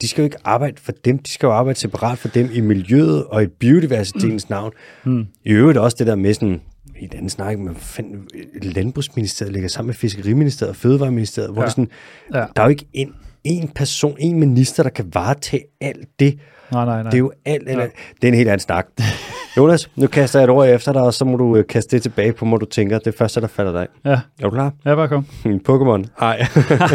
[0.03, 2.61] de skal jo ikke arbejde for dem, de skal jo arbejde separat for dem i
[2.61, 4.73] miljøet og i biodiversitetens navn.
[5.05, 5.27] Mm.
[5.45, 6.61] I øvrigt også det der med sådan,
[7.01, 8.29] i andet snak, men fanden,
[8.62, 11.67] Landbrugsministeriet ligger sammen med Fiskeriministeriet og Fødevareministeriet, hvor ja.
[11.67, 11.89] det sådan,
[12.35, 12.39] Ja.
[12.57, 16.38] der er jo ikke en, en person, en minister, der kan varetage alt det.
[16.72, 17.11] Nej, nej, nej.
[17.11, 17.88] Det er jo alt, eller, Ja.
[18.16, 18.86] det er en helt anden snak.
[19.57, 22.03] Jonas, nu kaster jeg et ord efter dig, og så må du øh, kaste det
[22.03, 23.86] tilbage på, hvor du tænker, det første, der falder dig.
[24.05, 24.72] Ja, Er du klar?
[24.84, 25.26] ja, bare kom.
[25.68, 26.05] Pokémon.
[26.24, 26.47] Ej.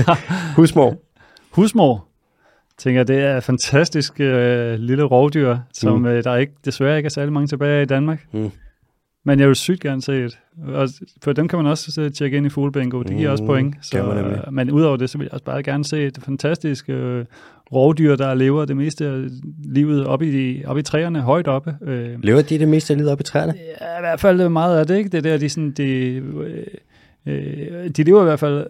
[0.56, 0.96] Husmor.
[1.52, 2.06] Husmor,
[2.78, 6.06] tænker det er fantastisk øh, lille rovdyr, som Mm.
[6.06, 8.20] øh, der ikke, desværre ikke er særlig mange tilbage i Danmark.
[8.34, 8.52] Mm.
[9.30, 10.38] Men jeg vil sygt gerne se et.
[10.68, 10.90] Og
[11.24, 13.04] for dem kan man også øh, tjekke ind i Fuglebingo.
[13.04, 13.76] Det giver Mm, også point.
[13.94, 14.42] nemlig.
[14.48, 17.26] øh, men udover det, så vil jeg også bare gerne se et fantastisk øh,
[17.72, 19.24] rovdyr, der lever det meste af
[19.64, 21.76] livet oppe i, oppe i træerne, højt oppe.
[21.82, 23.54] Øh, Lever de det meste af livet op i træerne?
[23.82, 25.10] Ja, i hvert fald meget af det, ikke?
[25.10, 26.64] Det der, de, sådan, de, øh,
[27.26, 28.68] øh, de lever i hvert fald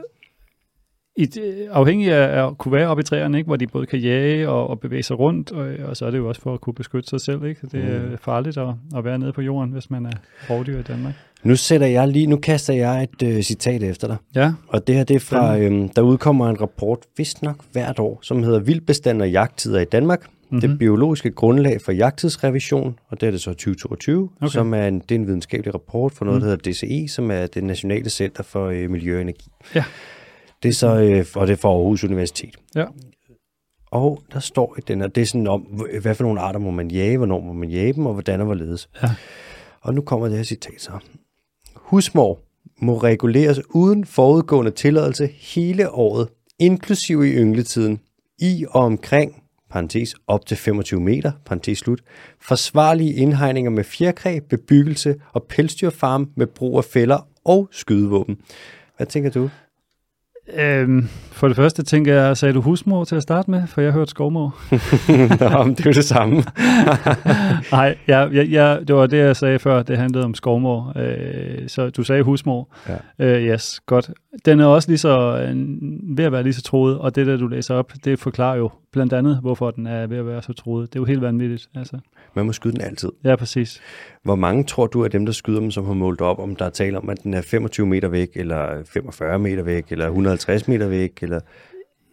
[1.24, 1.28] i,
[1.72, 3.48] afhængig af at kunne være oppe i træerne, ikke?
[3.48, 6.18] hvor de både kan jage og, og bevæge sig rundt, og, og så er det
[6.18, 7.46] jo også for at kunne beskytte sig selv.
[7.46, 7.68] Ikke?
[7.72, 8.18] Det er Mm.
[8.22, 8.68] farligt at,
[8.98, 10.12] at være nede på jorden, hvis man er
[10.50, 11.14] rovdyr i Danmark.
[11.44, 14.18] Nu sætter jeg lige, nu kaster jeg et øh, citat efter dig.
[14.36, 18.00] Ja, Og det her, det er fra, øhm, der udkommer en rapport, vist nok hvert
[18.00, 20.26] år, som hedder Vildbestand og jagttider i Danmark.
[20.52, 20.62] Mm-hmm.
[20.70, 24.46] Det biologiske grundlag for jagttidsrevision, og det er det så 2022, okay.
[24.46, 24.52] Okay.
[24.54, 26.48] som er en, det er en videnskabelig rapport for noget, mm.
[26.48, 29.48] der hedder DCE, som er det Nationale Center for øh, Miljø og Energi.
[29.76, 29.84] Ja.
[30.64, 32.56] Det er så, øh, og det er for Aarhus Universitet.
[32.76, 32.86] ja.
[33.92, 35.62] Og der står i den, og det er sådan om,
[36.02, 38.46] hvad for nogle arter må man jage, hvornår må man jage dem, og hvordan og
[38.46, 38.90] hvorledes.
[39.04, 39.10] Ja.
[39.82, 40.92] Og nu kommer det her citat så.
[41.76, 42.40] Husmor
[42.82, 46.28] må reguleres uden forudgående tilladelse hele året,
[46.60, 48.00] inklusive i yngletiden,
[48.40, 52.02] i og omkring, parentes, op til 25 meter, parentes slut,
[52.42, 58.38] forsvarlige indhegninger med fjerkræ, bebyggelse og pelsdyrfarm med brug af fælder og skydevåben.
[58.98, 59.50] Hvad tænker du?
[60.58, 63.92] Øhm, for det første tænker jeg, sagde du husmor til at starte med, for jeg
[63.92, 64.56] hørte skovmor.
[65.52, 66.36] Nå, men det er jo det samme.
[67.72, 70.94] Nej, jeg, jeg, jeg, det var det, jeg sagde før, det handlede om skovmor.
[70.96, 72.68] Øh, så du sagde husmor.
[73.20, 73.26] Ja.
[73.26, 74.12] Øh, yes, godt.
[74.46, 75.56] Den er også lige så, øh,
[76.18, 78.72] ved at være lige så troet, og det der, du læser op, det forklarer jo
[78.92, 80.94] blandt andet, hvorfor den er ved at være så troet.
[80.94, 81.70] Det er jo helt vanvittigt.
[81.76, 81.98] Altså.
[82.36, 83.10] Man må skyde den altid.
[83.24, 83.82] Ja, præcis.
[84.24, 86.66] Hvor mange tror du af dem, der skyder dem, som har målt op, om der
[86.66, 90.68] er tale om, at den er 25 meter væk, eller 45 meter væk, eller 150
[90.68, 91.40] meter væk, eller...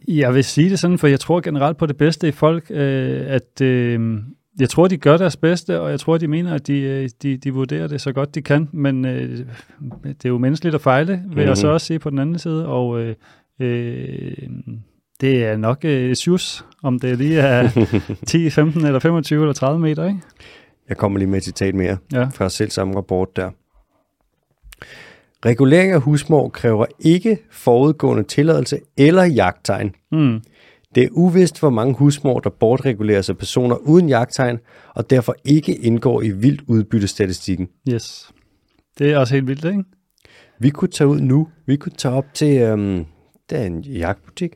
[0.08, 3.22] Jeg vil sige det sådan, for jeg tror generelt på det bedste i folk, øh,
[3.26, 4.18] at øh,
[4.60, 7.36] jeg tror, de gør deres bedste, og jeg tror, de mener, at de, øh, de,
[7.36, 9.38] de vurderer det så godt de kan, men øh,
[10.02, 11.40] det er jo menneskeligt at fejle, vil mm-hmm.
[11.40, 11.72] jeg så Mhm.
[11.74, 13.14] også sige på den anden side, og øh,
[13.60, 14.32] øh,
[15.20, 17.70] det er nok øh, sjus, om det lige er
[18.26, 20.20] 10, 15 eller 25 eller 30 meter, ikke?
[20.88, 22.24] Jeg kommer lige med et citat mere Ja.
[22.34, 23.50] fra selv samme rapport der.
[25.46, 29.94] Regulering af husmor kræver ikke forudgående tilladelse eller jagttegn.
[30.12, 30.40] Mm.
[30.94, 34.58] Det er uvist, hvor mange husmor, der bortreguleres af personer uden jagttegn,
[34.94, 37.68] og derfor ikke indgår i vildt udbyttestatistikken.
[37.88, 38.30] Yes.
[38.98, 39.84] Det er også helt vildt, ikke?
[40.60, 41.48] Vi kunne tage ud nu.
[41.66, 43.04] Vi kunne tage op til øhm,
[43.50, 44.52] der er en jagtbutik.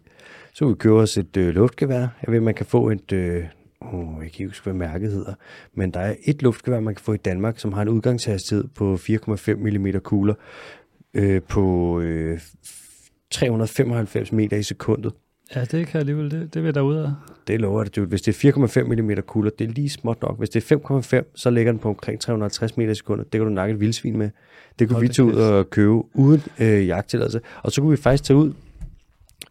[0.60, 1.98] Så vi købe os et øh, luftgevær.
[1.98, 3.12] Jeg ved, man kan få et...
[3.12, 3.44] Øh,
[3.80, 5.34] oh, jeg kan ikke huske, hvad mærket hedder.
[5.74, 8.94] Men der er et luftgevær, man kan få i Danmark, som har en udgangshastighed på
[8.94, 10.34] 4,5 mm kugler
[11.14, 12.40] øh, på øh,
[13.30, 15.12] 395 meter i sekundet.
[15.54, 17.12] Ja, det kan alligevel, det, det vil jeg derude af.
[17.46, 18.06] Det lover det, dude.
[18.06, 20.38] Hvis det er 4,5 mm kugler, det er lige småt nok.
[20.38, 23.32] Hvis det er 5,5, så ligger den på omkring 350 meter i sekundet.
[23.32, 24.30] Det kan du nakke et vildsvin med.
[24.78, 27.40] Det kunne Hold vi tage ud og købe uden øh, jagttilladelse.
[27.62, 28.52] Og så kunne vi faktisk tage ud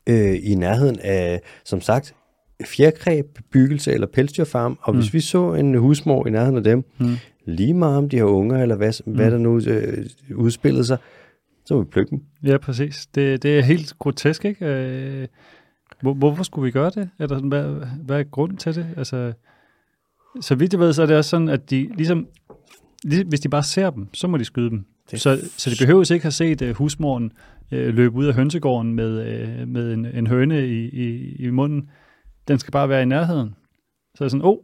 [0.09, 2.15] øh, i nærheden af, som sagt,
[2.65, 4.79] fjerkræ, bebyggelse eller pelsdyrfarm.
[4.81, 7.15] Og hvis vi så en husmor i nærheden af dem, Mm.
[7.45, 9.13] lige meget om de har unger, eller hvad, mm.
[9.15, 10.05] hvad der nu øh,
[10.35, 10.97] udspillede sig,
[11.65, 12.21] så må vi plukke dem.
[12.43, 13.07] Ja, præcis.
[13.15, 14.65] Det, det er helt grotesk, ikke?
[14.65, 15.27] Øh,
[16.01, 17.09] hvor, hvorfor skulle vi gøre det?
[17.19, 17.63] Eller sådan, hvad,
[18.05, 18.87] hvad er grunden til det?
[18.97, 19.33] Altså,
[20.41, 22.27] så vidt jeg ved, så er det også sådan, at de ligesom,
[23.03, 24.85] lige, hvis de bare ser dem, så må de skyde dem.
[25.11, 27.31] Det- Så, så de behøver ikke have set uh, husmoren
[27.71, 29.11] uh, løbe ud af hønsegården med,
[29.61, 31.89] uh, med en, en høne i, i, i munden.
[32.47, 33.55] Den skal bare være i nærheden.
[34.15, 34.57] Så er det sådan, åh, oh,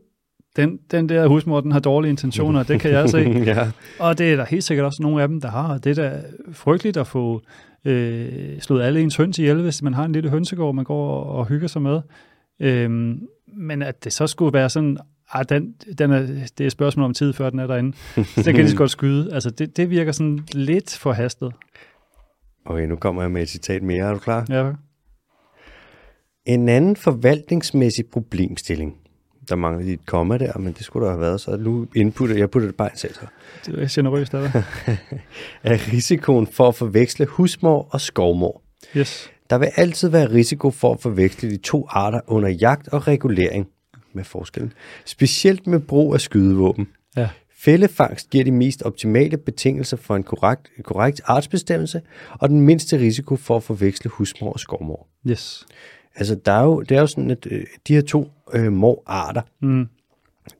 [0.55, 3.19] den, den der husmor, den har dårlige intentioner, det kan jeg se.
[3.45, 3.71] ja.
[3.99, 5.73] Og det er der helt sikkert også nogle af dem, der har.
[5.73, 7.41] og Det er da frygteligt at få
[7.85, 11.35] øh, slået alle ens høns ihjel, hvis man har en lille hønsegård, man går og,
[11.35, 12.01] og hygger sig med.
[12.59, 13.21] Øhm,
[13.57, 14.97] men at det så skulle være sådan,
[15.31, 17.97] ah, den, den er, det er et spørgsmål om tid, før den er derinde.
[17.97, 19.33] Så den kan de så godt skyde.
[19.33, 21.53] Altså, det, det virker sådan lidt forhastet.
[22.65, 24.05] Okay, nu kommer jeg med et citat mere.
[24.05, 24.45] Er du klar?
[24.49, 24.71] Ja,
[26.45, 28.95] En anden forvaltningsmæssig problemstilling.
[29.49, 32.35] Der mangler lige et komma der, men det skulle der have været, så nu inputter
[32.35, 33.13] jeg putter det bare ind selv.
[33.13, 33.25] så.
[33.65, 34.63] det er generøst af dig.
[35.63, 38.61] Er risikoen for at forveksle husmor og skovmor.
[38.97, 39.31] Yes.
[39.49, 43.67] Der vil altid være risiko for at forveksle de to arter under jagt og regulering
[44.13, 44.73] med forskellen.
[45.05, 46.87] Specielt med brug af skydevåben.
[47.17, 47.29] Ja.
[47.65, 52.01] Fællefangst giver de mest optimale betingelser for en korrekt, korrekt artsbestemmelse
[52.31, 55.07] og den mindste risiko for at forveksle husmor og skovmor.
[55.29, 55.65] Yes.
[56.15, 59.41] Altså, der er jo, det er jo sådan, at øh, de her to øh, morarter,
[59.61, 59.87] Mm.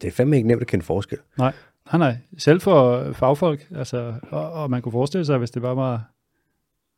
[0.01, 1.17] det er fandme ikke nemt at kende forskel.
[1.37, 1.53] Nej,
[1.93, 2.17] nej, nej.
[2.37, 3.67] Selv for fagfolk.
[3.75, 6.11] Altså, og, og man kunne forestille sig, hvis det bare var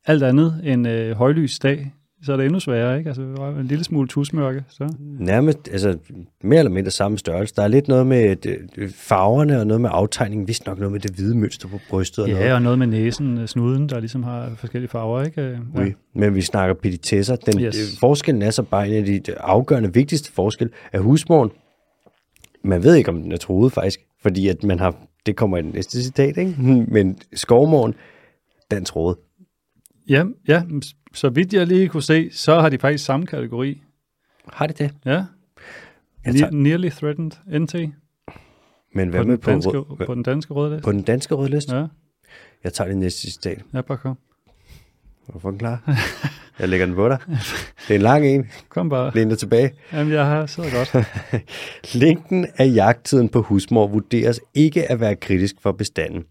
[0.06, 3.08] alt andet end øh, højlys dag, så er det endnu sværere, ikke?
[3.10, 3.22] Altså,
[3.60, 4.94] en lille smule tusmørke, så...
[5.20, 5.98] Nærmest, altså
[6.44, 7.56] mere eller mindre samme størrelse.
[7.56, 8.58] Der er lidt noget med det,
[8.96, 10.48] farverne og noget med aftegningen.
[10.48, 12.24] Vist nok noget med det hvide mønster på brystet.
[12.24, 12.54] Og Ja, noget.
[12.54, 15.42] og noget med næsen, øh, snuden, der ligesom har forskellige farver, ikke?
[15.42, 15.82] Øh, Ja.
[15.82, 15.94] Oui.
[16.16, 17.36] Men vi snakker petitesser.
[17.36, 17.98] Den, Yes.
[18.00, 21.50] Forskellen er så bare en af de afgørende vigtigste forskel af husmoren.
[22.64, 24.96] Man ved ikke, om den er troet faktisk, fordi at man har,
[25.26, 26.56] det kommer i det næste citat, ikke?
[26.94, 27.94] men skovmoren,
[28.72, 29.18] den troede.
[30.10, 30.62] Ja, ja,
[31.18, 33.82] så vidt jeg lige kunne se, så har de faktisk samme kategori.
[34.54, 34.92] Har det det?
[35.06, 35.24] Ja.
[36.26, 37.76] Jeg tager, Nearly Threatened NT
[38.94, 40.84] men hvad på med den, på, danske, rød- på den danske rødliste.
[40.84, 41.76] på den danske rødliste?
[41.76, 41.86] Ja,
[42.64, 43.62] Jeg tager det næste citat.
[43.74, 44.18] ja, bare kom.
[45.28, 45.82] Hvorfor den klar?
[46.60, 47.18] Jeg lægger den på dig.
[47.88, 48.48] Det er en lang en.
[48.70, 49.12] Kom bare.
[49.16, 49.72] Læn dig tilbage.
[49.94, 51.06] Jamen, jeg har siddet godt.
[52.02, 56.26] Længden af jagttiden på husmor vurderes ikke at være kritisk for bestanden.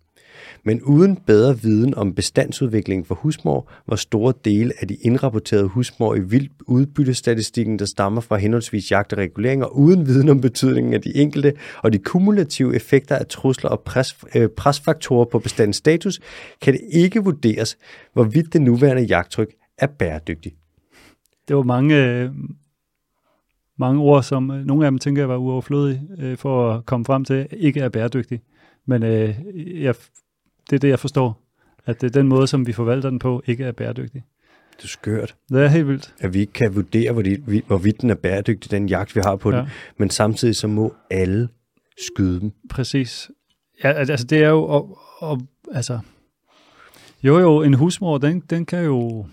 [0.66, 6.14] Men uden bedre viden om bestandsudviklingen for husmor, var store dele af de indrapporterede husmor
[6.14, 10.94] i vild udbyttestatistikken, der stammer fra henholdsvis jagt og regulering, og uden viden om betydningen
[10.94, 11.52] af de enkelte
[11.82, 16.20] og de kumulative effekter af trusler og pres, øh, presfaktorer på bestandens status,
[16.62, 17.78] kan det ikke vurderes,
[18.12, 20.54] hvorvidt det nuværende jagttryk er bæredygtigt.
[21.48, 22.30] Det var mange, øh,
[23.78, 27.04] mange ord, som øh, nogle af dem tænker jeg var uoverflødige øh, for at komme
[27.04, 28.40] frem til, ikke er bæredygtige.
[28.86, 29.34] Men øh,
[29.82, 29.94] jeg,
[30.70, 31.42] det er det, jeg forstår.
[31.86, 34.24] At det er den måde, som vi forvalter den på, ikke er bæredygtig.
[34.76, 36.14] Det er skørt, Det er helt vildt.
[36.18, 39.50] at vi ikke kan vurdere, hvorvidt, hvorvidt den er bæredygtig, den jagt, vi har på
[39.50, 39.56] ja.
[39.58, 39.66] Den.
[39.98, 41.48] Men samtidig så må alle
[42.06, 42.52] skyde dem.
[42.70, 43.30] Præcis.
[43.84, 45.40] Ja, al- altså det er jo, og, og,
[45.74, 45.98] altså,
[47.22, 49.26] jo jo, en husmor, den, den kan jo,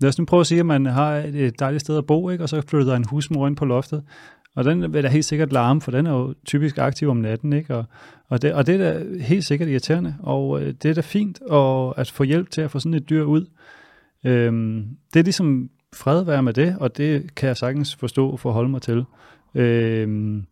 [0.00, 2.30] lad os nu prøve at sige, at man har et- et dejligt sted at bo,
[2.30, 2.44] ikke?
[2.44, 4.04] og så flytter der en husmor ind på loftet,
[4.54, 7.52] og den vil da helt sikkert larme, for den er jo typisk aktiv om natten,
[7.52, 7.74] ikke?
[7.74, 7.84] Og,
[8.28, 11.42] og, det, og det er da helt sikkert irriterende, og øh, det er da fint
[11.42, 13.46] og at få hjælp til at få sådan et dyr ud.
[14.24, 18.40] Øhm, det er ligesom fred være med det, og det kan jeg sagtens forstå og
[18.40, 19.04] forholde mig til.
[19.54, 20.46] Øhm,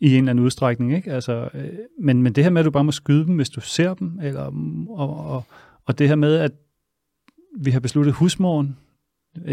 [0.00, 1.12] i en eller anden udstrækning, ikke?
[1.12, 1.68] Altså, øh,
[2.00, 4.20] men, men det her med, at du bare må skyde dem, hvis du ser dem,
[4.22, 4.42] eller,
[4.88, 5.44] og, og,
[5.84, 6.52] og det her med, at
[7.60, 8.76] vi har besluttet husmoren,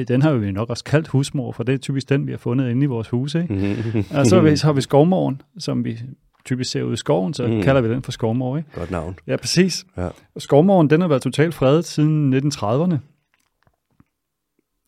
[0.07, 2.69] den har vi nok også kaldt husmor, for det er typisk den, vi har fundet
[2.71, 4.05] inde i vores hus, ikke?
[4.13, 5.99] Og så, har vi- så har vi skovmoren, som vi
[6.45, 7.53] typisk ser ud i skoven, så Mm.
[7.53, 7.61] mm.
[7.61, 8.69] kalder vi den for skovmor, ikke?
[8.75, 9.15] Godt navn.
[9.27, 9.85] Ja, præcis.
[9.97, 10.07] Ja.
[10.35, 12.97] Og Skovmoren, den har været totalt fredet siden 1930'erne.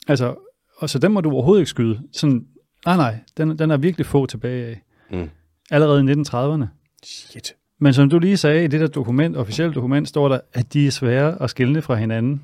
[0.08, 0.34] Altså,
[0.76, 2.00] og så den må du overhovedet ikke skyde.
[2.12, 2.46] Sådan,
[2.86, 4.82] nej, nej, den, den er virkelig få tilbage af.
[5.10, 5.28] Mm.
[5.70, 6.66] Allerede i 1930'erne.
[7.04, 7.54] Shit.
[7.80, 10.86] Men som du lige sagde, i det der dokument, officielle dokument, står der, at de
[10.86, 12.42] er svære at skille fra hinanden.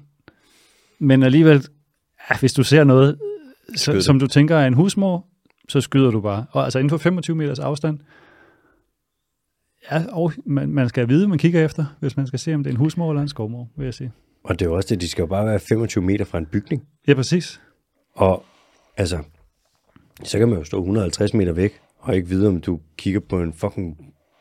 [0.98, 1.64] Men alligevel,
[2.30, 3.18] ja, hvis du ser noget,
[3.76, 5.26] Skyd så, som du tænker er en husmor,
[5.68, 6.46] så skyder du bare.
[6.50, 7.98] Og altså inden for 25 meters afstand.
[9.92, 12.70] Ja, og man, man skal vide, man kigger efter, hvis man skal se, om det
[12.70, 14.12] er en husmor eller en skovmor, vil jeg sige.
[14.44, 16.46] Og det er jo også det, de skal jo bare være 25 meter fra en
[16.46, 16.82] bygning.
[17.08, 17.60] Ja, præcis.
[18.14, 18.44] Og
[18.96, 19.18] altså,
[20.24, 23.40] så kan man jo stå 150 meter væk, og ikke vide, om du kigger på
[23.40, 23.96] en fucking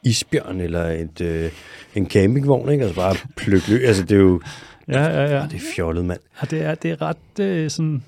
[0.06, 1.52] isbjørn eller et, øh,
[1.96, 2.84] en campingvogn, ikke?
[2.84, 3.16] Altså bare
[3.48, 3.70] løs.
[3.70, 4.42] Altså, det er jo
[4.88, 5.44] Ja, ja, ja.
[5.44, 6.20] det er fjollet, mand.
[6.40, 8.04] Og det er, det er ret øh, sådan,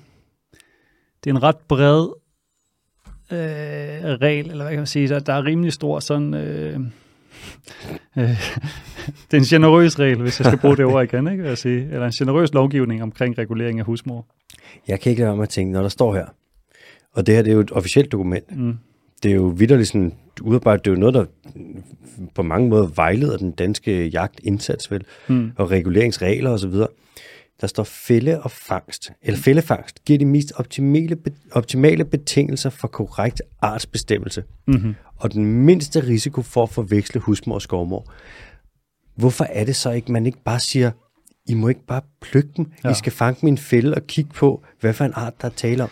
[1.24, 2.08] det er en ret bred
[3.32, 3.38] øh,
[4.20, 6.80] regel, eller hvad kan man sige, der, der er rimelig stor sådan, øh,
[8.16, 8.28] øh,
[9.30, 11.58] det er en generøs regel, hvis jeg skal bruge det ord igen, ikke, vil jeg
[11.58, 14.26] sige, eller en generøs lovgivning omkring regulering af husmor.
[14.88, 16.26] Jeg kan ikke lade være med at tænke, når der står her,
[17.12, 18.78] og det her det er jo et officielt dokument, Mm.
[19.22, 21.24] Det er jo vidderligt sådan, udarbejdet, det er jo noget, der
[22.34, 25.52] på mange måder vejleder den danske jagtindsats, vel, Mm.
[25.56, 26.72] og reguleringsregler osv.
[27.60, 31.16] Der står fælde og fangst, eller fældefangst, giver de mest optimale,
[31.52, 34.94] optimale betingelser for korrekt artsbestemmelse, Mm-hmm.
[35.16, 38.12] og den mindste risiko for at forveksle husmor og skovmor.
[39.16, 40.90] Hvorfor er det så ikke, man ikke bare siger,
[41.48, 42.90] I må ikke bare plukke dem, ja.
[42.90, 45.82] I skal fange en fælde og kigge på, hvad for en art, der er tale
[45.82, 45.90] om.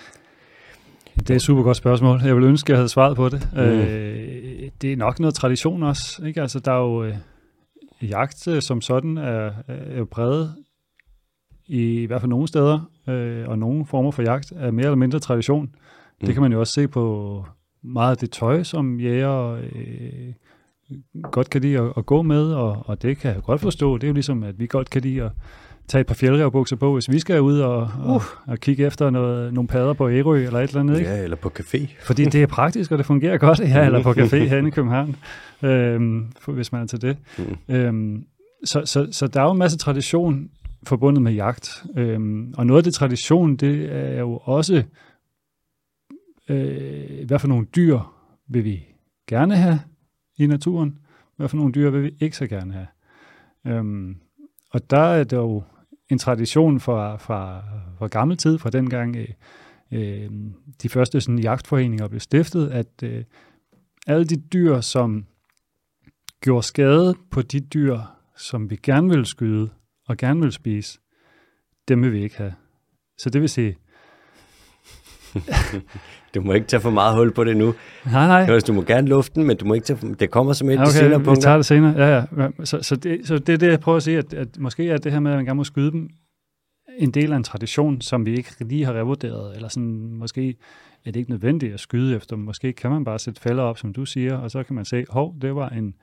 [1.18, 2.20] Det er et super godt spørgsmål.
[2.24, 3.48] Jeg vil ønske, at jeg havde svaret på det.
[3.52, 3.58] Mm.
[3.58, 6.22] Øh, det er nok noget tradition også.
[6.26, 6.42] Ikke?
[6.42, 7.14] Altså, der er jo øh,
[8.02, 10.54] jagt øh, som sådan er, er jo præget
[11.66, 14.96] i, i hvert fald nogle steder, øh, og nogle former for jagt er mere eller
[14.96, 15.64] mindre tradition.
[15.64, 16.26] Mm.
[16.26, 17.44] Det kan man jo også se på
[17.82, 20.32] meget af det tøj, som jæger øh,
[21.32, 23.96] godt kan lide at, at gå med, og, og det kan jeg godt forstå.
[23.96, 25.30] Det er jo ligesom, at vi godt kan lide at
[25.88, 29.54] tage et par fjeldrevbukser på, hvis vi skal ud og, og, og kigge efter noget,
[29.54, 30.98] nogle padder på Ærø eller et eller andet.
[30.98, 31.10] Ikke?
[31.10, 31.86] Ja, eller på café.
[32.00, 35.16] Fordi det er praktisk, og det fungerer godt, ja, eller på café herinde i København,
[35.62, 37.16] øhm, hvis man er til det.
[37.38, 37.74] Mm.
[37.74, 38.24] Øhm,
[38.64, 40.50] så, så, så der er jo en masse tradition
[40.86, 41.84] forbundet med jagt.
[41.96, 44.82] Øhm, og noget af det tradition, det er jo også,
[46.48, 47.98] øh, hvad for nogle dyr
[48.48, 48.84] vil vi
[49.28, 49.80] gerne have
[50.38, 50.98] i naturen,
[51.36, 52.86] hvad for nogle dyr vil vi ikke så gerne have.
[53.66, 54.16] Øhm,
[54.70, 55.62] og der er det jo
[56.10, 57.62] en tradition fra, fra,
[57.98, 59.28] fra gammel tid, fra dengang øh,
[59.92, 60.30] øh,
[60.82, 63.24] de første sådan, jagtforeninger blev stiftet, at øh,
[64.06, 65.26] alle de dyr, som
[66.40, 67.98] gjorde skade på de dyr,
[68.36, 69.70] som vi gerne vil skyde
[70.08, 70.98] og gerne vil spise,
[71.88, 72.54] dem vil vi ikke have.
[73.18, 73.76] Så det vil sige,
[76.34, 77.74] du må ikke tage for meget hul på det nu.
[78.06, 80.78] nej, nej, Du må gerne luften, men du må ikke tage, det kommer som et
[80.80, 81.42] okay, senere vi punkter.
[81.42, 82.06] tager det senere.
[82.06, 82.48] Ja, ja.
[82.64, 84.96] Så, så, det, så det er det, jeg prøver at sige, at, at måske er
[84.98, 86.08] det her med, at man gerne må skyde dem,
[86.98, 90.56] en del af en tradition, som vi ikke lige har revurderet, eller sådan, måske
[91.04, 92.36] er det ikke nødvendigt at skyde efter.
[92.36, 92.44] dem.
[92.44, 95.04] Måske kan man bare sætte fælder op, som du siger, og så kan man se,
[95.10, 95.94] hov, det var en,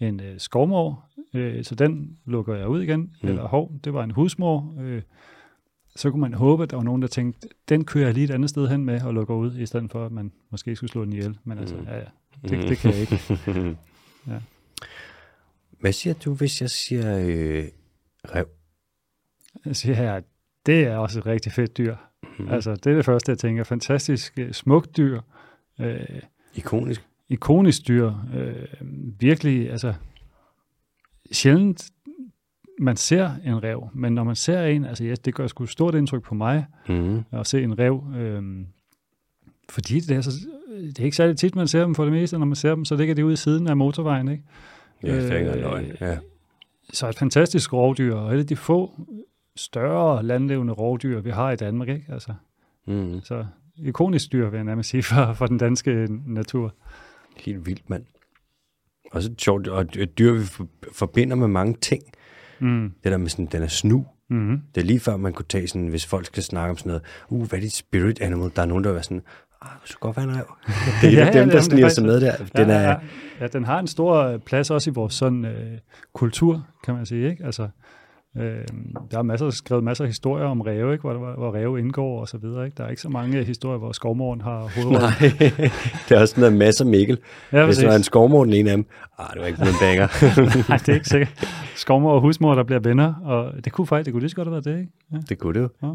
[0.00, 3.28] en øh, skovmor, øh, så den lukker jeg ud igen, mm.
[3.28, 5.02] eller hov, det var en husmor, øh,
[5.96, 8.30] så kunne man håbe, at der var nogen, der tænkte, den kører jeg lige et
[8.30, 11.04] andet sted hen med og lukker ud, i stedet for, at man måske skulle slå
[11.04, 11.38] den ihjel.
[11.44, 11.84] Men altså, Mm.
[11.84, 12.04] ja, ja,
[12.48, 13.20] det, det kan jeg ikke.
[14.28, 14.40] Ja.
[15.80, 17.64] Hvad siger du, hvis jeg siger øh,
[18.24, 18.46] rev?
[19.64, 20.24] Jeg siger at
[20.66, 21.96] det er også et rigtig fedt dyr.
[22.22, 22.28] Mm.
[22.44, 22.48] Mm.
[22.50, 23.64] Altså, det er det første, jeg tænker.
[23.64, 25.20] Fantastisk, øh, smukt dyr.
[25.80, 26.00] Øh,
[26.54, 27.06] Ikonisk.
[27.28, 28.12] ikonisk dyr.
[28.34, 28.66] Øh,
[29.20, 29.94] virkelig, altså,
[31.32, 31.90] sjældent
[32.80, 35.94] man ser en rev, men når man ser en, altså ja, det gør sgu stort
[35.94, 37.22] indtryk på mig Mm.
[37.32, 38.42] at se en rev, øh,
[39.68, 40.30] fordi det er, så,
[40.86, 42.38] det er ikke særlig tit, man ser dem for det meste.
[42.38, 44.42] Når man ser dem, så ligger de ude i siden af motorvejen, ikke?
[45.02, 45.92] Ja, det er Øh, løgn.
[46.00, 46.18] Ja.
[46.92, 49.00] Så et fantastisk rovdyr, og et af de få
[49.56, 52.06] større landlevende rovdyr, vi har i Danmark, ikke?
[52.12, 52.34] Altså,
[52.86, 53.20] Mm.
[53.22, 53.46] så
[53.76, 56.74] ikonisk dyr, vil jeg nærmest sige, for, for den danske natur.
[57.36, 58.04] Helt vildt, mand.
[59.12, 62.02] Også et sjovt, og et dyr, vi for- forbinder med mange ting.
[62.60, 62.92] Mm.
[63.04, 64.06] Det der med sådan, den er snu.
[64.30, 64.60] Mm.
[64.74, 67.02] Det er lige før, man kunne tage sådan, hvis folk skal snakke om sådan noget,
[67.28, 68.50] uh, hvad er dit spirit animal?
[68.56, 69.22] Der er nogen, der vil være sådan,
[69.62, 70.56] ah, det skulle godt være en rev.
[71.02, 72.36] Det er Ja, dem, der er sniger sig med der.
[72.36, 72.96] Den ja, er, ja,
[73.40, 75.78] ja, den har en stor øh, plads også i vores sådan, øh,
[76.14, 77.30] kultur, kan man sige.
[77.30, 77.44] Ikke?
[77.44, 77.68] Altså,
[78.36, 78.58] øh,
[79.10, 81.02] der er masser, skrevet masser af historier om ræve, ikke?
[81.02, 82.64] Hvor, hvor, hvor ræve indgår og så videre.
[82.64, 82.74] Ikke?
[82.76, 85.00] Der er ikke så mange historier, hvor skovmoren har hovedrollen.
[85.20, 85.30] Nej,
[86.08, 87.18] det er også sådan noget masser Mikkel.
[87.52, 88.86] ja, Hvis der var en skovmor, den ene af dem,
[89.18, 90.08] ah, det var ikke en banger.
[90.68, 91.48] Nej, det er ikke sikkert.
[91.76, 94.48] Skovmor og husmor, der bliver venner, og det kunne faktisk, det kunne lige så godt
[94.48, 94.92] have været det, ikke?
[95.12, 95.16] Ja.
[95.28, 95.68] det kunne det jo.
[95.82, 95.92] Ja.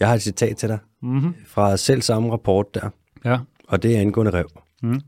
[0.00, 1.34] Jeg har et citat til dig Mm-hmm.
[1.46, 2.88] fra selv samme rapport der,
[3.24, 3.38] Ja.
[3.68, 4.48] og det er angående rev.
[4.82, 4.92] Mm.
[4.92, 5.00] Er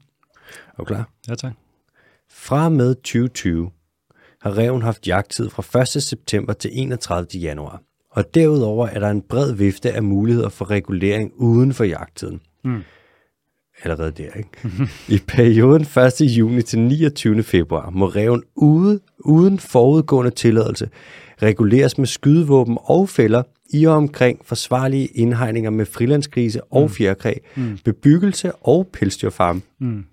[0.78, 1.09] du klar?
[1.28, 1.52] ja, tak.
[2.31, 3.70] Fra med 2020
[4.42, 5.88] har reven haft jagttid fra 1.
[6.02, 7.26] september til 31.
[7.34, 7.82] januar.
[8.10, 12.40] Og derudover er der en bred vifte af muligheder for regulering uden for jagttiden.
[12.64, 12.82] Mm.
[13.84, 14.50] Allerede der, ikke?
[15.14, 16.20] I perioden 1.
[16.20, 17.42] juni til 29.
[17.42, 20.88] februar må reven ude, uden forudgående tilladelse
[21.42, 23.42] reguleres med skydevåben og fælder
[23.72, 27.78] i og omkring forsvarlige indhegninger med frilandskrise og fjerkræ, Mm.
[27.84, 29.62] bebyggelse og pelsdyrfarm.
[29.80, 30.04] Mm.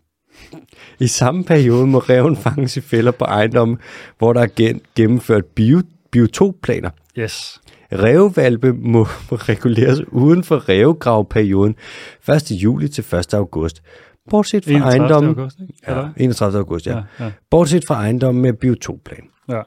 [1.00, 3.78] I samme periode må reven fanges i fælder på ejendomme,
[4.18, 5.82] hvor der er gen- gennemført bio,
[6.12, 6.90] biotopplaner.
[7.20, 7.62] Yes.
[7.94, 11.76] Rævevalpe må reguleres uden for rævegravperioden
[12.30, 12.52] 1.
[12.52, 13.34] juli til 1.
[13.34, 13.82] august.
[14.30, 15.00] Bortset fra 31.
[15.00, 15.30] ejendomme...
[15.30, 15.74] august, ikke?
[15.88, 16.10] Ja, Eller?
[16.18, 16.58] 31.
[16.60, 16.96] august, ja.
[16.96, 17.02] ja.
[17.26, 17.32] ja.
[17.50, 19.24] Bortset fra ejendomme med biotopplan.
[19.50, 19.62] ja.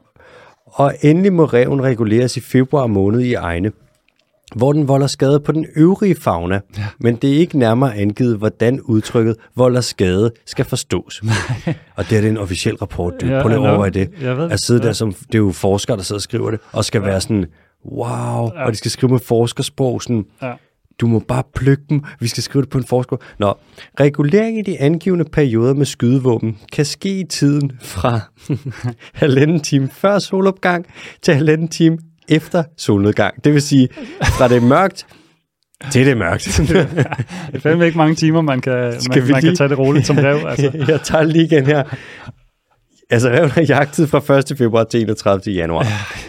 [0.67, 3.73] Og endelig må reven reguleres i februar måned i egne,
[4.57, 6.87] hvor den volder skade på den øvrige fauna, ja.
[7.01, 11.23] men det er ikke nærmere angivet, hvordan udtrykket volder skade skal forstås.
[11.97, 13.27] og det er det en officiel rapport, du.
[13.27, 13.69] Ja, Prøv lige I know.
[13.71, 14.11] overveje det.
[14.21, 14.51] Ved.
[14.51, 14.87] At sidde Ja.
[14.87, 17.45] der som, det er jo forskere, der sidder og skriver det, og skal være sådan,
[17.93, 18.07] wow,
[18.65, 20.53] og de skal skrive med forskersprog, sådan, Ja.
[21.01, 23.17] du må bare plukke dem, vi skal skrive det på en forsker.
[23.39, 23.55] Nå,
[24.01, 28.21] regulering i de angivende perioder med skydevåben kan ske i tiden fra
[29.15, 30.87] halvanden time før solopgang
[31.23, 31.99] til halvanden time
[32.31, 33.45] efter solnedgang.
[33.45, 33.89] Det vil sige,
[34.23, 35.07] fra det er mørkt
[35.93, 36.45] til det er mørkt.
[36.69, 40.07] Det er fandme ikke mange timer, man kan, man, man lige- kan tage det roligt
[40.07, 40.47] som rev.
[40.49, 40.71] Altså.
[40.93, 41.83] Jeg tager lige igen her.
[43.11, 44.59] Altså, reven har jagtet fra 1.
[44.59, 45.55] februar til 31.
[45.55, 45.85] januar.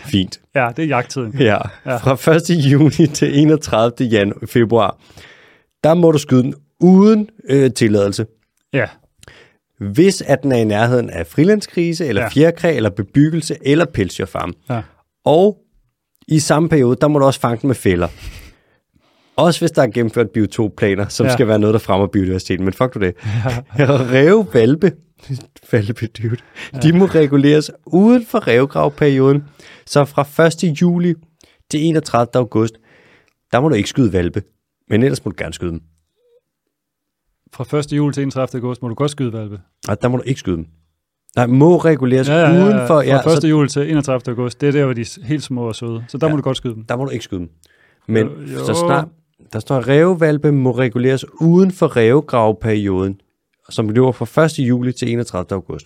[0.06, 0.40] Fint.
[0.56, 1.34] Ja, det er jagttiden.
[1.40, 1.98] Ja, Ja.
[1.98, 2.50] fra 1.
[2.50, 3.92] juni til 31.
[4.00, 4.98] Jan- februar,
[5.84, 8.26] der må du skyde den uden øh, tilladelse.
[8.74, 8.86] Ja,
[9.80, 12.28] Hvis at den er i nærheden af frilandskrise, eller Ja.
[12.28, 14.54] fjerkræ, eller bebyggelse, eller pelsdyrfarm.
[14.70, 14.82] ja.
[15.26, 15.58] Og
[16.28, 18.08] i samme periode, der må du også fange den med fælder.
[19.36, 21.34] Også hvis der er gennemført biotopplaner, som Ja.
[21.34, 22.66] skal være noget, der fremmer biodiversiteten.
[22.66, 23.16] Men fuck du det.
[23.78, 23.86] Ja.
[24.14, 24.92] Ræve, valpe,
[25.72, 26.38] valpe, dude,
[26.74, 26.80] ja.
[26.80, 29.44] de må reguleres uden for rævegravperioden.
[29.86, 30.82] Så fra 1.
[30.82, 31.14] juli
[31.72, 32.28] til 31.
[32.36, 32.74] august,
[33.52, 34.44] der må du ikke skyde valpe.
[34.90, 35.82] Men ellers må du gerne skyde dem.
[37.54, 37.92] Fra 1.
[37.94, 38.62] juli til 31.
[38.64, 39.60] august må du godt skyde valpe.
[39.88, 40.66] Nej, der må du ikke skyde dem.
[41.36, 43.02] Nej, må reguleres Ja, ja, ja, uden for...
[43.02, 43.42] ja, fra 1.
[43.42, 44.22] så, juli til 31.
[44.28, 46.06] august, det er der, hvor de er helt små og søde.
[46.08, 46.32] Så der Ja.
[46.32, 46.84] må du godt skyde dem.
[46.86, 47.50] der må du ikke skyde dem.
[48.08, 48.66] Men Jo, jo.
[48.66, 49.08] så snart,
[49.54, 53.22] der står, at rævevalpe må reguleres uden for rævegravperioden,
[53.70, 54.60] som løber fra 1.
[54.60, 55.46] juli til 31.
[55.52, 55.86] august.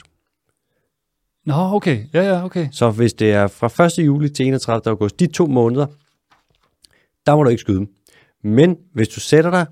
[1.45, 1.99] Nå, okay.
[2.13, 2.67] Ja, ja, okay.
[2.71, 4.05] Så hvis det er fra 1.
[4.05, 4.81] juli til 31.
[4.91, 5.85] august, de to måneder,
[7.25, 7.87] der må du ikke skyde dem.
[8.43, 9.65] Men hvis du sætter dig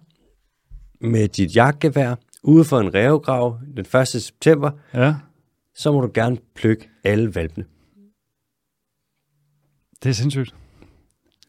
[1.02, 4.08] med dit jagtgevær ude for en rævegrav den 1.
[4.08, 5.16] september, Ja,
[5.76, 7.66] så må du gerne plukke alle valpene.
[10.04, 10.56] det er sindssygt.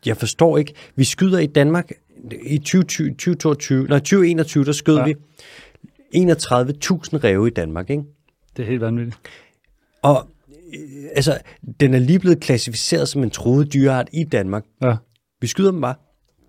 [0.07, 0.75] Jeg forstår ikke.
[0.97, 1.91] Vi skyder i Danmark
[2.43, 5.05] i 2020, 2022, nej, 2021, der skød Ja.
[5.05, 5.15] vi
[6.15, 8.03] 31.000 ræve i Danmark, ikke?
[8.57, 9.17] Det er helt vanvittigt.
[10.03, 11.39] Og øh, altså,
[11.81, 14.65] den er lige blevet klassificeret som en troet dyreart i Danmark.
[14.83, 14.97] Ja.
[15.41, 15.95] Vi skyder dem bare.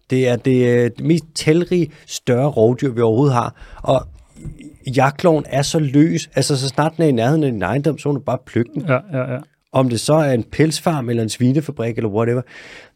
[0.10, 3.78] Det er det, øh, det mest talrige større rovdyr, vi overhovedet har.
[3.84, 4.08] Og
[4.96, 6.30] jagtloven er så løs.
[6.36, 8.72] Altså, så snart den er i nærheden af din ejendom, så må du bare plukke
[8.74, 8.82] den.
[8.82, 9.40] Ja, ja, ja.
[9.72, 12.42] Om det så er en pelsfarm, eller en svinefabrik, eller whatever.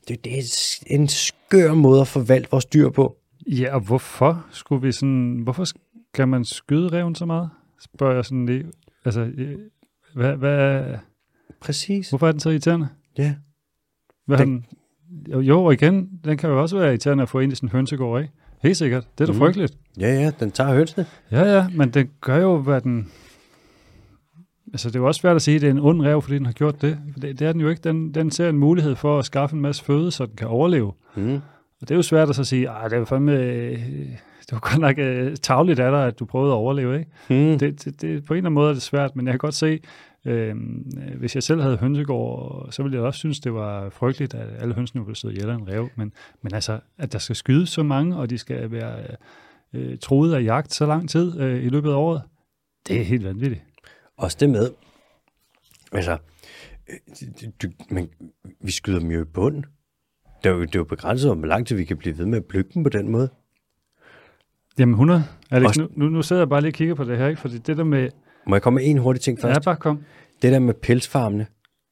[0.07, 0.41] Det, det er
[0.87, 3.15] en skør måde at forvalte vores dyr på.
[3.47, 5.39] Ja, og hvorfor skulle vi sådan...
[5.43, 5.65] Hvorfor
[6.13, 7.49] skal man skyde reven så meget?
[7.81, 8.65] Spørger jeg sådan lige.
[9.05, 9.31] Altså,
[10.15, 10.83] hvad, hvad,
[11.61, 12.09] Præcis.
[12.09, 12.87] hvorfor er den så irriterende?
[13.17, 13.35] Ja.
[14.25, 14.47] Hvad den...
[14.47, 14.65] Den-
[15.41, 18.21] jo, igen, den kan jo også være irriterende at få ind i sådan en hønsegård,
[18.21, 18.33] ikke?
[18.61, 19.03] Helt sikkert.
[19.17, 19.39] Det er da Mhm.
[19.39, 19.73] frygteligt.
[19.99, 21.05] Ja, ja, den tager hønsene.
[21.31, 23.11] Ja, ja, men den gør jo, hvad den...
[24.73, 26.35] Altså, det er jo også svært at sige, at det er en ond rev, fordi
[26.37, 26.97] den har gjort det.
[27.21, 27.81] Det, det er den jo ikke.
[27.81, 30.91] Den, den ser en mulighed for at skaffe en masse føde, så den kan overleve.
[31.15, 31.33] Mm.
[31.35, 31.41] Og
[31.81, 33.31] det er jo svært at så sige, at det er fandme...
[33.33, 33.79] øh,
[34.49, 37.11] Det var godt nok uh, tavligt af dig, at du prøvede at overleve, ikke?
[37.51, 37.59] Mm.
[37.59, 39.53] Det, det, det, på en eller anden måde er det svært, men jeg kan godt
[39.53, 39.79] se,
[40.25, 40.55] øh,
[41.17, 44.73] hvis jeg selv havde hønsegård, så ville jeg også synes, det var frygteligt, at alle
[44.73, 45.89] hønsene blev slået ihjel af en rev.
[45.95, 49.07] Men, men altså, at der skal skydes så mange, og de skal være
[49.73, 52.21] øh, troet af jagt så lang tid øh, i løbet af året,
[52.87, 53.63] det er helt vanvittigt.
[54.17, 54.71] Også det med,
[55.91, 56.17] altså,
[56.89, 58.09] øh, du, men,
[58.61, 59.65] vi skyder dem jo i bunden.
[60.43, 62.37] Det er jo, det er jo begrænset, hvor lang tid vi kan blive ved med
[62.37, 63.29] at plukke dem på den måde.
[64.79, 65.23] Jamen 100.
[65.51, 67.41] Alex, Også- nu, nu, nu sidder jeg bare lige og kigger på det her, ikke?
[67.41, 68.09] fordi det der med...
[68.49, 69.55] Må jeg komme med en hurtig ting først?
[69.55, 69.99] Ja, bare kom.
[70.41, 71.45] Det der med pelsfarmene.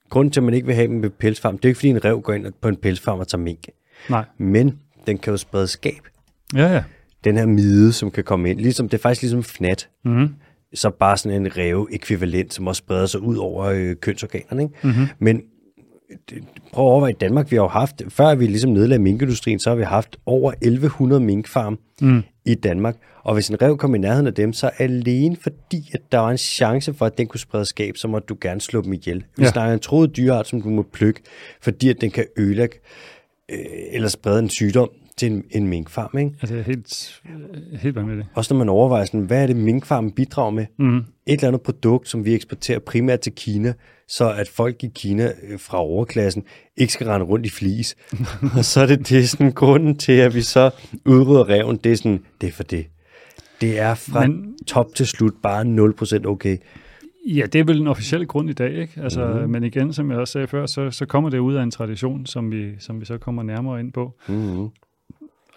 [0.09, 2.05] Grunden til, at man ikke vil have dem med pelsfarm, det er ikke, fordi en
[2.05, 3.67] rev går ind på en pelsfarm og tager mink.
[4.09, 4.25] Nej.
[4.37, 6.07] Men den kan jo sprede skab.
[6.55, 6.83] Ja, ja.
[7.23, 8.59] Den her mide, som kan komme ind.
[8.59, 9.89] Ligesom, det er faktisk ligesom fnat.
[10.05, 10.29] Mm-hmm.
[10.73, 14.63] Så bare sådan en rev-ekvivalent, som også spreder sig ud over øh, kønsorganerne.
[14.63, 14.75] Ikke?
[14.83, 15.07] Mm-hmm.
[15.19, 15.41] Men
[16.73, 19.69] prøv at overveje, i Danmark, vi har jo haft, før vi ligesom nedlagde minkindustrien, så
[19.69, 22.23] har vi haft over 1100 minkfarm Mm.
[22.47, 22.95] I Danmark.
[23.23, 26.29] Og hvis en rev kom i nærheden af dem, så alene fordi, at der var
[26.31, 29.23] en chance for, at den kunne sprede skab, så måtte du gerne slå dem ihjel.
[29.37, 29.51] Vi Ja.
[29.51, 31.21] snakker en troet dyreart, som du må plukke,
[31.61, 32.75] fordi at den kan ødelægge
[33.51, 33.57] øh,
[33.91, 36.17] eller sprede en sygdom til en, en minkfarm.
[36.17, 36.31] Ikke?
[36.41, 37.21] Altså, det er helt,
[37.73, 38.27] øh, helt vanvittigt.
[38.35, 40.65] Også når man overvejer, sådan, hvad er det, minkfarmen bidrager med?
[40.79, 40.97] Mm.
[40.97, 43.73] et eller andet produkt, som vi eksporterer primært til Kina,
[44.07, 46.43] så at folk i Kina øh, fra overklassen
[46.77, 47.95] ikke skal rende rundt i flis.
[48.57, 50.69] og så er det, det er sådan grunden til, at vi så
[51.05, 51.77] udrydder reven.
[51.77, 52.85] Det er sådan, det er for det.
[53.61, 55.61] Det er fra Men- top til slut bare
[56.23, 56.57] 0% okay.
[57.27, 59.01] Ja, det er vel en officiel grund i dag, ikke?
[59.03, 59.49] Altså, mm.
[59.49, 62.25] Men igen, som jeg også sagde før, så, så kommer det ud af en tradition,
[62.25, 64.13] som vi, som vi så kommer nærmere ind på.
[64.27, 64.67] Mm-hmm.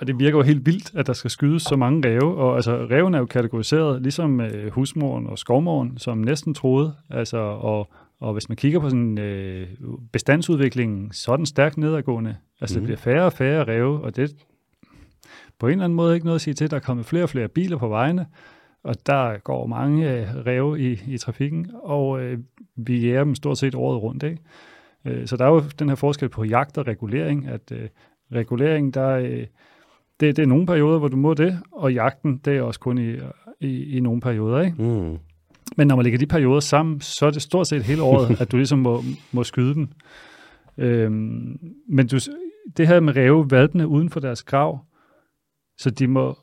[0.00, 2.36] Og det virker jo helt vildt, at der skal skydes så mange ræve.
[2.36, 6.94] Og altså, ræven er jo kategoriseret, ligesom øh, husmoren og skovmoren, som næsten troede.
[7.10, 7.88] Altså, og,
[8.20, 9.68] og hvis man kigger på sådan, øh,
[10.12, 12.36] bestandsudviklingen, så er den stærkt nedadgående.
[12.60, 12.80] Altså, mm.
[12.80, 14.36] det bliver færre og færre ræve, og det
[15.58, 16.70] på en eller anden måde ikke noget at sige til.
[16.70, 18.26] Der er kommet flere og flere biler på vejene,
[18.82, 22.38] og der går mange øh, ræve i, i trafikken, og øh,
[22.76, 24.22] vi jæger dem stort set året rundt.
[24.22, 24.38] Ikke?
[25.04, 27.88] Øh, så der er jo den her forskel på jagt og regulering, at øh,
[28.32, 29.46] regulering, der øh,
[30.20, 32.98] det, det er nogle perioder, hvor du må det, og jagten, det er også kun
[32.98, 33.16] i,
[33.60, 34.60] i, i nogle perioder.
[34.60, 34.82] Ikke?
[34.82, 35.18] Mm.
[35.76, 38.52] Men når man lægger de perioder sammen, så er det stort set hele året, at
[38.52, 39.02] du ligesom må,
[39.32, 39.88] må skyde dem.
[40.78, 42.18] Øhm, men du,
[42.76, 44.84] det her med ræve valpene uden for deres grav,
[45.78, 46.38] så de må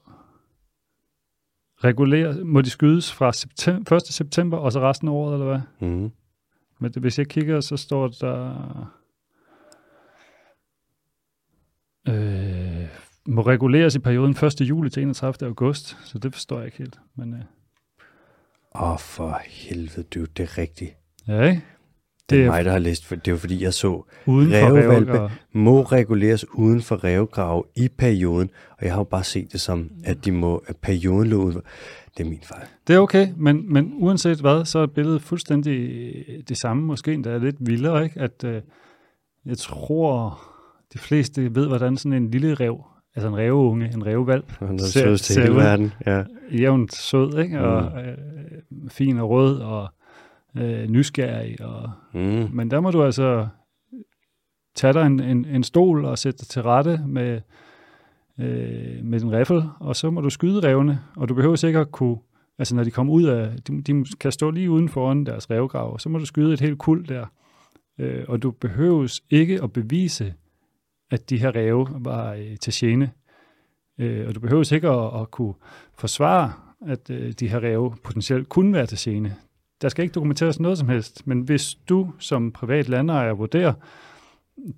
[1.84, 4.02] regulere, må de skydes fra september, 1.
[4.08, 5.90] september og så resten af året, eller hvad?
[5.90, 6.12] Mm.
[6.80, 8.91] Men det, hvis jeg kigger, så står der...
[12.08, 12.88] Øh,
[13.28, 14.62] må reguleres i perioden 1.
[14.62, 15.48] juli til 31.
[15.48, 16.99] august, så det forstår jeg ikke helt.
[17.16, 17.41] Men øh,
[18.82, 20.98] Åh, oh, for helvede, du, det er rigtigt.
[21.28, 21.62] ja, ikke?
[22.30, 24.54] Det er Det er mig, der har læst, for det er fordi, jeg så, uden
[24.54, 25.32] Rævevalpe.
[25.54, 29.91] må reguleres uden for revgrave i perioden, og jeg har jo bare set det som,
[30.04, 31.52] at de må, at perioden lå.
[31.52, 32.68] Det er min fejl.
[32.88, 36.06] Det er okay, men, men uanset hvad, så er billedet fuldstændig
[36.48, 38.20] det samme, måske endda lidt vildere, ikke?
[38.20, 38.62] At øh,
[39.45, 40.41] jeg tror,
[40.94, 42.84] de fleste ved, hvordan sådan en lille rev,
[43.18, 44.07] altså en revunge, en
[44.60, 45.94] Og noget Ser- sødest til hele verden.
[46.06, 46.23] Ja.
[46.52, 47.60] jævnt sød, ikke?
[47.60, 48.18] Og øh,
[48.89, 49.88] fin og rød og
[50.57, 51.61] øh, nysgerrig.
[51.65, 52.49] Og, Mm.
[52.53, 53.48] men der må du altså
[54.76, 57.41] tage dig en, en, en stol og sætte dig til rette med,
[58.39, 62.18] øh, med din riffel, og så må du skyde revne, og du behøver sikkert kunne
[62.60, 65.94] Altså når de kommer ud af, de, de kan stå lige uden foran deres revgrav,
[65.94, 67.26] og så må du skyde et helt kul der.
[67.99, 70.34] Øh, og du behøves ikke at bevise,
[71.11, 73.11] at de her ræve var øh, til gene.
[73.99, 75.53] Øh, og du behøves ikke at, at kunne
[75.97, 76.53] forsvare,
[76.88, 79.35] at øh, de her ræve potentielt kunne være til gene.
[79.81, 83.73] Der skal ikke dokumenteres noget som helst, men hvis du som privat landejer vurderer,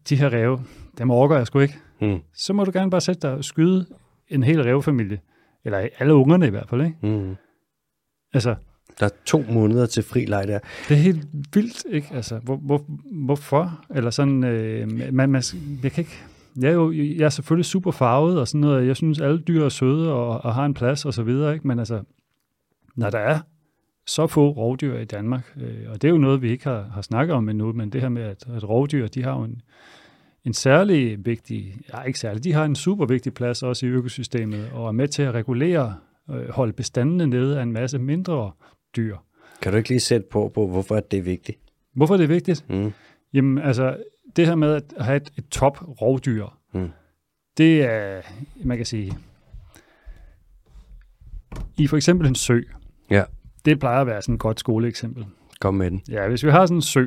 [0.10, 0.60] de her ræve,
[0.98, 2.20] dem overgår jeg sgu ikke, Mm.
[2.34, 3.86] så må du gerne bare sætte dig og skyde
[4.28, 5.20] en hel rævefamilie.
[5.66, 6.98] Eller alle ungerne i hvert fald, ikke?
[7.04, 7.36] Mm.
[8.34, 8.56] Altså,
[9.00, 10.60] der er to måneder til fri leg der.
[10.90, 12.08] det er helt vildt, ikke?
[12.12, 13.86] Altså, hvor, hvor, hvorfor?
[13.96, 15.44] Eller sådan, øh, man, man,
[15.84, 16.18] jeg kan ikke...
[16.62, 18.88] Jeg er jo jeg er selvfølgelig super farvet og sådan noget.
[18.88, 21.68] Jeg synes, alle dyr er søde og, og har en plads og så videre, ikke?
[21.68, 22.02] Men altså,
[22.96, 23.40] når der er
[24.08, 27.02] så få rovdyr i Danmark, øh, og det er jo noget, vi ikke har, har
[27.02, 29.62] snakket om endnu, men det her med, at, at rovdyr, de har jo en,
[30.46, 34.70] en særlig vigtig, ja ikke særlig, de har en super vigtig plads også i økosystemet,
[34.74, 35.96] og er med til at regulere,
[36.30, 38.52] øh, holde bestandene nede af en masse mindre
[38.96, 39.18] dyr.
[39.62, 41.58] Kan du ikke lige sætte på, på hvorfor det er vigtigt?
[41.96, 42.70] Hvorfor er det vigtigt?
[42.70, 42.94] Mm.
[43.34, 43.98] Jamen, altså,
[44.36, 46.90] det her med at have et, et top rovdyr, Mm.
[47.58, 48.22] det er,
[48.64, 49.18] man kan sige,
[51.78, 52.62] i for eksempel en sø,
[53.10, 53.24] Ja,
[53.66, 55.26] det plejer at være sådan et godt skoleeksempel.
[55.62, 56.02] kom med den.
[56.10, 57.06] Ja, hvis vi har sådan en sø,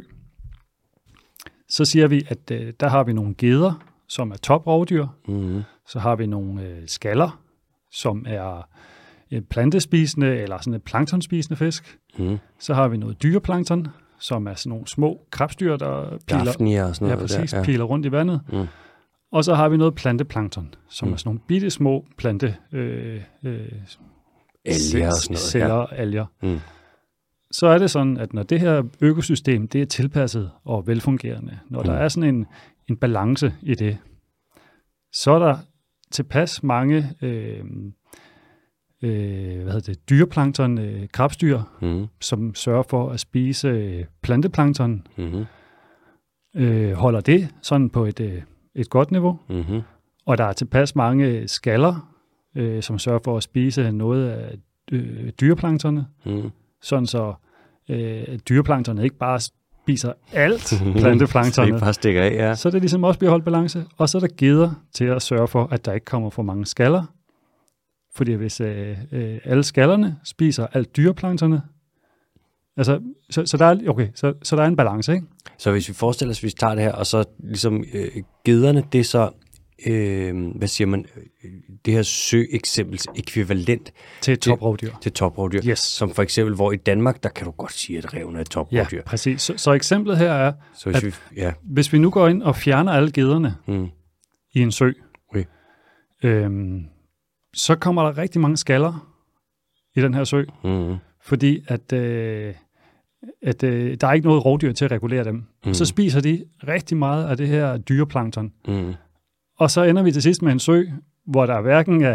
[1.68, 5.06] så siger vi, at øh, der har vi nogle geder, som er toprovdyr.
[5.28, 5.62] Mm.
[5.88, 7.42] Så har vi nogle øh, skaller,
[7.90, 8.68] som er
[9.40, 11.98] plantespisende eller sådan et planktonspisende fisk.
[12.18, 12.38] Mm.
[12.58, 13.88] Så har vi noget dyreplankton,
[14.18, 17.58] som er sådan nogle små krabstyr, der piler, Daphnia og sådan ja, noget præcis, der.
[17.58, 17.64] ja.
[17.64, 18.40] piler rundt i vandet.
[18.52, 18.66] Mm.
[19.32, 21.12] Og så har vi noget planteplankton, som Mm.
[21.12, 23.60] er sådan nogle bitte små plante øh, øh,
[24.64, 25.38] Alger og sådan noget.
[25.38, 25.96] celler, ja.
[25.96, 26.26] alger.
[26.42, 26.58] Mm.
[27.50, 31.82] Så er det sådan, at når det her økosystem det er tilpasset og velfungerende, når
[31.82, 31.98] der Mm.
[32.04, 32.46] er sådan en,
[32.88, 33.98] en balance i det,
[35.12, 35.56] så er der
[36.10, 37.64] tilpas mange øh,
[39.02, 42.06] øh, hvad hedder det, dyreplankton, øh, krabstyr, Mm.
[42.20, 45.44] som sørger for at spise øh, planteplankton, Mm.
[46.56, 48.42] øh, holder det sådan på et, øh,
[48.74, 49.80] et godt niveau, Mm.
[50.26, 52.12] og der er tilpas mange skaller,
[52.56, 54.54] øh, som sørger for at spise noget af
[54.92, 56.50] øh, dyreplankterne, Mm.
[56.82, 57.34] sådan så
[57.88, 62.54] øh, dyreplankterne ikke bare spiser alt planteplankterne, ikke bare stikker af, ja.
[62.54, 63.84] så det ligesom også bliver holdt balance.
[63.96, 66.66] Og så er der geder til at sørge for, at der ikke kommer for mange
[66.66, 67.04] skaller.
[68.14, 71.62] Fordi hvis øh, øh, alle skallerne spiser alt dyreplankterne,
[72.76, 75.26] altså, så, så, der er, okay, så, så der er en balance, ikke?
[75.58, 78.08] Så hvis vi forestiller os, at vi tager det her, og så ligesom øh,
[78.44, 79.30] gederne, det er så,
[79.86, 81.04] øh, hvad siger man,
[81.44, 81.50] øh,
[81.84, 84.90] det her sø-eksempels ekvivalent Til toprovdyr.
[85.02, 85.60] til toprovdyr.
[85.66, 85.78] Yes.
[85.78, 88.48] Som for eksempel, hvor i Danmark, der kan du godt sige, at reven er et
[88.48, 89.02] Ja, toprovdyr.
[89.02, 89.42] præcis.
[89.42, 92.42] Så, så eksemplet her er, Så hvis At- vi, ja, hvis vi nu går ind
[92.42, 93.88] og fjerner alle gederne mm,
[94.54, 94.92] i en sø,
[95.30, 95.44] Okay.
[96.22, 96.84] øhm,
[97.54, 99.08] så kommer der rigtig mange skaller
[99.96, 102.54] i den her sø, mm, fordi at, øh,
[103.42, 105.34] at øh, der er ikke noget rovdyr til at regulere dem.
[105.34, 105.44] Mm.
[105.66, 105.74] Mm.
[105.74, 108.52] Så spiser de rigtig meget af det her dyreplankton.
[108.68, 108.92] mm,
[109.58, 110.84] Og så ender vi til sidst med en sø,
[111.26, 112.08] hvor der hverken er,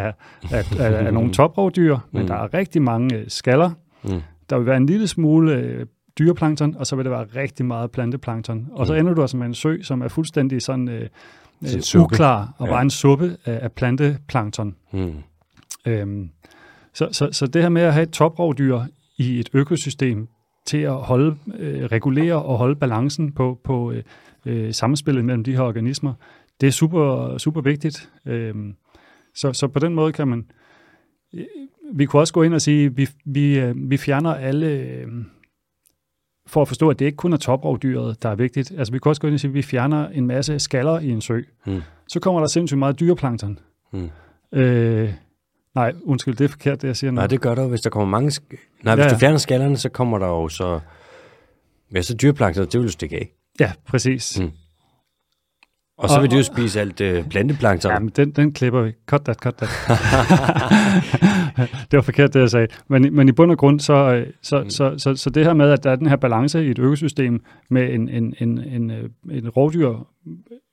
[0.52, 2.28] er, er, er nogle toprovdyr, men Mm.
[2.28, 3.72] der er rigtig mange øh, skaller.
[4.04, 5.86] mm, Der vil være en lille smule øh,
[6.20, 8.68] dyreplankton, og så vil der være rigtig meget planteplankton.
[8.72, 9.00] Og så Mm.
[9.00, 11.08] ender du altså med en sø, som er fuldstændig sådan øh,
[11.62, 12.72] øh, uklar, og Ja.
[12.74, 14.76] bare en suppe af, af planteplankton.
[14.94, 15.14] mm,
[15.86, 16.30] Øhm,
[16.94, 18.80] så, så, så det her med at have et toprovdyr
[19.18, 20.28] i et økosystem
[20.66, 24.04] til at holde, øh, regulere og holde balancen på, på øh,
[24.46, 26.14] øh, samspillet mellem de her organismer,
[26.62, 28.10] det er super, super vigtigt.
[28.26, 28.76] Øhm,
[29.36, 30.46] så, så på den måde kan man...
[31.34, 31.46] øh,
[31.94, 34.68] Vi kunne også gå ind og sige, at vi, vi, øh, vi fjerner alle...
[34.68, 35.08] Øh,
[36.58, 38.72] for at forstå, at det ikke kun er toprovdyret, der er vigtigt.
[38.78, 41.10] Altså vi kan også gå ind og sige, at vi fjerner en masse skaller i
[41.10, 41.42] en sø.
[41.66, 43.60] mm, Så kommer der sindssygt meget dyreplankton.
[43.94, 44.10] mm.
[44.52, 45.14] Øh,
[45.76, 47.16] nej, undskyld, det er forkert, det jeg siger nu.
[47.16, 48.30] Nej, det gør der hvis der kommer mange...
[48.30, 50.80] Sk- Nej, hvis Ja, du fjerner skallerne, så kommer der jo så...
[51.96, 53.30] Ja, så dyreplankton, det vil du stikke af.
[53.60, 54.40] Ja, præcis.
[54.40, 54.52] Mm.
[55.98, 57.92] Og så vil de jo spise alt øh, planteplankton.
[57.92, 58.92] Ja, men den, den klipper vi.
[59.08, 59.70] Cut that, cut that.
[61.92, 62.68] det var forkert, det jeg sagde.
[62.88, 64.70] Men, men i bund og grund, så, øh, så, Mm.
[64.70, 67.44] så, så, så det her med, at der er den her balance i et økosystem
[67.70, 69.94] med en, en, en, en, øh, en rovdyr,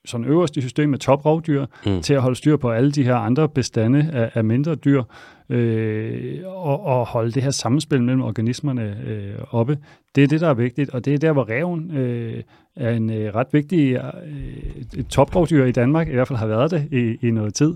[0.04, 2.00] sådan øverst i systemet, toprovdyr, Mm.
[2.02, 5.02] til at holde styr på alle de her andre bestande af, af mindre dyr,
[5.50, 9.78] øh, og, og holde det her samspil mellem organismerne øh, oppe.
[10.14, 12.42] Det er det, der er vigtigt, og det er der, hvor reven øh,
[12.76, 16.70] er en øh, ret vigtig øh, et toprovdyr i Danmark, i hvert fald har været
[16.70, 17.74] det i, i noget tid,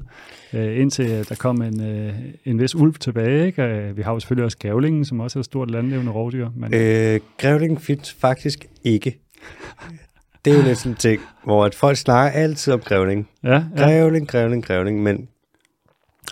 [0.54, 2.12] øh, indtil øh, der kom en, øh,
[2.44, 3.46] en vis ulv tilbage.
[3.46, 3.62] Ikke?
[3.62, 6.48] Øh, Vi har jo selvfølgelig også gavlingen, som også er et stort landlevende rovdyr.
[6.56, 7.14] Men, øh.
[7.14, 9.18] Øh, grævling findes faktisk ikke.
[10.44, 13.28] Det er jo lidt sådan en ting, hvor at folk snakker altid om grævling.
[13.42, 13.62] ja, ja.
[13.76, 15.28] Grævling, grævling, grævling, men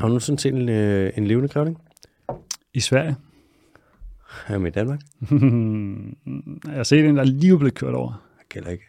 [0.01, 1.79] har du nu sådan set en, øh, en levende grævling?
[2.75, 3.17] I Sverige.
[4.47, 5.01] Er i Danmark?
[6.67, 8.23] jeg har set en, der lige blevet kørt over.
[8.39, 8.85] Jeg kender ikke.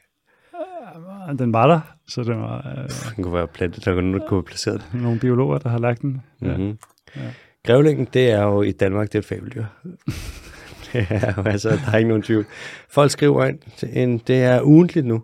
[1.40, 4.44] Den var der, så det var øh, Den kunne være plantet, der kunne kunne være
[4.44, 4.86] placeret.
[4.94, 6.22] nogle biologer, der har lagt den.
[6.42, 6.58] Ja.
[6.58, 6.78] Mm-hmm.
[7.16, 7.22] Ja.
[7.66, 9.66] Grævlingen, det er jo i Danmark, det er et fabeldyr.
[11.38, 12.46] jo altså, der er ikke nogen tvivl.
[12.90, 13.60] Folk skriver ind,
[13.94, 15.24] en, det er ugentligt nu,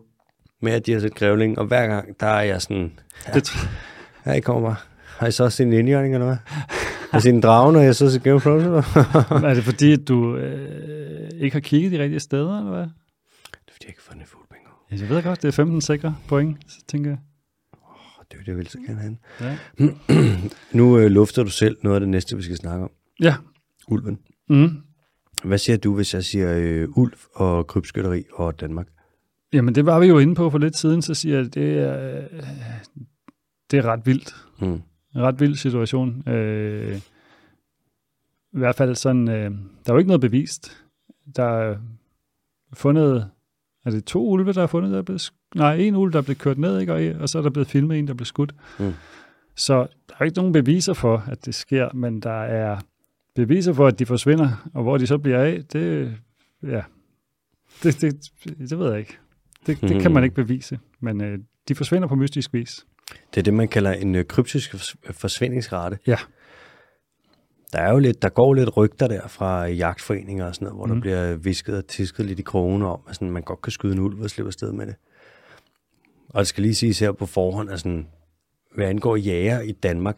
[0.62, 3.50] med at de har set grævlingen, og hver gang, der er jeg sådan, ja, Det,
[4.26, 4.76] her I kommer bare.
[5.18, 6.38] Har I så også set en indjørning, eller hvad?
[7.12, 8.66] Har I set en drage, når jeg så set Game of Thrones,
[9.44, 12.82] er det fordi, at du øh, ikke har kigget de rigtige steder, eller hvad?
[12.82, 12.88] Det
[13.68, 14.70] er fordi, jeg ikke har fundet fuld bingo.
[14.92, 17.18] Ja, jeg ved godt, det er 15 sikre point, så tænker jeg.
[18.32, 19.18] Det er det, jeg vil så gerne have.
[19.80, 19.88] Ja.
[20.78, 22.92] Nu øh, lufter du selv noget af det næste, vi skal snakke om.
[23.22, 23.36] ja.
[23.88, 24.20] Ulven.
[24.50, 24.70] Mm.
[25.44, 28.88] Hvad siger du, hvis jeg siger øh, ulv og krybskytteri og Danmark?
[29.54, 31.78] Jamen, det var vi jo inde på for lidt siden, så siger jeg, at det
[31.80, 32.44] er, øh,
[33.72, 34.36] det er ret vildt.
[34.60, 34.82] Mm.
[35.16, 36.30] En ret vild situation.
[36.30, 36.98] Øh,
[38.54, 39.52] I hvert fald sådan, øh,
[39.86, 40.84] der er jo ikke noget bevist.
[41.36, 41.78] Der er
[42.74, 43.30] fundet,
[43.86, 46.24] er det to ulve, der er fundet, der er blevet, nej, en ulv, der er
[46.24, 46.94] blevet kørt ned, ikke?
[46.94, 48.56] Og, og så er der blevet filmet en, der blev skudt.
[48.80, 48.94] Mm.
[49.56, 52.80] Så der er ikke nogen beviser for, at det sker, men der er
[53.36, 56.16] beviser for, at de forsvinder, og hvor de så bliver af, det,
[56.64, 56.82] ja,
[57.84, 58.32] det, det,
[58.70, 59.18] det ved jeg ikke.
[59.66, 62.86] Det, det kan man ikke bevise, men øh, de forsvinder på mystisk vis.
[63.34, 65.98] Det er det, man kalder en øh, kryptisk fors- forsvindingsrate.
[66.08, 66.18] Ja.
[67.74, 70.86] Der er jo lidt, der går lidt rygter der fra jagtforeninger og sådan noget, hvor
[70.86, 70.90] mm.
[70.90, 71.02] der Mm.
[71.02, 74.00] bliver visket og tisket lidt i krogene om, at sådan, man godt kan skyde en
[74.00, 74.96] ulv og slippe afsted med det.
[76.30, 78.08] Og det skal lige siges her på forhånd, at sådan,
[78.76, 80.18] hvad angår jæger i Danmark,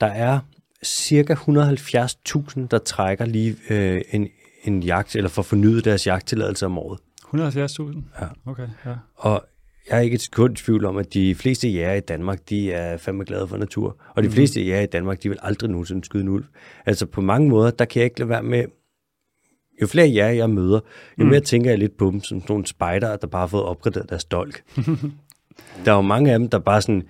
[0.00, 0.38] der er
[0.84, 4.28] cirka 170.000, der trækker lige øh, en,
[4.64, 6.98] en jagt, eller får fornyet deres jagttilladelse om året.
[7.34, 7.98] 170.000?
[8.20, 8.26] Ja.
[8.50, 8.94] Okay, ja.
[9.16, 9.44] Og
[9.90, 12.72] jeg er ikke et sekund i tvivl om, at de fleste jæger i Danmark, de
[12.72, 13.96] er fandme glade for natur.
[14.14, 14.34] Og de Mhm.
[14.34, 16.44] fleste jæger i Danmark, de vil aldrig nogensinde skyde en ulv.
[16.86, 18.64] Altså på mange måder, der kan jeg ikke lade være med...
[19.82, 20.80] Jo flere jæger jeg møder,
[21.18, 21.30] jo Mm.
[21.30, 24.10] mere tænker jeg lidt på dem som sådan nogle spejdere, der bare har fået opgraderet
[24.10, 24.62] deres dolk.
[25.84, 27.02] der er jo mange af dem, der bare sådan...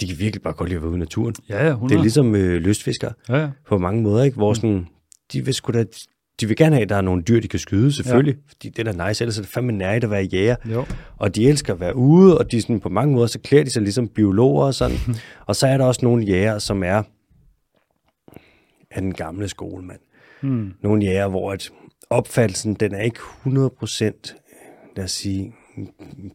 [0.00, 1.34] De kan virkelig bare godt lide at være ude i naturen.
[1.48, 1.88] Ja, ja, 100.
[1.94, 3.48] Det er ligesom øh, lystfiskere Ja, ja.
[3.68, 4.36] på mange måder, ikke?
[4.36, 4.86] Hvor sådan,
[5.32, 5.84] de vil sgu da,
[6.40, 8.34] de vil gerne have, at der er nogle dyr, de kan skyde, selvfølgelig.
[8.34, 8.40] Ja.
[8.48, 10.56] Fordi det er da nice, ellers er det fandme nærigt at være jæger.
[10.72, 10.84] Jo.
[11.16, 13.70] Og de elsker at være ude, og de sådan, på mange måder, så klæder de
[13.70, 14.96] sig ligesom biologer og sådan.
[15.46, 17.02] og så er der også nogle jæger, som er
[18.90, 20.00] af den gamle skole, mand.
[20.42, 20.72] Hmm.
[20.82, 21.70] Nogle jæger, hvor at
[22.10, 25.54] opfattelsen, den er ikke 100%, lad os sige,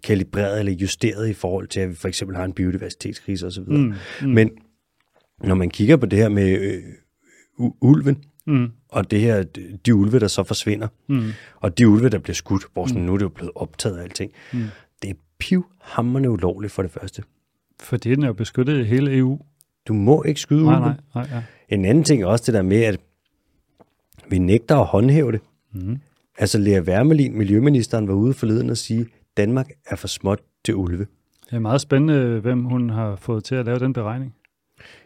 [0.03, 3.63] kalibreret eller justeret i forhold til, at vi for eksempel har en biodiversitetskrise osv.
[3.67, 3.75] Mm.
[3.75, 3.93] Mm.
[4.21, 4.29] Mm.
[4.29, 4.49] Men
[5.43, 6.83] når man kigger på det her med øh,
[7.81, 8.71] ulven, Mm.
[8.89, 9.43] og det her,
[9.85, 11.23] de ulve, der så forsvinder, Mm.
[11.55, 14.03] og de ulve, der bliver skudt, hvor sådan, nu er det jo blevet optaget af
[14.03, 14.59] alting, Mm.
[15.01, 17.23] det er pivhammerende ulovligt for det første.
[17.79, 19.39] Fordi den er jo beskyttet i hele EU.
[19.87, 20.85] Du må ikke skyde Nej, ulve.
[20.85, 21.43] nej, nej, ja.
[21.69, 22.99] En anden ting er også det der med, at
[24.29, 25.41] vi nægter at håndhæve det.
[25.73, 25.97] Mm.
[26.37, 29.05] Altså Lea Wermelin, miljøministeren, var ude forleden og sige,
[29.37, 31.07] Danmark er for småt til ulve.
[31.45, 34.35] Det er meget spændende, hvem hun har fået til at lave den beregning.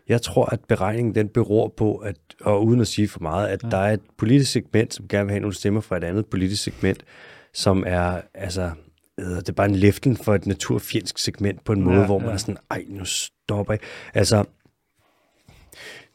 [0.08, 3.64] Jeg tror, at beregningen den beror på, at, og uden at sige for meget, at
[3.64, 3.70] ja.
[3.70, 6.64] Der er et politisk segment, som gerne vil have nogle stemmer fra et andet politisk
[6.64, 7.04] segment,
[7.54, 8.72] som er, altså,
[9.20, 12.20] øh, det er bare en læften for et naturfjendsk segment på en måde, Ja, hvor
[12.20, 12.34] man ja.
[12.34, 13.80] er sådan, ej, nu stopper jeg.
[14.14, 14.44] Altså,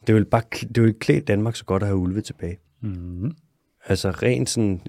[0.07, 0.41] det vil bare,
[0.75, 2.57] det vil klæde Danmark så godt at have ulve tilbage.
[2.81, 3.31] Mm.
[3.85, 4.81] Altså rent sådan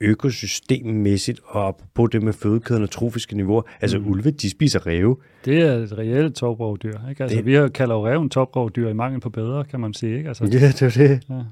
[0.00, 3.62] økosystemmæssigt, og på det med fødekæden og trofiske niveauer.
[3.80, 4.08] Altså Mm.
[4.10, 5.16] ulve, de spiser ræve.
[5.44, 7.08] Det er et reelt toprovdyr.
[7.10, 7.22] Ikke?
[7.22, 10.16] Altså, Det- Vi har kalder jo reven toprovdyr i mangel på bedre, kan man sige.
[10.16, 10.28] Ikke?
[10.28, 11.22] Altså, Ja, det er det.
[11.30, 11.42] ja.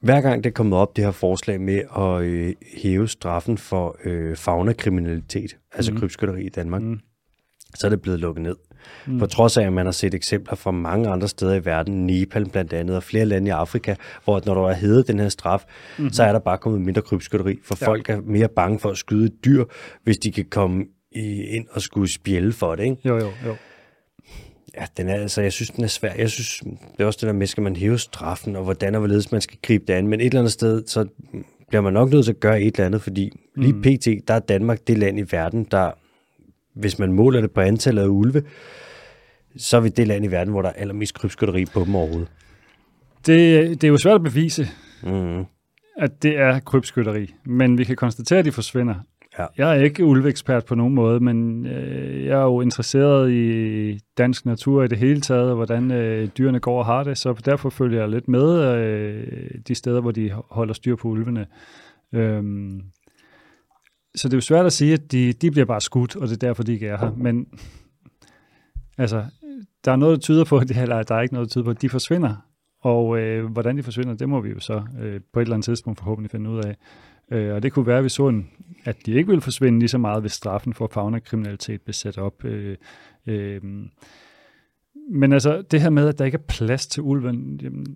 [0.00, 3.96] Hver gang det er kommet op, det her forslag med at øh, hæve straffen for
[4.04, 6.00] øh, faunakriminalitet, altså Mhm.
[6.00, 7.00] krybskytteri i Danmark, Mm.
[7.74, 8.56] så er det blevet lukket ned.
[9.06, 9.18] Mm.
[9.18, 12.48] På trods af, at man har set eksempler fra mange andre steder i verden, Nepal
[12.48, 13.94] blandt andet, og flere lande i Afrika,
[14.24, 15.64] hvor når der er hævet den her straf,
[15.98, 16.12] mm-hmm.
[16.12, 17.86] så er der bare kommet mindre krybskytteri, for Ja.
[17.86, 19.64] folk er mere bange for at skyde et dyr,
[20.04, 22.82] hvis de kan komme i, ind og skulle spjælde for det.
[22.82, 22.96] Ikke?
[23.04, 23.56] Jo, jo, jo.
[24.76, 26.12] Ja, den er, altså, jeg synes, den er svær.
[26.18, 26.62] Jeg synes,
[26.96, 29.40] det er også det der med, skal man hæve straffen, og hvordan og hvorledes man
[29.40, 30.06] skal gribe det an.
[30.08, 31.06] Men et eller andet sted, så
[31.68, 33.82] bliver man nok nødt til at gøre et eller andet, fordi lige Mm.
[33.82, 35.90] pt, der er Danmark det land i verden, der,
[36.74, 38.42] hvis man måler det på antallet af ulve,
[39.56, 42.28] så er vi det land i verden, hvor der er allermest krybskytteri på dem overhovedet.
[43.26, 44.68] Det, det er jo svært at bevise,
[45.02, 45.44] Mm.
[45.98, 48.94] at det er krybskytteri, men vi kan konstatere, at de forsvinder.
[49.38, 49.46] Ja.
[49.58, 54.46] Jeg er ikke ulveekspert på nogen måde, men øh, jeg er jo interesseret i dansk
[54.46, 57.70] natur i det hele taget, og hvordan øh, dyrene går og har det, så derfor
[57.70, 61.46] følger jeg lidt med øh, de steder, hvor de holder styr på ulvene.
[62.12, 62.80] Øhm,
[64.14, 66.32] så det er jo svært at sige, at de, de bliver bare skudt, og det
[66.32, 67.12] er derfor, de ikke er her.
[67.16, 67.46] Men
[68.98, 69.24] altså,
[69.84, 71.70] der er noget, der tyder på, at eller der er ikke noget, der tyder på,
[71.70, 72.34] at de forsvinder.
[72.80, 75.64] Og øh, hvordan de forsvinder, det må vi jo så øh, på et eller andet
[75.64, 76.76] tidspunkt forhåbentlig finde ud af.
[77.30, 78.50] Øh, og det kunne være, at vi så, en,
[78.84, 82.44] at de ikke ville forsvinde lige så meget, hvis straffen for fauna-kriminalitet blev sat op.
[82.44, 82.76] Øh,
[83.26, 83.60] øh,
[85.12, 87.86] men altså, det her med, at der ikke er plads til ulven, jamen,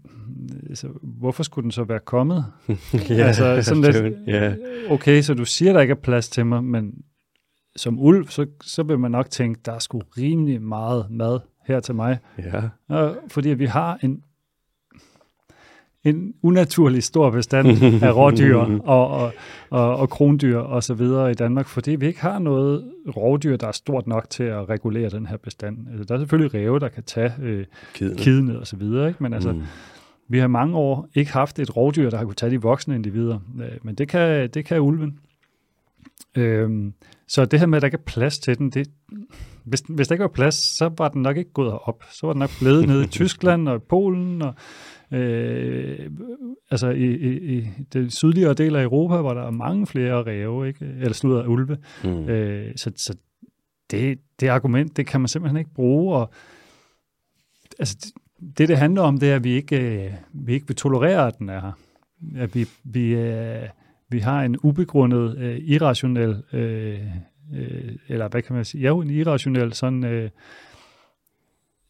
[0.69, 2.45] altså, hvorfor skulle den så være kommet?
[3.09, 4.55] ja, altså, sådan lidt, ja.
[4.91, 6.93] okay, så du siger, der ikke er plads til mig, men
[7.77, 11.81] som ulv, så, så vil man nok tænke, der er sgu rimelig meget mad her
[11.81, 12.19] til mig.
[12.39, 12.63] ja.
[12.89, 14.23] Og fordi vi har en,
[16.09, 17.69] en unaturlig stor bestand
[18.03, 19.33] af rådyr og, og,
[19.71, 22.85] og, og krondyr og så videre i Danmark, fordi vi ikke har noget
[23.17, 25.77] rovdyr, der er stort nok til at regulere den her bestand.
[25.91, 27.65] Altså, der er selvfølgelig ræve, der kan tage øh,
[27.95, 28.17] Kiden.
[28.17, 29.23] kidene og så videre, ikke?
[29.23, 29.63] men altså, Mm.
[30.29, 33.39] vi har mange år ikke haft et rovdyr, der har kunne tage de voksne individer,
[33.63, 35.19] øh, men det kan, det kan ulven.
[36.37, 36.93] Øhm,
[37.29, 38.89] så det her med, at der ikke er plads til den, det,
[39.65, 42.05] hvis, hvis der ikke var plads, så var den nok ikke gået op.
[42.11, 44.55] Så var den nok blevet nede i Tyskland og Polen og
[45.11, 46.11] øh,
[46.71, 50.69] altså i, i, i den sydligere del af Europa, hvor der er mange flere ræve,
[50.69, 50.85] ikke?
[50.85, 51.79] eller slutter af ulve.
[52.05, 52.29] Mm.
[52.29, 53.15] Øh, så så
[53.91, 56.17] det, det argument, det kan man simpelthen ikke bruge.
[56.17, 56.31] Og,
[57.79, 58.13] altså,
[58.59, 61.39] det, det, handler om, det er, at vi ikke, øh, vi ikke vil tolerere, at
[61.39, 61.73] den er her.
[62.37, 63.69] At vi, vi, øh,
[64.09, 67.01] vi har en ubegrundet, øh, irrationel, øh,
[67.55, 70.31] øh, eller hvad kan man sige, ja, en irrationel sådan øh,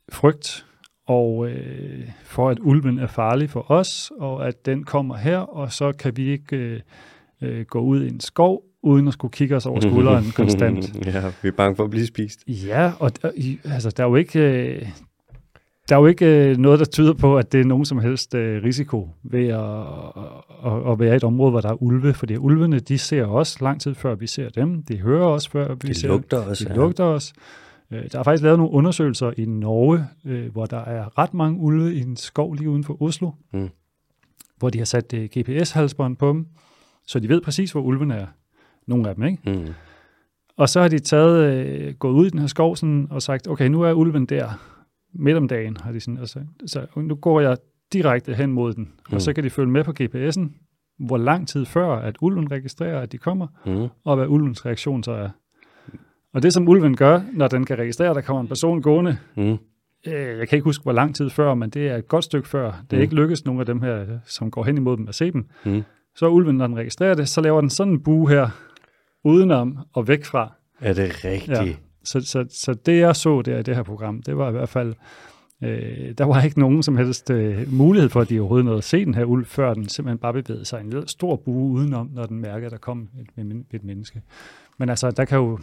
[0.09, 0.67] frygt
[1.09, 5.73] og øh, for at ulven er farlig for os, og at den kommer her, og
[5.73, 6.81] så kan vi ikke øh,
[7.43, 11.07] øh, gå ud i en skov, uden at skulle kigge os over skulderen konstant.
[11.07, 12.41] ja, vi er bange for at blive spist.
[12.49, 13.11] Ja, og
[13.65, 14.89] altså, der er jo ikke, øh,
[15.89, 18.35] der er jo ikke øh, noget, der tyder på, at det er nogen som helst
[18.35, 19.61] øh, risiko ved at,
[20.73, 23.61] at, at være i et område, hvor der er ulve, fordi ulvene, de ser os
[23.61, 24.83] lang tid før vi ser dem.
[24.83, 26.65] De hører os før vi Det ser lugter også.
[26.65, 27.33] de lugter os.
[27.39, 27.43] Øh,
[27.91, 31.95] Der er faktisk lavet nogle undersøgelser i Norge, øh, hvor der er ret mange ulve
[31.95, 33.69] i en skov lige uden for Oslo, Mm.
[34.57, 36.47] hvor de har sat øh, GPS-halsbånd på dem,
[37.07, 38.27] så de ved præcis, hvor ulvene er.
[38.87, 39.39] Nogle af dem, ikke?
[39.59, 39.67] Mm.
[40.57, 43.49] Og så har de taget, øh, gået ud i den her skov sådan, og sagt,
[43.49, 44.49] okay, nu er ulven der
[45.13, 47.57] midt om dagen, har de sådan, altså, så nu går jeg
[47.93, 48.85] direkte hen mod den.
[48.85, 49.15] Mm.
[49.15, 50.51] og så kan de følge med på GPS'en,
[51.07, 53.89] hvor lang tid før, at ulven registrerer, at de kommer, Mm.
[54.05, 55.29] og hvad ulvens reaktion så er.
[56.35, 59.17] Og det, som ulven gør, når den kan registrere, at der kommer en person gående,
[59.37, 59.43] Mm.
[59.43, 59.59] øh,
[60.39, 62.65] jeg kan ikke huske, hvor lang tid før, men det er et godt stykke før.
[62.91, 63.03] Det er Mm.
[63.03, 65.47] ikke lykkedes nogen af dem her, som går hen imod dem, at se dem.
[65.65, 65.83] Mm.
[66.17, 68.49] Så ulven, når den registrerer det, så laver den sådan en bue her,
[69.25, 70.53] udenom og væk fra.
[70.81, 71.49] Er det rigtigt?
[71.59, 71.75] Ja.
[72.05, 74.69] Så, så, så det, jeg så der i det her program, det var i hvert
[74.69, 74.95] fald,
[75.65, 78.85] øh, der var ikke nogen som helst øh, mulighed for, at de overhovedet nåede at
[78.85, 82.27] se den her ulv, før den simpelthen bare bevægede sig en stor bue udenom, når
[82.27, 84.23] den mærker, at der kom et, et, et menneske.
[84.79, 85.59] Men altså, der kan jo,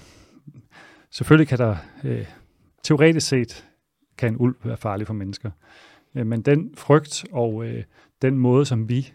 [1.09, 2.25] selvfølgelig kan der, øh,
[2.83, 3.69] teoretisk set,
[4.17, 5.51] kan en ulv være farlig for mennesker.
[6.15, 7.83] Øh, men den frygt og øh,
[8.21, 9.13] den måde, som vi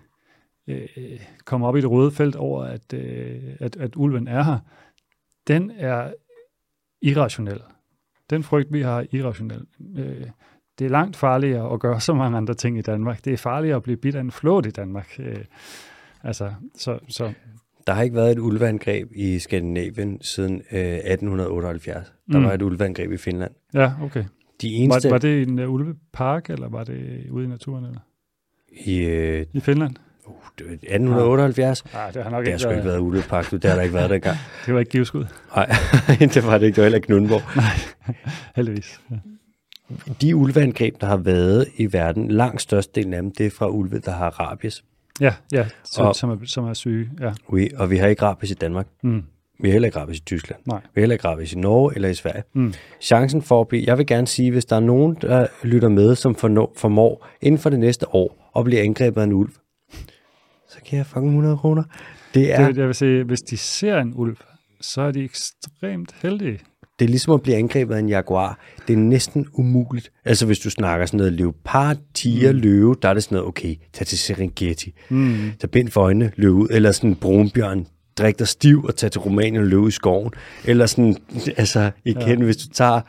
[0.67, 4.59] øh, kommer op i det røde felt over, at, øh, at, at ulven er her,
[5.49, 6.13] den er
[7.03, 7.61] irrationel.
[8.31, 9.67] Den frygt, vi har, er irrationel.
[9.97, 10.27] Øh,
[10.79, 13.25] det er langt farligere at gøre så mange andre ting i Danmark.
[13.25, 15.17] Det er farligere at blive bidt af en flåt i Danmark.
[15.19, 15.45] Øh,
[16.23, 17.33] altså, så, så
[17.87, 22.13] der har ikke været et ulveangreb i Skandinavien siden øh, 1878.
[22.33, 22.45] Der Mm.
[22.45, 23.51] var et ulveangreb i Finland.
[23.75, 24.25] ja, okay.
[24.63, 27.85] De Var, eneste var det i en uh, ulvepark, eller var det ude i naturen?
[27.85, 28.01] Eller?
[28.87, 29.95] i øh, I Finland?
[30.27, 31.85] uh, det var 1878.
[31.95, 32.87] Nej, det har nok Det har ikke sgu ikke været.
[32.87, 33.51] været ulvepark.
[33.51, 34.37] Det har der ikke været dengang.
[34.67, 35.25] Det var ikke givskud.
[35.57, 35.67] Nej,
[36.35, 36.77] det var det ikke.
[36.77, 37.43] Det var heller ikke Knuddenborg.
[38.57, 39.01] Heldigvis.
[39.11, 39.17] Ja.
[40.23, 43.99] De ulveangreb, der har været i verden, langt størstedelen af dem, det er fra ulve,
[43.99, 44.85] der har rabies.
[45.21, 47.11] Ja, ja så, Og- som, er, som er syge.
[47.21, 47.33] Ja.
[47.49, 48.87] Oui, og vi har ikke rabies i Danmark.
[49.03, 49.23] Mm.
[49.63, 50.61] Vi har heller ikke rabies i Tyskland.
[50.67, 50.81] Nej.
[50.95, 52.43] Vi har heller ikke rabies i Norge eller i Sverige.
[52.55, 52.75] Mm.
[53.01, 53.85] Chancen for at blive...
[53.87, 57.59] Jeg vil gerne sige, hvis der er nogen, der lytter med, som fornår, formår inden
[57.59, 59.51] for det næste år at blive angrebet af en ulv,
[60.69, 61.83] så giver jeg fucking 100 kroner.
[62.35, 64.37] Det er, Det, jeg vil sige, hvis de ser en ulv,
[64.81, 66.59] så er de ekstremt heldige.
[67.01, 68.59] Det er ligesom at blive angrebet af en jaguar.
[68.89, 70.11] Det er næsten umuligt.
[70.25, 72.59] Altså hvis du snakker sådan noget leopard, tiger, mm.
[72.59, 74.95] løve, der er det sådan noget, okay, tag til Serengeti.
[75.09, 75.37] Mm.
[75.61, 76.69] Tag bind for øjnene, løb ud.
[76.71, 77.87] Eller sådan en brunbjørn,
[78.19, 80.31] drik dig stiv og tag til Rumænien og løb ud i skoven.
[80.65, 81.17] Eller sådan,
[81.57, 82.45] altså igen, ja.
[82.45, 83.01] hvis du tager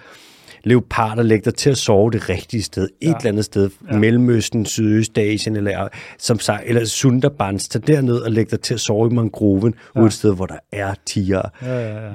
[0.63, 3.13] leopard og lægger dig til at sove det rigtige sted, et Ja.
[3.15, 3.97] eller andet sted, Ja.
[3.97, 5.87] Mellemøsten, Sydøstasien, eller,
[6.19, 9.73] som sagt, eller Sundarbans, tag derned og læg dig til at sove i mangroven.
[9.95, 9.99] Ja.
[10.01, 11.41] ude et sted, hvor der er tiger.
[11.61, 12.13] Ja, ja, ja.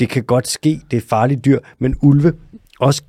[0.00, 2.32] Det kan godt ske, det er farlige dyr, men ulve,
[2.80, 3.02] også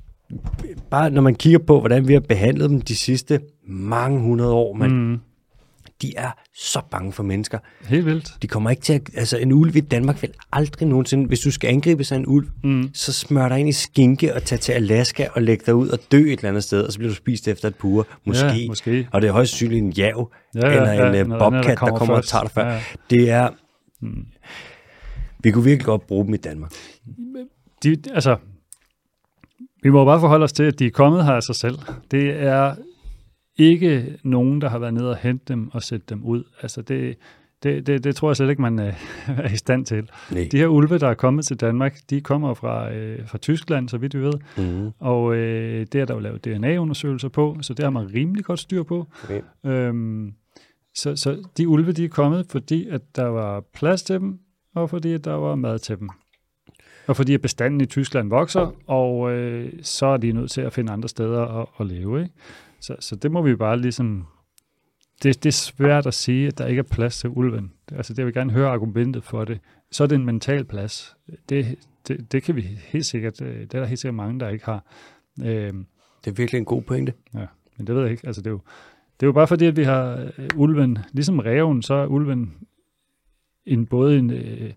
[0.90, 4.74] bare når man kigger på, hvordan vi har behandlet dem de sidste mange hundrede år,
[4.74, 5.18] man, Mm.
[6.02, 7.58] de er så bange for mennesker.
[7.86, 8.32] Helt vildt.
[8.42, 9.10] De kommer ikke til at...
[9.16, 11.26] Altså, en ulv i Danmark vil aldrig nogensinde...
[11.26, 12.90] Hvis du skal angribe sig en ulv, Mm.
[12.94, 15.98] så smør dig ind i skinke og tag til Alaska og læg dig ud og
[16.12, 18.04] dø et eller andet sted, og så bliver du spist efter et pure.
[18.26, 18.46] Måske.
[18.46, 19.08] Ja, måske.
[19.12, 21.68] Og det er højst sandsynligt en jav, Ja, ja, eller en ja, noget bobcat, der
[21.68, 22.66] der kommer, kommer og tager dig før.
[22.72, 22.80] Ja.
[23.10, 23.48] Det er...
[24.00, 24.24] Mm.
[25.42, 26.72] Vi kunne virkelig godt bruge dem i Danmark.
[27.82, 28.36] De, altså,
[29.82, 31.78] vi må bare forholde os til, at de er kommet her af sig selv.
[32.10, 32.74] Det er
[33.56, 36.44] ikke nogen, der har været nede og hente dem og sætte dem ud.
[36.62, 37.16] Altså, det,
[37.62, 38.94] det, det, det tror jeg slet ikke, man øh,
[39.44, 40.10] er i stand til.
[40.30, 40.48] Nej.
[40.52, 43.98] De her ulve, der er kommet til Danmark, de kommer fra, øh, fra Tyskland, så
[43.98, 44.32] vidt vi ved.
[44.56, 44.90] Mm.
[44.98, 48.60] Og øh, det er der jo lavet DNA-undersøgelser på, så det har man rimelig godt
[48.60, 49.06] styr på.
[49.24, 49.42] Okay.
[49.66, 50.32] Øhm,
[50.94, 54.38] så, så de ulve, de er kommet, fordi at der var plads til dem,
[54.74, 56.08] og fordi der var mad til dem.
[57.06, 60.92] Og fordi bestanden i Tyskland vokser, og øh, så er de nødt til at finde
[60.92, 62.22] andre steder at, at leve.
[62.22, 62.34] Ikke?
[62.80, 64.26] Så, så det må vi bare ligesom...
[65.22, 67.72] Det, det er svært at sige, at der ikke er plads til ulven.
[67.92, 69.60] Altså, det vil gerne høre argumentet for det.
[69.90, 71.16] Så er det en mental plads.
[71.48, 71.78] Det,
[72.08, 73.40] det, det kan vi helt sikkert...
[73.42, 74.84] øh, Det er der helt sikkert mange, der ikke har.
[75.44, 75.86] Øhm,
[76.24, 77.12] Det er virkelig en god pointe.
[77.76, 78.26] men det ved jeg ikke.
[78.26, 78.60] Altså, det, er jo,
[79.20, 82.54] det er jo bare fordi, at vi har øh, ulven, ligesom reven, så er ulven
[83.66, 84.72] en, både en øh,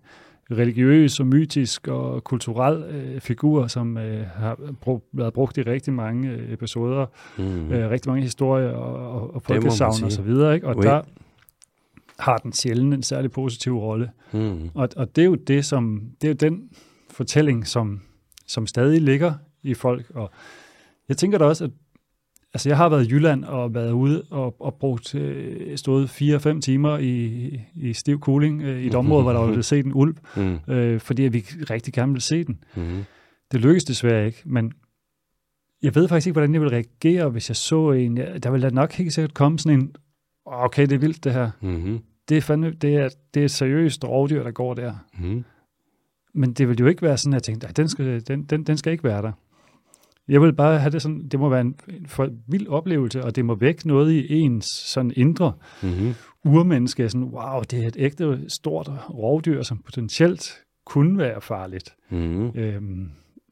[0.50, 5.92] religiøs og mytisk og kulturel øh, figur, som øh, har brug, været brugt i rigtig
[5.92, 7.06] mange øh, episoder,
[7.38, 7.72] Mm.
[7.72, 10.54] øh, rigtig mange historier og, og, og folkesavn og så videre.
[10.54, 10.66] Ikke?
[10.68, 10.84] Og Oui.
[10.86, 11.02] der
[12.18, 14.10] har den sjældent en særlig positiv rolle.
[14.32, 14.70] Mm.
[14.74, 16.68] Og, og det er jo det, som det er jo den
[17.10, 18.00] fortælling, som,
[18.46, 20.10] som stadig ligger i folk.
[20.14, 20.30] Og
[21.08, 21.70] jeg tænker da også, at
[22.56, 26.60] altså jeg har været i Jylland og været ude og, og brugt øh, stået 4-5
[26.60, 29.92] timer i, i stiv cooling øh, i et område, hvor der var blevet set en
[29.94, 30.72] ulv, Mm.
[30.74, 31.38] øh, fordi vi
[31.70, 32.58] rigtig gerne ville se den.
[32.76, 33.04] Mm.
[33.52, 34.72] Det lykkedes desværre ikke, men
[35.82, 38.16] jeg ved faktisk ikke, hvordan jeg ville reagere, hvis jeg så en.
[38.16, 39.92] Der ville da nok helt sikkert komme sådan en,
[40.46, 41.50] "Åh, okay, det er vildt det her.
[41.60, 41.98] Mm.
[42.28, 44.94] Det er, fandme, det er, det er et seriøst rovdyr, der går der.
[45.18, 45.44] Mm.
[46.34, 48.76] Men det vil jo ikke være sådan, at jeg tænkte, den skal, den, den, den
[48.76, 49.32] skal ikke være der.
[50.28, 53.36] Jeg vil bare have det sådan, det må være en, en for vild oplevelse, og
[53.36, 56.14] det må vække noget i ens sådan indre Mm.
[56.44, 57.08] urmenneske.
[57.08, 61.94] Sådan, wow, det er et ægte stort rovdyr, som potentielt kunne være farligt.
[62.10, 62.48] Mm.
[62.48, 63.10] Øhm,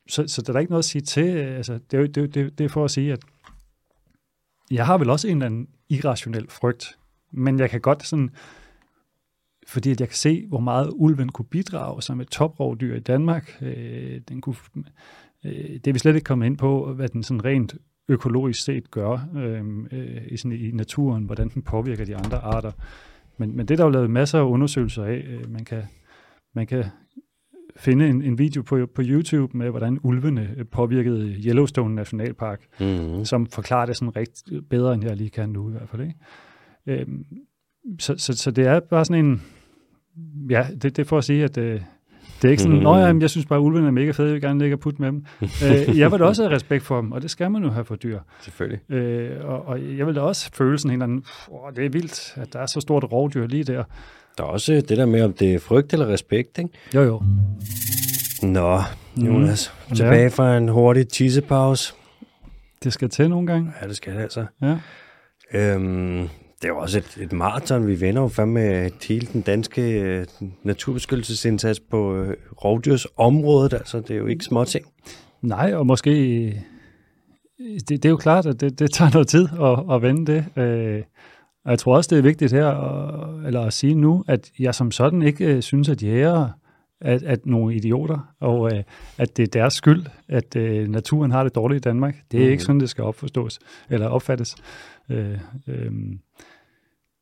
[0.09, 1.27] så, så der er ikke noget at sige til.
[1.37, 3.21] Altså, det, er, det, det, det er for at sige, at
[4.71, 6.99] jeg har vel også en eller anden irrationel frygt,
[7.33, 8.31] men jeg kan godt sådan,
[9.67, 13.59] fordi at jeg kan se, hvor meget ulven kunne bidrage som et toprovdyr i Danmark.
[13.63, 14.83] Øh, den kunne, øh,
[15.45, 17.75] det er vi slet ikke kommet ind på, hvad den sådan rent
[18.09, 22.73] økologisk set gør øh, øh, i, sådan, i naturen, hvordan den påvirker de andre arter.
[23.39, 25.25] Men, men det er der jo lavet masser af undersøgelser af.
[25.29, 25.83] Øh, man, kan,
[26.55, 26.85] man kan
[27.77, 33.25] finde en, en video på, på YouTube med, hvordan ulvene øh, påvirkede Yellowstone Nationalpark, Mm.
[33.25, 36.03] som forklarer det sådan rigtig bedre, end jeg lige kan nu i hvert fald.
[36.03, 36.15] Ikke?
[36.87, 37.25] Øhm,
[37.99, 39.43] så, så, så det er bare sådan en...
[40.51, 41.81] Ja, det, det er for at sige, at øh,
[42.43, 42.83] det er ikke sådan, Mhm.
[42.85, 44.75] nå ja, men jeg synes bare, at ulvene er mega fede, jeg vil gerne ligge
[44.77, 45.25] og putte med dem.
[45.91, 47.85] øh, jeg vil da også have respekt for dem, og det skal man jo have
[47.85, 48.19] for dyr.
[48.43, 48.91] Selvfølgelig.
[48.91, 51.25] Øh, og, og jeg vil da også føle sådan en eller anden,
[51.77, 53.85] det er vildt, at der er så stort rovdyr lige der.
[54.39, 56.71] Der er også det der med, om det er frygt eller respekt, ikke?
[56.95, 57.23] Jo, jo.
[58.43, 58.81] Nå,
[59.17, 59.73] Jonas.
[59.77, 59.91] Ja.
[59.91, 59.97] Mm.
[59.97, 61.95] Tilbage fra en hurtig tissepause.
[62.85, 63.73] Det skal til nogle gange.
[63.83, 64.47] Ja, det skal det altså.
[64.63, 64.77] Ja.
[65.55, 66.29] Øhm,
[66.65, 67.87] det er jo også et, et maraton.
[67.87, 70.27] Vi vender jo fandme hele den danske øh,
[70.63, 73.73] naturbeskyttelsesindsats på øh, rovdyrsområdet.
[73.75, 74.87] Altså, det er jo ikke små ting.
[75.43, 76.11] Nej, og måske...
[77.59, 80.63] Det, det er jo klart, at det, det tager noget tid at, at vende det.
[80.63, 81.03] Øh,
[81.65, 84.75] og jeg tror også, det er vigtigt her at, eller at sige nu, at jeg
[84.75, 86.49] som sådan ikke øh, synes, at jæger
[87.01, 88.83] at, at nogle idioter, og øh,
[89.19, 92.15] at det er deres skyld, at øh, naturen har det dårligt i Danmark.
[92.33, 92.51] Det er Mhm.
[92.53, 93.59] ikke sådan, det skal opforstås,
[93.91, 94.57] eller opfattes.
[95.11, 95.39] Øh,
[95.69, 95.93] øh,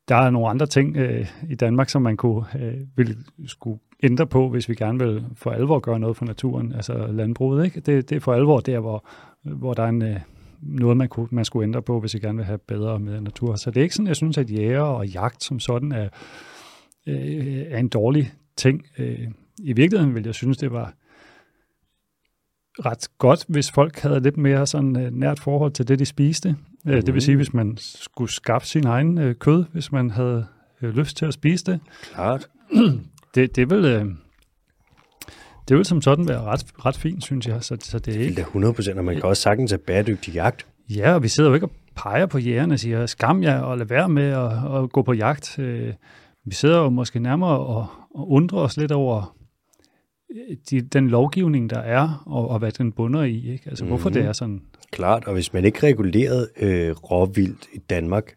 [0.08, 3.16] der er nogle andre ting øh, i Danmark, som man kunne øh, ville
[3.46, 7.64] skulle ændre på, hvis vi gerne vil for alvor gøre noget for naturen, altså landbruget.
[7.64, 7.80] Ikke?
[7.80, 9.08] Det, det er for alvor der, hvor,
[9.42, 10.20] hvor der er en, øh,
[10.62, 13.54] noget, man, kunne, man skulle ændre på, hvis vi gerne vil have bedre med natur.
[13.54, 16.08] Så det er ikke sådan, jeg synes, at jæger og jagt som sådan er,
[17.06, 18.86] øh, er en dårlig ting.
[18.98, 20.94] Øh, I virkeligheden vil jeg synes, det var
[22.78, 26.56] ret godt, hvis folk havde lidt mere sådan øh, nært forhold til det, de spiste.
[26.84, 26.90] Mm.
[26.92, 30.46] Det vil sige, hvis man skulle skaffe sin egen øh, kød, hvis man havde
[30.82, 31.80] øh, lyst til at spise det.
[32.12, 32.48] Klart.
[33.34, 33.84] Det, det vil...
[33.84, 34.06] Øh,
[35.68, 37.62] det vil som sådan være ret, ret fint, synes jeg.
[37.62, 38.40] Så, så det er Det ikke...
[38.40, 40.66] er 100 procent, og man kan også sagtens have bæredygtig jagt.
[40.90, 43.78] Ja, og vi sidder jo ikke og peger på jægerne og siger, skam jer og
[43.78, 45.58] lad være med at, at gå på jagt.
[45.58, 45.92] Øh,
[46.44, 49.36] Vi sidder jo måske nærmere og, og undrer os lidt over
[50.70, 53.52] de, den lovgivning, der er, og, og hvad den bunder i.
[53.52, 53.64] Ikke?
[53.66, 54.14] Altså, hvorfor Mhm.
[54.14, 54.62] det er sådan.
[54.90, 58.34] Klart, og hvis man ikke regulerede øh, råvildt i Danmark,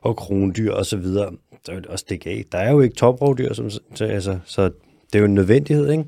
[0.00, 1.30] og krondyr og så videre,
[1.64, 2.44] så vil det også stikke af.
[2.52, 6.04] Der er jo ikke toprovdyr, som, så, altså, så det er jo en nødvendighed, ikke?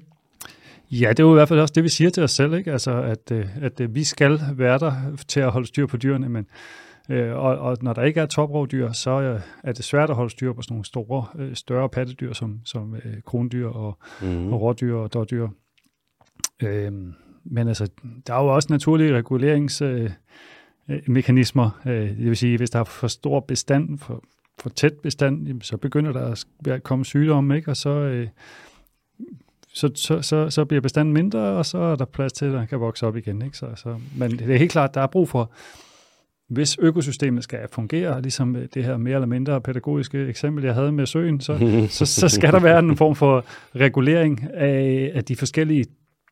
[0.91, 2.73] Ja, det er jo i hvert fald også det, vi siger til os selv, ikke?
[2.73, 4.93] Altså, at, øh, at, at vi skal være der
[5.29, 6.47] til at holde styr på dyrene, men
[7.09, 10.31] øh, og, og når der ikke er toprovdyr, så øh, er det svært at holde
[10.31, 14.53] styr på sådan nogle store, øh, større pattedyr, som, som øh, krondyr og, mm.
[14.53, 15.49] og rådyr og dårdyr.
[16.63, 16.93] Øh,
[17.45, 17.89] men altså,
[18.27, 21.81] der er jo også naturlige reguleringsmekanismer.
[21.87, 24.25] Øh, øh, det vil sige, hvis der er for stor bestand, for,
[24.59, 27.71] for tæt bestand, så begynder der at komme sygdomme, ikke?
[27.71, 28.29] og så, øh,
[29.69, 32.67] så, så, så, så bliver bestanden mindre, og så er der plads til, at den
[32.67, 33.43] kan vokse op igen.
[33.43, 33.57] Ikke?
[33.57, 35.51] Så, så, men det er helt klart, der er brug for,
[36.49, 41.07] hvis økosystemet skal fungere, ligesom det her mere eller mindre pædagogiske eksempel, jeg havde med
[41.07, 43.45] søen, så, så, så skal der være en form for
[43.77, 45.85] regulering af, af de forskellige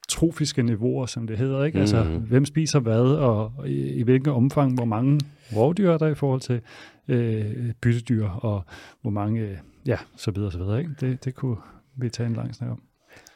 [0.08, 1.64] trofiske niveauer, som det hedder.
[1.64, 1.80] Ikke?
[1.80, 2.10] Altså, mm.
[2.10, 5.20] hvem spiser hvad, og i, i hvilken omfang, hvor mange
[5.56, 6.60] rovdyr er der i forhold til
[7.08, 8.64] øh, byttedyr, og
[9.02, 10.78] hvor mange, ja, så videre, så videre.
[10.78, 10.90] Ikke?
[11.00, 11.56] Det, det kunne
[11.96, 12.82] vi tage en lang snak om.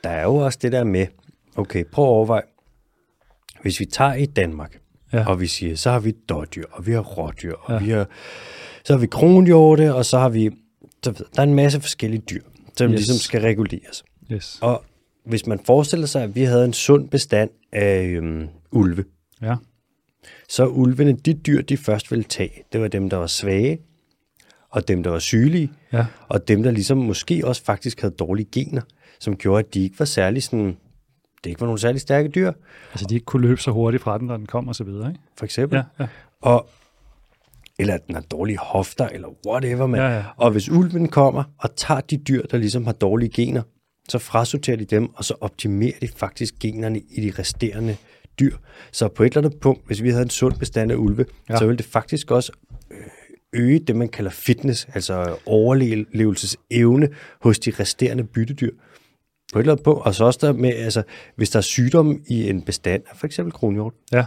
[0.05, 1.07] Der er jo også det der med,
[1.57, 2.43] okay, prøv at overveje,
[3.63, 4.81] hvis vi tager i Danmark,
[5.13, 5.29] ja.
[5.29, 7.85] og vi siger, så har vi dårdyr, og vi har rådyr, og ja.
[7.85, 8.09] vi har,
[8.85, 10.51] så har vi kronhjorte, og så har vi,
[11.03, 12.43] så der er en masse forskellige dyr,
[12.77, 12.97] som yes.
[12.97, 14.05] ligesom skal reguleres.
[14.33, 14.59] Yes.
[14.63, 14.85] Og
[15.25, 19.05] hvis man forestiller sig, at vi havde en sund bestand af øhm, ulve,
[19.43, 19.57] ja.
[20.49, 23.79] så ulvene, de dyr, de først ville tage, det var dem, der var svage,
[24.71, 26.07] og dem, der var sygelige, ja.
[26.29, 28.83] og dem, der ligesom måske også faktisk havde dårlige gener,
[29.21, 30.77] som gjorde, at de ikke var særlig sådan,
[31.45, 32.53] det ikke var nogle særlig stærke dyr.
[32.93, 35.09] Altså, de ikke kunne løbe så hurtigt fra den, når den kom og så videre,
[35.09, 35.21] ikke?
[35.39, 35.77] For eksempel.
[35.77, 36.09] Ja, ja.
[36.43, 36.69] Og,
[37.79, 40.01] eller at den har dårlige hofter, eller whatever, man.
[40.01, 40.25] Ja, ja.
[40.37, 43.63] Og hvis ulven kommer og tager de dyr, der ligesom har dårlige gener,
[44.09, 47.97] så frasorterer de dem, og så optimerer de faktisk generne i de resterende
[48.41, 48.57] dyr.
[48.93, 51.57] Så på et eller andet punkt, hvis vi havde en sund bestand af ulve, ja.
[51.57, 52.53] så ville det faktisk også
[52.91, 52.99] øh,
[53.53, 57.09] øge det, man kalder fitness, altså overlevelsesevne
[57.43, 58.71] hos de resterende byttedyr.
[59.53, 60.07] På et eller andet punkt.
[60.07, 61.03] Og så også der med, altså,
[61.37, 64.25] hvis der er sygdom i en bestand, for eksempel kronhjort, ja.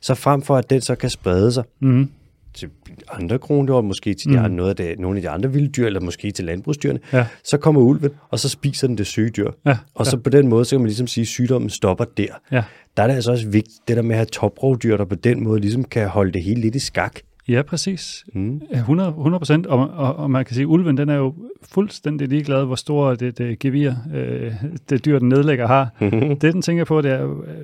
[0.00, 2.10] så frem for, at den så kan sprede sig mm.
[2.54, 2.68] til
[3.12, 4.44] andre kronhjort, måske til de Mhm.
[4.44, 7.26] andre, noget af det, nogle af de andre vilde dyr, eller måske til landbrugsdyrene, Ja.
[7.44, 9.50] så kommer ulven, og så spiser den det syge dyr.
[9.66, 12.26] Ja, Og så på den måde, så kan man ligesom sige, at sygdommen stopper der.
[12.52, 12.62] Ja.
[12.96, 15.44] Der er det altså også vigtigt, det der med at have toprovdyr, der på den
[15.44, 17.20] måde ligesom kan holde det hele lidt i skak.
[17.48, 18.24] Ja, præcis.
[18.34, 18.62] Mm.
[18.70, 22.64] 100 procent, og, og, og man kan sige, at ulven den er jo fuldstændig ligeglad,
[22.64, 24.52] hvor stor det, det gevir, øh,
[24.90, 25.88] det dyr, den nedlægger, har.
[26.40, 27.56] det, den tænker på, det er, øh,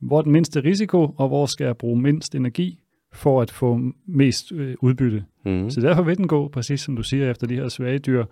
[0.00, 2.78] hvor er den mindste risiko, og hvor skal jeg bruge mindst energi
[3.12, 5.24] for at få mest øh, udbytte.
[5.44, 5.70] Mm.
[5.70, 8.24] Så derfor vil den gå, præcis som du siger, efter de her svage dyr.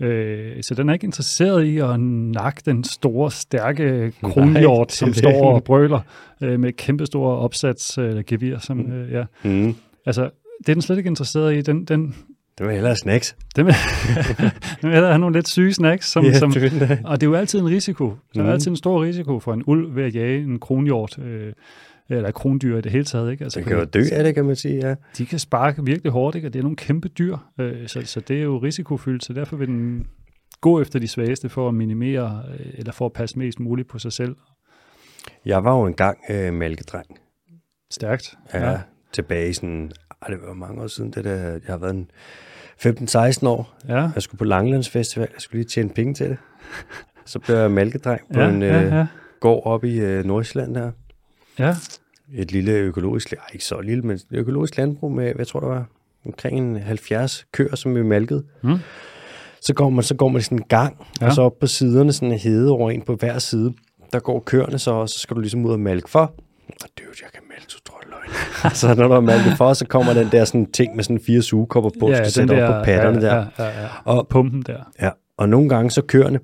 [0.00, 5.54] Øh, så den er ikke interesseret i at nakke den store, stærke kronhjort, som står
[5.54, 6.00] og brøler
[6.40, 8.58] øh, med kæmpestore opsats øh, gevir.
[8.58, 9.24] Som, øh, ja.
[9.44, 9.74] Mm.
[10.06, 11.60] Altså, det er den slet ikke interesseret i.
[11.60, 12.14] Den, den,
[12.58, 13.36] Det var hellere snacks.
[13.56, 13.74] den vil,
[14.82, 17.34] vil hellere have nogle lidt syge snacks, som, Ja, som, det og det er jo
[17.34, 18.04] altid en risiko.
[18.34, 18.52] Der er Mhm.
[18.52, 21.52] altid en stor risiko for en ulv ved at jage en kronhjort, øh,
[22.08, 23.30] eller krondyr i det hele taget.
[23.32, 23.44] Ikke?
[23.44, 24.94] Altså, Den kan jo dø af det, kan man sige, ja.
[25.18, 26.48] de kan sparke virkelig hårdt, ikke?
[26.48, 29.56] og det er nogle kæmpe dyr, øh, så, så det er jo risikofyldt, så derfor
[29.56, 30.06] vil den
[30.60, 33.98] gå efter de svageste for at minimere, øh, eller for at passe mest muligt på
[33.98, 34.36] sig selv.
[35.46, 37.06] Jeg var jo engang øh, malkedreng.
[37.90, 38.34] Stærkt.
[38.54, 38.78] Ja, ja.
[39.14, 39.92] Tilbage i sådan,
[40.22, 42.10] ej, det var mange år siden, det der, jeg har været en
[43.42, 43.74] 15-16 år.
[43.88, 46.36] Ja, Jeg skulle på Langlandsfestival, jeg skulle lige tjene penge til det.
[47.26, 49.06] Så blev jeg malkedreng på ja, en øh, ja, ja.
[49.40, 50.90] gård op i øh, Nordsjælland der.
[51.58, 51.74] ja.
[52.34, 55.84] Et lille økologisk, ej, ikke så lille, men økologisk landbrug med, hvad tror du var,
[56.26, 58.44] omkring en 70 køer, som vi malkede.
[58.62, 58.78] Mm.
[59.60, 61.24] Så går man, så går man sådan en gang, ja.
[61.24, 61.28] Ja.
[61.28, 63.74] og så op på siderne, sådan en hede over en på hver side.
[64.12, 66.34] Der går køerne så, og så skal du ligesom ud og malke for.
[66.98, 67.40] Dude, jeg kan
[67.84, 68.74] tror jeg løgn.
[68.80, 71.42] så når du har malket for, så kommer den der sådan ting med sådan fire
[71.42, 73.46] sugekopper på, ja, skal sætte op på patterne ja, der.
[73.58, 73.88] Ja, ja, ja.
[74.04, 74.92] Og, Pumpen der.
[75.00, 76.40] ja, og nogle gange så køerne,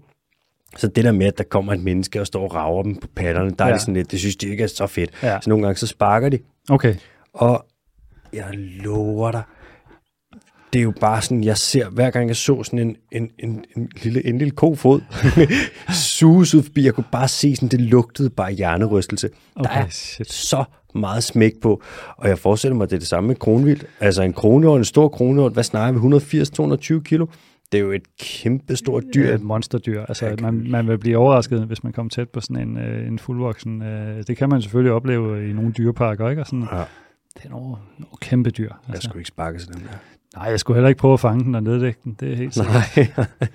[0.76, 3.06] så det der med, at der kommer et menneske og står og rager dem på
[3.16, 3.68] patterne, der ja.
[3.68, 5.10] er det sådan lidt, det synes de ikke er så fedt.
[5.22, 5.38] Ja.
[5.40, 6.38] Så nogle gange så sparker de,
[6.70, 6.94] Okay.
[7.32, 7.66] og
[8.32, 9.42] jeg lover dig,
[10.72, 13.64] det er jo bare sådan, jeg ser, hver gang jeg så sådan en, en, en,
[13.76, 15.00] en, lille, en lille kofod
[15.94, 19.28] suges ud forbi, jeg kunne bare se sådan, det lugtede bare hjernerystelse.
[19.28, 20.32] Der Okay, er shit.
[20.32, 20.64] så
[20.94, 21.82] meget smæk på,
[22.16, 23.86] og jeg forestiller mig, at det er det samme med kronvildt.
[24.00, 27.26] Altså en kronhjort, en stor kronhjort, hvad snakker vi, 180-220 kilo?
[27.72, 29.34] Det er jo et kæmpe stort dyr.
[29.34, 30.02] Et monsterdyr.
[30.08, 33.18] Altså, man, man vil blive overrasket, hvis man kommer tæt på sådan en, øh, en
[33.18, 33.82] fuldvoksen.
[33.82, 36.42] Øh, det kan man selvfølgelig opleve i nogle dyreparker, ikke?
[36.42, 36.82] Og sådan, Ja.
[37.34, 37.68] Det er nogle,
[37.98, 38.68] nogle kæmpe dyr.
[38.68, 39.08] Jeg Altså.
[39.08, 39.88] skulle ikke sparke til den der.
[40.36, 42.16] Nej, jeg skulle heller ikke prøve at fange den og nedlægge den.
[42.20, 42.74] Det er helt sikkert.
[42.96, 43.26] Nej.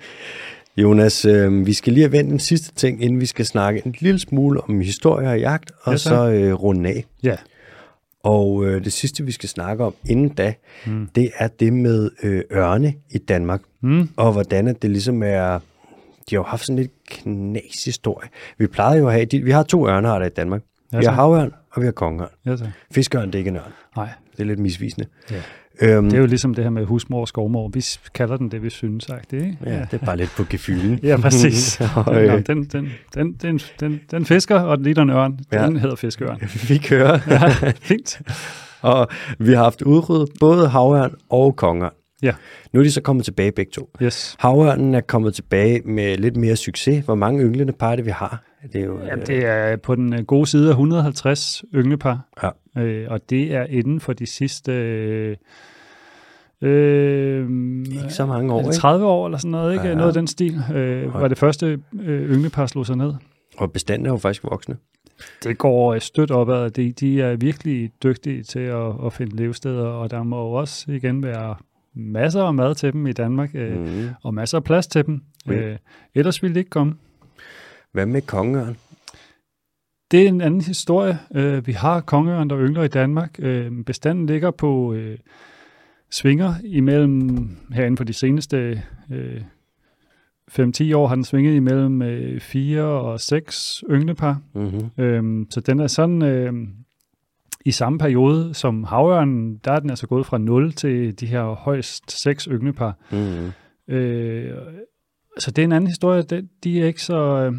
[0.76, 3.94] Jonas, øh, vi skal lige have vendt den sidste ting, inden vi skal snakke en
[4.00, 7.04] lille smule om historie og jagt, og Ja, så øh, runde af.
[7.22, 7.36] Ja.
[8.22, 10.54] Og øh, det sidste, vi skal snakke om inden da,
[10.86, 11.08] mm.
[11.14, 13.60] det er det med øh, ørne i Danmark.
[13.80, 14.08] Mm.
[14.16, 15.58] Og hvordan det ligesom er...
[16.30, 18.28] De har jo haft sådan lidt knas historie.
[18.58, 19.24] Vi plejede jo at have...
[19.24, 20.62] De, vi har to ørnearter i Danmark.
[20.92, 22.30] Ja, vi har havørn, og vi har kongeørn.
[22.46, 22.56] Ja.
[22.90, 23.72] Fiskeørn, det er ikke en ørn.
[23.96, 25.06] Nej, Det er lidt misvisende.
[25.30, 25.36] Ja.
[25.80, 27.68] Øhm, det er jo ligesom det her med husmor og skovmor.
[27.68, 27.84] Vi
[28.14, 29.58] kalder den det, vi synes, ikke?
[29.66, 31.00] Ja, det er bare lidt på gefylen.
[31.02, 31.80] Ja, præcis.
[32.06, 35.66] og, øh, den, den, den, den, den, den fisker, og lige der en ørn, Ja.
[35.66, 36.38] den hedder fiskeørn.
[36.68, 37.18] vi kører.
[37.30, 38.20] Ja, fint.
[38.82, 39.08] og
[39.38, 41.92] vi har haft udryddet både havørn og kongeørn.
[42.26, 42.34] Ja.
[42.72, 43.90] Nu er de så kommet tilbage begge to.
[44.02, 44.36] Yes.
[44.38, 47.04] Havørnen er kommet tilbage med lidt mere succes.
[47.04, 48.42] Hvor mange ynglende par er det, vi har?
[48.72, 52.20] Det er jo, Jamen, det er på den øh, gode side af 150 ynglepar,
[52.76, 52.82] Ja.
[52.82, 55.36] øh, og det er inden for de sidste øh,
[56.62, 57.48] øh,
[58.02, 58.80] ikke så mange år, er det ikke?
[58.80, 59.88] 30 år eller sådan noget, ikke?
[59.88, 59.94] Ja.
[59.94, 63.12] Noget af den stil, øh, var det første øh, ynglepar slog sig ned.
[63.58, 64.76] Og bestanden er jo faktisk voksne.
[65.44, 66.70] Det går øh, stødt opad.
[66.70, 70.84] De, de er virkelig dygtige til at, at finde levesteder, og der må jo også
[70.92, 71.54] igen være
[71.96, 74.08] masser af mad til dem i Danmark, øh, Mm.
[74.22, 75.22] og masser af plads til dem.
[75.46, 75.52] Ja.
[75.52, 75.78] Øh,
[76.14, 76.94] ellers ville det ikke komme.
[77.92, 78.76] Hvad med kongeørn?
[80.10, 81.18] Det er en anden historie.
[81.34, 83.36] Øh, vi har kongeørn, der yngler i Danmark.
[83.38, 85.18] Øh, bestanden ligger på øh,
[86.10, 88.82] svinger imellem, herinde for de seneste
[89.12, 89.40] øh,
[90.50, 94.40] 5-10 år, har den svinget imellem øh, 4 og 6 ynglepar.
[94.54, 95.04] Mm-hmm.
[95.04, 96.52] Øhm, så den er sådan øh,
[97.66, 101.42] i samme periode som havørnen, der er den altså gået fra 0 til de her
[101.42, 102.98] højst 6 ynglepar.
[103.10, 103.52] Mm-hmm.
[103.94, 104.54] Øh,
[105.38, 106.22] så det er en anden historie.
[106.22, 107.16] De, de er ikke så...
[107.16, 107.56] Øh,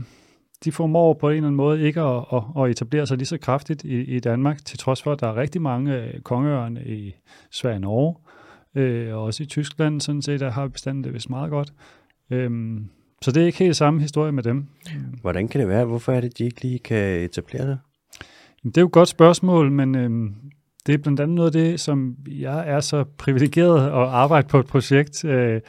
[0.64, 3.38] de formår på en eller anden måde ikke at, at, at etablere sig lige så
[3.38, 7.16] kraftigt i, i Danmark, til trods for, at der er rigtig mange øh, kongeørne i
[7.52, 8.16] Sverige og Norge,
[8.76, 11.74] øh, og også i Tyskland, sådan set, der har bestanden det vist meget godt.
[12.32, 12.90] Øhm,
[13.22, 14.68] så det er ikke helt samme historie med dem.
[15.22, 15.86] Hvordan kan det være?
[15.86, 17.80] Hvorfor er det, de ikke lige kan etablere det?
[18.70, 20.34] Det er jo et godt spørgsmål, men øhm,
[20.88, 24.60] det er blandt andet noget af det, som jeg er så privilegeret at arbejde på
[24.60, 25.62] et projekt, øh,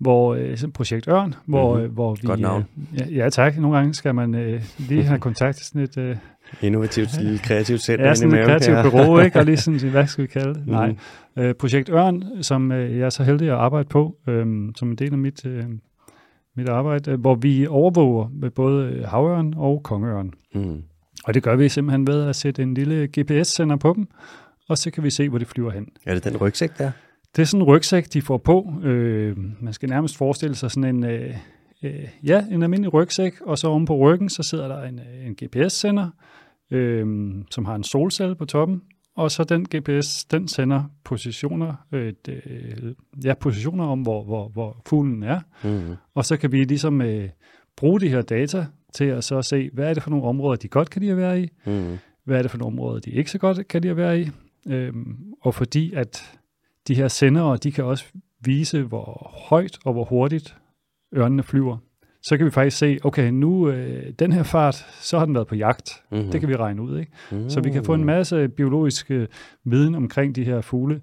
[0.00, 1.84] hvor øh, projekt Ørn, hvor, Mhm.
[1.84, 2.26] øh, hvor vi...
[2.26, 2.64] Godt navn.
[2.92, 3.58] Øh, ja, ja, tak.
[3.58, 6.16] Nogle gange skal man øh, lige have kontakt til sådan et, øh,
[6.62, 8.00] Innovativt, lille kreativt sæt.
[8.00, 9.38] ja, sådan et kreativt bureau, ikke?
[9.38, 10.62] og lige sådan, hvad skal vi kalde det?
[10.66, 10.70] Mhm.
[10.70, 10.94] Nej.
[11.38, 14.46] Øh, projekt Ørn, som øh, jeg er så heldig at arbejde på, øh,
[14.76, 15.64] som en del af mit, øh,
[16.56, 20.30] mit arbejde, øh, hvor vi overvåger med både havørn og kongeørn.
[20.54, 20.82] Mm.
[21.24, 24.08] Og det gør vi simpelthen ved at sætte en lille GPS-sender på dem,
[24.68, 25.88] og så kan vi se, hvor de flyver hen.
[26.06, 26.90] Er det den rygsæk der?
[27.36, 28.72] Det er sådan en rygsæk, de får på.
[28.82, 31.34] Øh, man skal nærmest forestille sig sådan en, øh,
[31.82, 35.26] øh, ja, en almindelig rygsæk, og så oven på ryggen, så sidder der en, øh,
[35.26, 36.08] en GPS-sender,
[36.70, 37.06] øh,
[37.50, 38.82] som har en solcelle på toppen,
[39.16, 42.94] og så den GPS, den sender positioner, øh, det,
[43.24, 45.94] ja, positioner om, hvor, hvor, hvor fuglen er, Mm.
[46.14, 47.28] og så kan vi ligesom øh,
[47.76, 50.68] bruge de her data til at så se, hvad er det for nogle områder, de
[50.68, 51.98] godt kan lide at være i, Mm.
[52.24, 54.30] hvad er det for nogle områder, de ikke så godt kan lide at være i.
[54.68, 56.38] Øhm, og fordi at
[56.88, 58.04] de her sendere, de kan også
[58.44, 60.56] vise, hvor højt og hvor hurtigt
[61.16, 61.76] ørnene flyver.
[62.22, 65.46] Så kan vi faktisk se, okay, nu øh, den her fart, så har den været
[65.46, 66.02] på jagt.
[66.12, 66.30] Mm.
[66.30, 67.12] Det kan vi regne ud, ikke?
[67.32, 67.50] mm.
[67.50, 69.28] Så vi kan få en masse biologisk øh,
[69.64, 71.00] viden omkring de her fugle.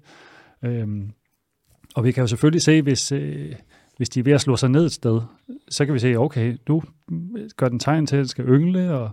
[0.64, 1.10] Øhm,
[1.94, 3.52] og vi kan jo selvfølgelig se, hvis, øh,
[3.96, 5.20] hvis de er ved at slå sig ned et sted,
[5.68, 6.82] så kan vi se, okay, nu
[7.56, 9.10] gør den tegn til, at den skal yngle og,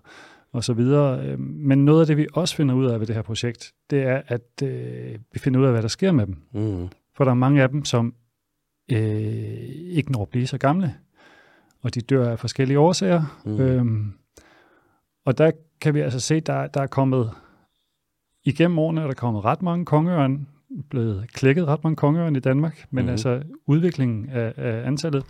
[0.51, 1.25] og så videre.
[1.25, 4.03] Øhm, Men noget af det, vi også finder ud af ved det her projekt, det
[4.03, 6.37] er, at øh, vi finder ud af, hvad der sker med dem.
[6.51, 6.87] Mm.
[7.15, 8.13] For der er mange af dem, som
[8.91, 8.99] øh,
[9.69, 10.95] ikke når at blive så gamle,
[11.81, 13.41] og de dør af forskellige årsager.
[13.45, 13.59] Mm.
[13.59, 14.13] Øhm,
[15.25, 15.51] og der
[15.81, 17.31] kan vi altså se, der, der er kommet,
[18.43, 20.47] igennem årene er der kommet ret mange kongeørn,
[20.89, 23.05] blevet klækket ret mange kongeørn i Danmark, men Mhm.
[23.07, 23.11] mm.
[23.11, 25.23] altså udviklingen af, af antallet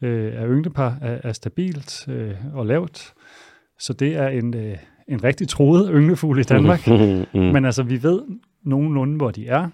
[0.00, 3.14] øh, af ynglepar er, er stabilt øh, og lavt.
[3.78, 4.76] Så det er en, øh,
[5.08, 6.86] en rigtig troet ynglefugl i Danmark.
[6.86, 7.24] Mm.
[7.40, 7.40] Mm.
[7.52, 8.22] Men altså, vi ved
[8.62, 9.68] nogenlunde, hvor de er,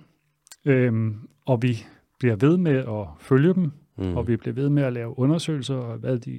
[0.64, 1.16] øhm,
[1.46, 1.78] og vi
[2.18, 4.16] bliver ved med at følge dem, Mm.
[4.16, 6.38] og vi bliver ved med at lave undersøgelser, og hvad de,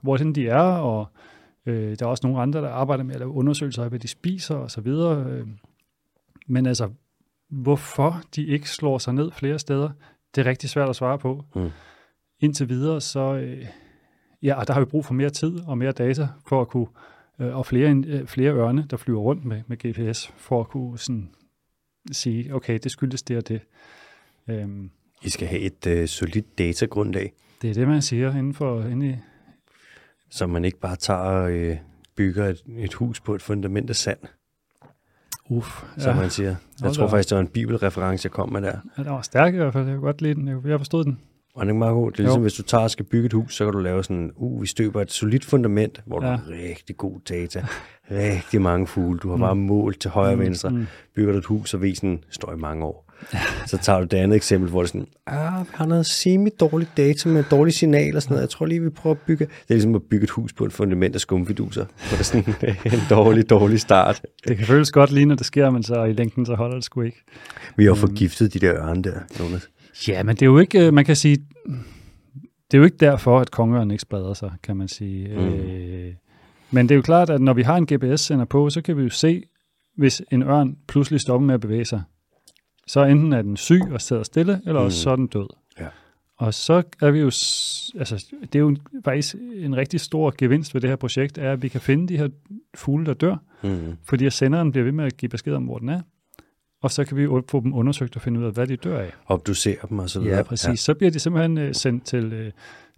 [0.00, 1.06] hvordan de er, og
[1.66, 4.08] øh, der er også nogle andre, der arbejder med at lave undersøgelser af, hvad de
[4.08, 5.26] spiser og så videre.
[5.30, 5.46] Øh.
[6.46, 6.88] Men altså,
[7.50, 9.90] hvorfor de ikke slår sig ned flere steder,
[10.34, 11.44] det er rigtig svært at svare på.
[11.54, 11.70] Mm.
[12.40, 13.66] Indtil videre, så øh,
[14.42, 16.86] ja, og der har vi brug for mere tid og mere data for at kunne,
[17.40, 20.98] øh, og flere, øh, flere ørne, der flyver rundt med, med GPS, for at kunne
[20.98, 21.30] sådan,
[22.12, 23.60] sige, okay, det skyldes det og det.
[24.48, 24.90] Øhm,
[25.22, 29.08] I skal have et øh, solidt datagrundlag, det er det, man siger inden for, inde
[29.08, 29.14] i,
[30.30, 31.76] så man ikke bare tager og øh,
[32.16, 34.18] bygger et, et hus på et fundament af sand,
[35.50, 36.54] Uff, som man siger.
[36.82, 38.72] Jeg tror faktisk, det var en bibelreference, jeg kom med der.
[38.98, 39.86] Ja, den var stærk i hvert fald.
[39.86, 40.48] Jeg kunne godt lide den.
[40.48, 41.18] Jeg, forstod den.
[41.54, 42.10] Og det er meget god.
[42.10, 42.42] Det er ligesom, Jo.
[42.42, 44.66] hvis du tager og skal bygge et hus, så kan du lave sådan, uh, vi
[44.66, 46.30] støber et solidt fundament, hvor ja.
[46.30, 46.36] Ja.
[46.36, 47.66] du har rigtig god data,
[48.10, 50.86] rigtig mange fugle, du har bare målt til højre og venstre, mm.
[51.14, 53.07] bygger du et hus, og visen står i mange år.
[53.66, 56.90] Så tager du det andet eksempel, hvor det er sådan, ah, vi har noget semi-dårligt
[56.96, 58.42] data med dårlige signal og sådan noget.
[58.42, 59.44] Jeg tror lige, vi prøver at bygge...
[59.44, 62.24] Det er ligesom at bygge et hus på et fundament af skumfiduser, hvor det er
[62.24, 62.54] sådan
[62.98, 64.22] en dårlig, dårlig start.
[64.48, 66.84] Det kan føles godt lige, når det sker, men så i længden, så holder det
[66.84, 67.24] sgu ikke.
[67.76, 69.68] Vi har jo forgiftet de der ørne der, Jonas.
[70.08, 71.36] Ja, men det er jo ikke, øh, man kan sige,
[72.70, 75.28] det er jo ikke derfor, at kongeørnen ikke spreder sig, kan man sige.
[75.28, 75.44] Mm.
[75.44, 76.14] Øh,
[76.70, 79.02] men det er jo klart, at når vi har en GPS-sender på, så kan vi
[79.02, 79.42] jo se,
[79.96, 82.02] hvis en ørn pludselig stopper med at bevæge sig.
[82.88, 85.02] Så enten er den syg og sidder stille, eller også Mm.
[85.02, 85.48] så er den død.
[85.80, 85.86] Ja.
[86.36, 87.26] Og så er vi jo,
[88.00, 91.62] altså det er jo faktisk en rigtig stor gevinst ved det her projekt, er, at
[91.62, 92.28] vi kan finde de her
[92.74, 93.96] fugle, der dør, Mm.
[94.04, 96.00] fordi at senderen bliver ved med at give besked om, hvor den er.
[96.82, 99.12] Og så kan vi få dem undersøgt og finde ud af, hvad de dør af.
[99.26, 100.36] Obducere dem og så videre.
[100.36, 100.68] Ja, præcis.
[100.68, 100.74] Ja.
[100.76, 102.52] Så bliver de simpelthen øh, sendt til, øh,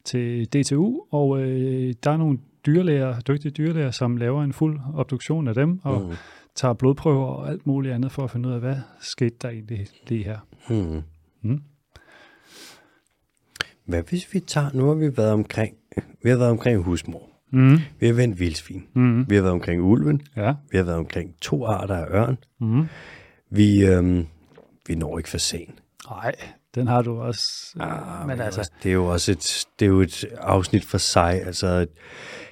[0.04, 5.48] til DTU, og øh, der er nogle dyrlæger, dygtige dyrlæger, som laver en fuld obduktion
[5.48, 6.14] af dem, og Mm.
[6.54, 9.86] Tager blodprøver og alt muligt andet for at finde ud af, hvad skete der egentlig
[10.08, 10.38] lige her.
[10.68, 11.02] Mm.
[11.42, 11.60] Mm.
[13.84, 15.74] Hvad hvis vi tager, nu har vi været omkring,
[16.22, 17.78] vi har været omkring husmor, Mm.
[18.00, 19.30] vi har vendt vildsvin, Mm.
[19.30, 20.54] vi har været omkring ulven, Ja.
[20.70, 22.84] vi har været omkring to arter af ørn, Mm.
[23.50, 24.26] vi, øhm,
[24.86, 25.74] vi når ikke fasan.
[26.10, 26.34] Nej,
[26.74, 27.74] den har du også.
[27.80, 31.42] Ah, men altså, Det er jo også et, det er jo et afsnit for sig,
[31.46, 31.88] altså et,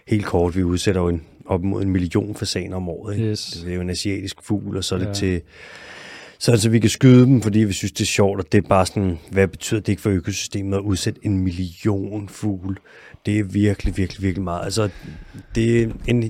[0.08, 3.16] helt kort, vi udsætter jo en, op mod en million fasaner om året.
[3.16, 3.28] Ikke?
[3.30, 3.60] Yes.
[3.64, 5.12] Det er jo en asiatisk fugl, og så er det Ja.
[5.12, 5.40] til,
[6.38, 8.68] så altså, vi kan skyde dem, fordi vi synes, det er sjovt, og det er
[8.68, 12.76] bare sådan, hvad betyder det ikke for økosystemet at udsætte en million fugle?
[13.26, 14.64] Det er virkelig, virkelig, virkelig meget.
[14.64, 14.88] Altså,
[15.54, 16.22] det er en,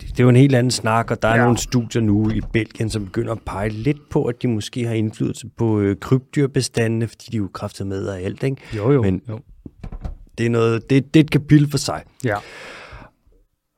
[0.00, 1.42] det er jo en helt anden snak, og der er ja.
[1.42, 4.94] Nogle studier nu i Belgien, som begynder at pege lidt på, at de måske har
[4.94, 8.56] indflydelse på øh, krybdyrbestandene, fordi de er jo kraftet med af alt, ikke?
[8.76, 9.02] jo jo.
[9.02, 9.40] Men- jo.
[10.38, 12.02] Det er, noget, det, det er et kapitel for sig.
[12.24, 12.34] Ja.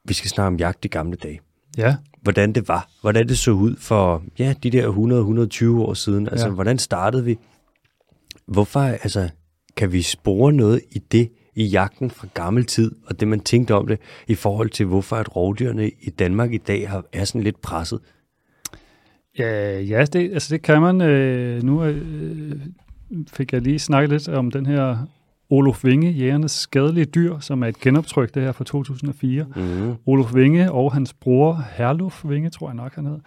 [0.09, 1.41] Vi skal snakke om jagt i gamle dage.
[1.79, 1.97] Ja.
[2.23, 2.89] Hvordan det var.
[3.01, 4.93] Hvordan det så ud for ja, de der
[5.79, 6.29] 100-120 år siden.
[6.29, 6.53] Altså, ja.
[6.53, 7.39] Hvordan startede vi?
[8.47, 9.29] Hvorfor, altså,
[9.77, 13.75] kan vi spore noget i det, i jagten fra gammel tid, og det man tænkte
[13.75, 17.43] om det, i forhold til hvorfor at rovdyrene i Danmark i dag har, er sådan
[17.43, 18.01] lidt presset?
[19.39, 21.01] Ja, ja det, altså det kan man.
[21.01, 22.57] Øh, nu øh,
[23.33, 25.07] fik jeg lige snakket lidt om den her
[25.51, 29.47] Olof Winge, Jægernes skadelige dyr, som er et genoptryk, det her fra 2004.
[29.57, 29.95] Mm.
[30.07, 33.19] Olof Winge og hans bror Herluf Winge, tror jeg nok han hed.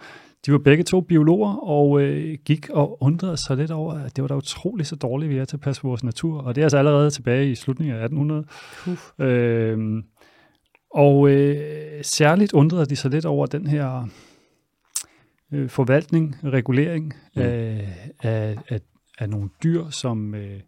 [0.46, 4.22] De var begge to biologer og øh, gik og undrede sig lidt over, at det
[4.22, 6.40] var da utroligt så dårligt, vi er til at passe på vores natur.
[6.40, 8.44] Og det er altså allerede tilbage i slutningen af 1800.
[8.86, 8.96] Uh.
[9.18, 10.02] Øh,
[10.90, 14.08] og øh, særligt undrede de sig lidt over den her
[15.52, 17.42] øh, forvaltning, regulering mm.
[17.42, 18.80] af, af, af,
[19.18, 20.60] af nogle dyr, som øh,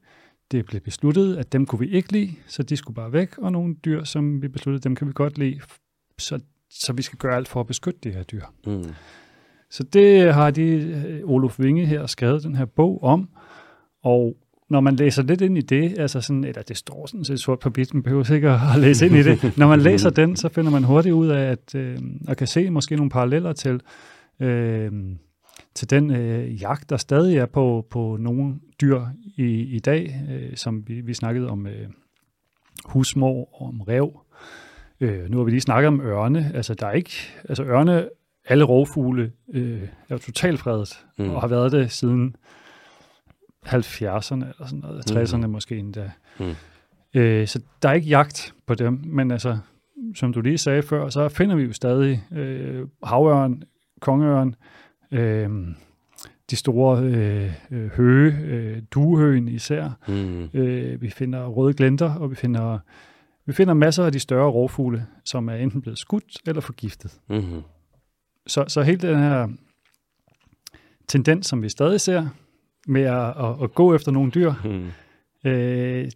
[0.52, 3.52] det blev besluttet, at dem kunne vi ikke lide, så de skulle bare væk, og
[3.52, 5.60] nogle dyr, som vi besluttede, dem kan vi godt lide,
[6.18, 6.40] så,
[6.70, 8.44] så vi skal gøre alt for at beskytte de her dyr.
[8.66, 8.84] Mm.
[9.70, 13.28] Så det har de, øh, Olof Winge her, skrevet den her bog om,
[14.02, 14.36] og
[14.70, 17.58] når man læser lidt ind i det, altså sådan, eller det står sådan set sort
[17.58, 19.58] på bit, man behøver sikkert at læse ind i det.
[19.58, 21.98] Når man læser den, så finder man hurtigt ud af, at øh,
[22.28, 23.80] og kan se måske nogle paralleller til,
[24.40, 24.92] øh,
[25.74, 29.00] til den øh, jagt, der stadig er på, på nogle dyr
[29.36, 31.88] i, i dag, øh, som vi, vi snakkede om øh,
[32.84, 34.20] husmor og om rev.
[35.00, 36.50] Øh, nu har vi lige snakket om ørne.
[36.54, 37.12] Altså, der er ikke,
[37.48, 38.08] altså ørne,
[38.48, 41.24] alle rovfugle øh, er jo totalt fredet, Mm.
[41.24, 41.30] mm.
[41.30, 42.36] og har været det siden
[43.66, 45.50] 70'erne eller sådan noget, 60'erne Mhm.
[45.50, 46.10] måske endda.
[46.40, 46.54] Mm.
[47.14, 49.58] Øh, så der er ikke jagt på dem, men altså,
[50.14, 53.62] som du lige sagde før, så finder vi jo stadig øh, havørn,
[54.00, 54.54] kongeørn, øh,
[56.50, 59.90] de store øh, øh, høge, øh, duehøen især.
[60.08, 60.44] Mm.
[60.54, 62.78] Øh, vi finder røde glenter, og vi finder,
[63.46, 67.20] vi finder masser af de større rovfugle, som er enten blevet skudt eller forgiftet.
[67.28, 67.62] Mm.
[68.46, 69.48] Så, så hele den her
[71.08, 72.28] tendens, som vi stadig ser,
[72.86, 74.90] med at, at, at gå efter nogle dyr, Mm.
[75.50, 76.10] øh,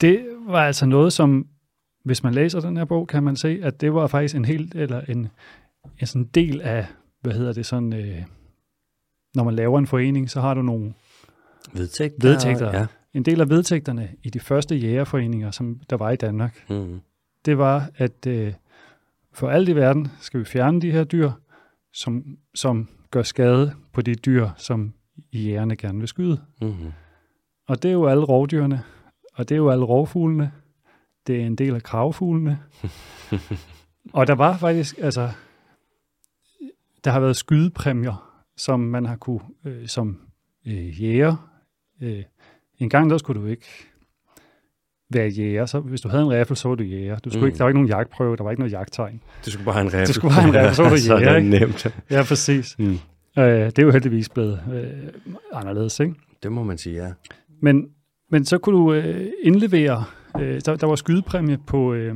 [0.00, 1.46] det var altså noget, som,
[2.04, 4.74] hvis man læser den her bog, kan man se, at det var faktisk en helt,
[4.74, 5.28] eller en,
[5.98, 6.86] en sådan del af,
[7.20, 8.22] hvad hedder det, sådan, øh,
[9.34, 10.94] når man laver en forening, så har du nogle,
[11.72, 12.28] Vedtægter.
[12.28, 12.78] Vedtægter.
[12.78, 12.86] Ja.
[13.14, 17.00] en del af vedtægterne i de første jægerforeninger, som der var i Danmark, Mm.
[17.44, 18.52] det var, at øh,
[19.32, 21.30] for alt i verden skal vi fjerne de her dyr,
[21.94, 22.24] som,
[22.54, 24.92] som gør skade på de dyr, som
[25.32, 26.40] jægerne gerne vil skyde.
[26.62, 26.74] Mm.
[27.68, 28.82] Og det er jo alle rovdyrene,
[29.34, 30.52] og det er jo alle rovfuglene.
[31.26, 32.58] Det er en del af kravfuglene.
[34.12, 35.30] og der var faktisk, altså,
[37.08, 40.18] der har været skydepræmier, som man har kunne, øh, som
[40.66, 41.50] øh, jæger.
[42.02, 42.22] Øh,
[42.78, 43.66] en gang der skulle du ikke
[45.10, 45.66] være jæger.
[45.66, 47.18] Så hvis du havde en riffel, så var du jæger.
[47.18, 47.46] Du skulle Mm.
[47.46, 49.20] ikke, der var ikke nogen jagtprøve, der var ikke noget jagttegn.
[49.44, 50.06] Du skulle bare have en riffel.
[50.08, 51.86] Du skulle bare have en riffel, så var du så er jæger, det nemt.
[52.10, 52.78] Ja, præcis.
[52.78, 52.84] Mm.
[53.38, 55.12] Øh, det er jo heldigvis blevet øh,
[55.52, 56.14] anderledes, ikke?
[56.42, 57.12] Det må man sige, ja.
[57.62, 57.88] Men,
[58.30, 60.04] men så kunne du øh, indlevere,
[60.40, 62.14] øh, der, der var skydepræmie på, øh,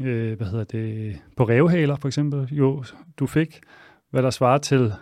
[0.00, 2.48] øh, hvad hedder det, på revhaler for eksempel.
[2.52, 2.84] Jo,
[3.18, 3.60] du fik,
[4.14, 4.92] hvad der svarer til,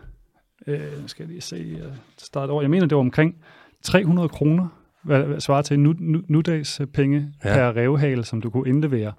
[0.66, 3.36] øh, skal jeg lige se, øh, starte over, jeg mener det var omkring
[3.82, 4.68] 300 kroner,
[5.04, 7.54] hvad, hvad svarer til nu, nu, nudags penge Ja.
[7.54, 9.12] per revhale, som du kunne indlevere.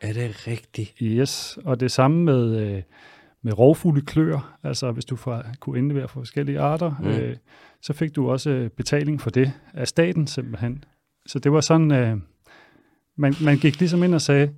[0.00, 0.92] Er det rigtigt?
[1.02, 2.82] Yes, og det samme med, øh,
[3.42, 7.04] med rovfugle klør, altså hvis du får, kunne indlevere for forskellige arter, Mm.
[7.06, 7.10] mm.
[7.10, 7.36] øh,
[7.82, 10.84] så fik du også øh, betaling for det af staten simpelthen.
[11.26, 12.16] Så det var sådan, øh,
[13.16, 14.54] man, man gik ligesom ind og sagde,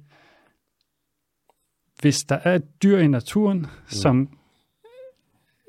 [2.01, 3.66] hvis der er et dyr i naturen, mm.
[3.86, 4.28] som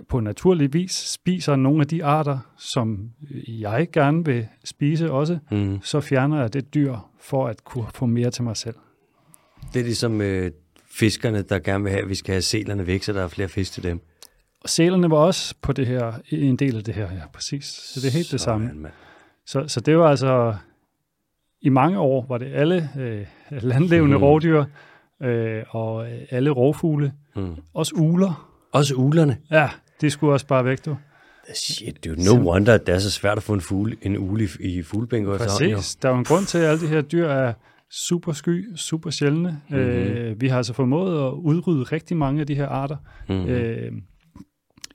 [0.10, 3.10] på naturlig vis spiser nogle af de arter, som
[3.48, 5.80] jeg gerne vil spise også, Mm.
[5.82, 8.76] så fjerner jeg det dyr for at kunne få mere til mig selv.
[9.74, 10.52] Det er ligesom øh,
[10.92, 13.48] fiskerne, der gerne vil have, at vi skal have selerne væk, så der er flere
[13.50, 14.02] fisk til dem.
[14.64, 17.66] Og sælerne var også på det her, en del af det her, ja, præcis.
[17.66, 18.68] Så det er helt det samme.
[18.68, 18.94] Sådan, mand.
[19.46, 20.56] Så, så det var altså,
[21.62, 23.26] i mange år var det alle øh,
[23.62, 24.24] landlevende mm.
[24.24, 24.64] rovdyr,
[25.24, 27.56] øh, og alle rovfugle, Mm.
[27.74, 28.56] også ugler.
[28.72, 29.38] Også uglerne.
[29.52, 29.70] Ja,
[30.02, 30.98] de skulle også bare væk, du.
[31.54, 33.98] Shit, det er jo no wonder, at det er så svært at få en, fugle,
[34.02, 35.38] en ugle i, i jo.
[35.38, 35.96] Præcis.
[35.96, 37.54] Der er jo en grund til, at alle de her dyr er
[37.92, 39.62] super sky, super sjældne.
[39.70, 39.80] Mhm.
[39.80, 39.92] Mm-hmm.
[39.92, 42.98] Øh, vi har altså formået at udrydde rigtig mange af de her arter
[43.30, 43.36] Mm.
[43.36, 43.48] mm.
[43.48, 43.92] øh,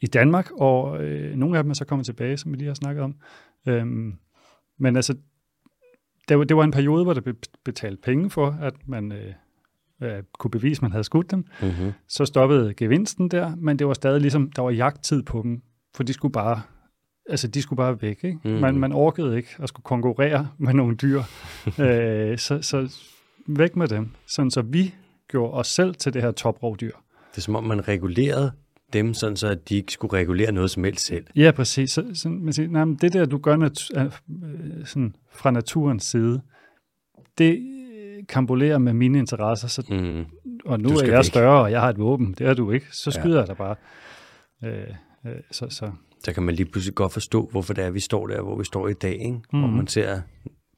[0.01, 2.75] i Danmark, og øh, nogle af dem er så kommet tilbage, som vi lige har
[2.75, 3.15] snakket om.
[3.69, 4.13] Øhm,
[4.79, 5.15] men altså,
[6.29, 9.33] det var, det var en periode, hvor der blev betalt penge for, at man øh,
[10.03, 11.45] øh, kunne bevise, at man havde skudt dem.
[11.63, 11.93] Mm-hmm.
[12.09, 15.63] Så stoppede gevinsten der, men det var stadig ligesom, der var jagttid på dem,
[15.97, 16.63] for de skulle bare,
[17.31, 18.25] altså de skulle bare væk.
[18.25, 18.39] Ikke?
[18.45, 18.55] Mhm.
[18.55, 18.61] Mm.
[18.61, 21.23] Man, man orkede ikke at skulle konkurrere med nogle dyr.
[21.85, 22.97] øh, så, så
[23.47, 24.95] væk med dem, sådan så vi
[25.29, 26.93] gjorde os selv til det her toprovdyr.
[27.31, 28.53] Det er som om, man regulerede
[28.93, 31.27] dem, sådan så at de ikke skulle regulere noget som helst selv.
[31.37, 31.91] Ja, præcis.
[31.91, 34.13] Så, så, man siger, nej, men det der, du gør nat- øh,
[34.87, 36.41] sådan, fra naturens side,
[37.39, 37.74] det
[38.29, 40.25] kambolerer med mine interesser, så, Mm.
[40.65, 41.25] og nu er jeg væk.
[41.25, 42.35] større, og jeg har et våben.
[42.39, 42.87] Det er du ikke.
[42.93, 43.21] Så Ja.
[43.21, 43.75] skyder jeg dig bare.
[44.65, 44.85] Øh,
[45.27, 45.91] øh, så, så.
[46.25, 48.65] Så kan man lige pludselig godt forstå, hvorfor det er, vi står der, hvor vi
[48.65, 49.13] står i dag.
[49.13, 49.39] Ikke?
[49.53, 49.59] Mm.
[49.59, 50.21] Hvor man ser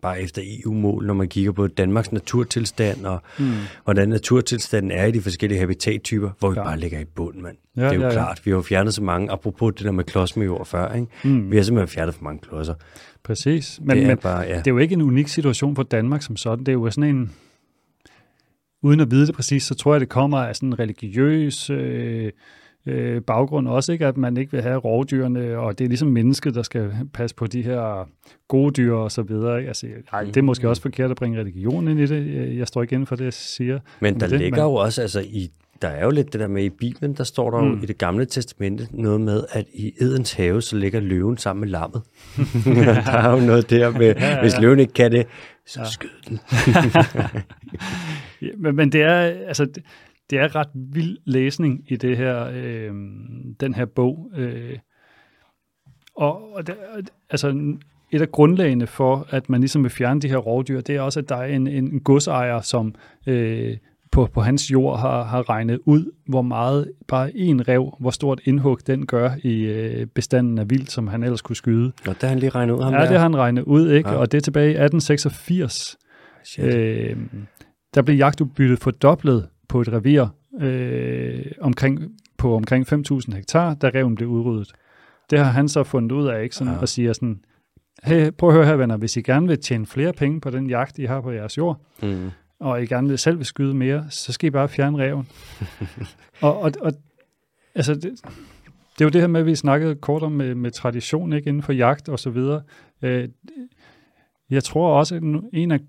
[0.03, 3.47] bare efter EU-mål, når man kigger på Danmarks naturtilstand, og Mm.
[3.85, 6.65] hvordan naturtilstanden er i de forskellige habitattyper, hvor vi Ja.
[6.65, 7.57] bare ligger i bunden, mand.
[7.77, 8.13] Ja, det er jo ja, ja.
[8.13, 8.41] klart.
[8.45, 11.07] Vi har jo fjernet så mange, apropos det der med klods med jord før, ikke?
[11.25, 11.51] Mm.
[11.51, 12.75] Vi har simpelthen fjernet for mange klodser.
[13.23, 13.81] Præcis.
[13.83, 14.59] Men, det er men bare, ja.
[14.59, 16.59] det er jo ikke en unik situation for Danmark som sådan.
[16.65, 17.33] Det er jo sådan en,
[18.83, 22.33] uden at vide det præcis, så tror jeg, det kommer af sådan en religiøs øh,
[22.87, 24.07] øh, baggrund også, ikke?
[24.07, 27.47] at man ikke vil have rovdyrene, og det er ligesom mennesket, der skal passe på
[27.47, 28.09] de her
[28.49, 29.59] gode dyr og så videre.
[29.59, 29.69] Ikke?
[29.69, 32.57] Altså, ej, det er måske også forkert at bringe religion ind i det.
[32.59, 33.79] Jeg- står ikke inden for det, jeg siger.
[34.01, 35.51] Men der det, ligger jo også, altså i,
[35.83, 37.71] der er jo lidt det der med i Bibelen, der står der mm.
[37.75, 41.61] jo i det gamle testamente noget med, at i Edens have, så ligger løven sammen
[41.61, 42.03] med lammet.
[43.07, 44.41] der er jo noget der med, Ja, ja.
[44.41, 45.27] hvis løven ikke kan det,
[45.67, 45.87] så Ja.
[45.87, 46.39] skyd den.
[48.43, 49.17] Ja, men, men det er
[49.49, 49.67] altså
[50.31, 52.95] det, det er ret vild læsning i det her øh,
[53.61, 54.31] den her bog.
[54.37, 54.79] Øh,
[56.17, 56.75] og, og det,
[57.31, 57.77] altså
[58.11, 61.21] et af grundlagene for, at man ligesom vil fjerne de her rovdyr, det er også,
[61.21, 62.95] at der er en, en godsejer, som
[63.27, 63.77] øh,
[64.13, 68.41] på, på hans jord har, har regnet ud, hvor meget bare en rev, hvor stort
[68.45, 71.93] indhug den gør i øh, bestanden af vildt, som han ellers kunne skyde.
[72.09, 73.07] Og der har han lige regnet ud ham Ja, der.
[73.07, 74.11] det har han regnet ud, ikke?
[74.11, 74.17] Ja.
[74.17, 75.97] Og det er tilbage i 1886.
[76.45, 76.65] Shit.
[76.65, 77.17] Øh,
[77.95, 80.27] der blev jagtudbyttet fordoblet på et revir
[80.61, 84.73] øh, omkring, på omkring 5.000 hektar, da reven blev udryddet.
[85.31, 86.55] Det har han så fundet ud af, ikke?
[86.57, 86.79] Sådan, Ja.
[86.79, 87.41] og siger sådan,
[88.05, 90.71] hey, prøv at høre her, venner, hvis I gerne vil tjene flere penge på den
[90.71, 92.31] jagt, I har på jeres jord, Mm.
[92.61, 95.29] og I gerne vil selv vil skyde mere, så skal I bare fjerne reven.
[96.41, 96.93] og, og, og
[97.75, 100.71] altså, det, det er jo det her med, at vi snakkede kort om med, med
[100.71, 102.63] tradition ikke, inden for jagt og så videre.
[103.03, 103.29] Øh,
[104.51, 105.23] jeg tror også, at
[105.53, 105.81] en af,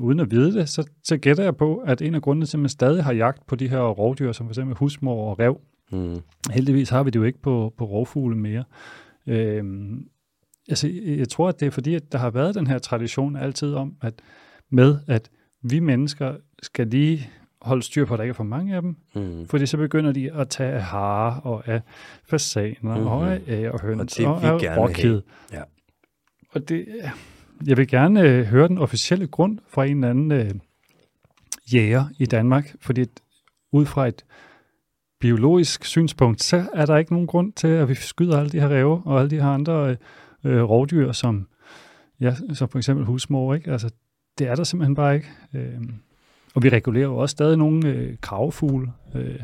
[0.00, 2.60] uden at vide det, så, så gætter jeg på, at en af grundene til, at
[2.60, 4.58] man stadig har jagt på de her rovdyr, som f.eks.
[4.78, 5.60] husmor og rev,
[5.92, 6.16] Mm.
[6.50, 8.64] heldigvis har vi det jo ikke på, på rovfugle mere.
[9.26, 10.08] Øhm,
[10.68, 13.74] altså, jeg tror, at det er fordi, at der har været den her tradition altid
[13.74, 14.14] om, at
[14.70, 15.30] med at
[15.62, 17.30] vi mennesker skal lige
[17.62, 19.46] holde styr på, at der ikke er for mange af dem, Mm.
[19.46, 21.80] fordi så begynder de at tage af harer og af
[22.24, 23.06] fasaner mm-hmm.
[23.06, 25.20] og af ærehøns Og og, af råkid.
[25.52, 25.62] Ja.
[26.52, 26.86] Og det,
[27.66, 30.50] jeg vil gerne øh, høre den officielle grund fra en eller anden øh,
[31.74, 33.08] jæger i Danmark, fordi at
[33.72, 34.24] ud fra et
[35.20, 38.68] biologisk synspunkt, så er der ikke nogen grund til, at vi skyder alle de her
[38.68, 39.96] ræve og alle de her andre øh,
[40.44, 41.48] øh rovdyr, som,
[42.20, 43.54] ja, som for eksempel husmor.
[43.54, 43.72] Ikke?
[43.72, 43.90] Altså,
[44.38, 45.28] det er der simpelthen bare ikke.
[45.54, 45.80] Øh,
[46.54, 48.92] og vi regulerer jo også stadig nogle øh, kravfugle.
[49.14, 49.40] Øh,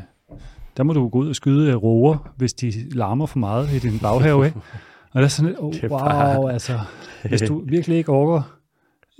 [0.77, 3.79] der må du gå ud og skyde øh, roer, hvis de larmer for meget i
[3.79, 4.45] din baghave.
[4.45, 4.59] Ikke?
[5.15, 6.79] Og det er sådan lidt, oh, er wow, bare- altså,
[7.29, 8.59] hvis du virkelig ikke orker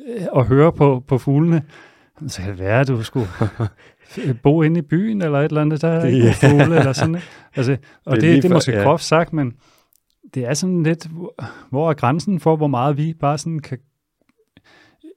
[0.07, 1.63] øh, at høre på, på fuglene,
[2.27, 3.27] så kan det være, at du skulle
[4.43, 6.33] bo inde i byen eller et eller andet, der er yeah.
[6.33, 7.17] fugle eller sådan.
[7.55, 8.83] Altså, og Det er det, lige det, er måske ja.
[8.83, 9.53] groft sagt, men
[10.33, 11.33] det er sådan lidt, hvor-
[11.69, 13.77] hvor er grænsen for, hvor meget vi bare sådan kan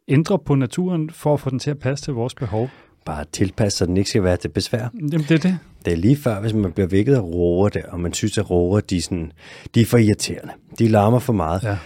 [0.09, 2.68] ændre på naturen for at få den til at passe til vores behov.
[3.09, 4.89] Bare tilpasse, så den ikke skal være til besvær.
[4.94, 5.59] Jamen, det er det.
[5.85, 8.51] Det er lige før, hvis man bliver vækket af roer der, og man synes, at
[8.51, 9.32] roer, de er, sådan,
[9.74, 10.52] de er for irriterende.
[10.78, 11.62] De larmer for meget.
[11.62, 11.76] Ja.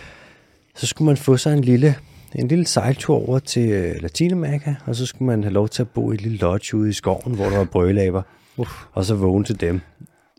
[0.77, 1.95] Så skulle man få sig en lille,
[2.35, 5.89] en lille sejltur over til øh, Latinamerika, og så skulle man have lov til at
[5.89, 8.23] bo i et lille lodge ude i skoven, hvor der var brølaber,
[8.57, 8.73] Uff.
[8.93, 9.81] og så vågne til dem.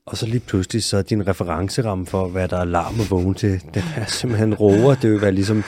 [0.06, 3.34] Og så lige pludselig, så er din referenceramme for, hvad der er larm at vågne
[3.34, 4.96] til, den er simpelthen roer.
[4.96, 5.64] Det vil være ligesom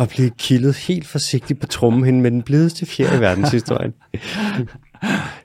[0.00, 3.94] at blive kildet helt forsigtigt på trummen hen med den blideste fjer i verdenshistorien.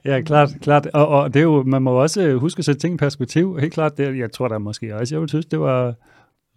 [0.06, 0.50] Ja, klart.
[0.62, 0.86] klart.
[0.94, 3.58] Og, og det er jo, man må også huske at sætte ting i perspektiv.
[3.60, 5.94] Helt klart, det, jeg tror da måske også, jeg ville synes, det var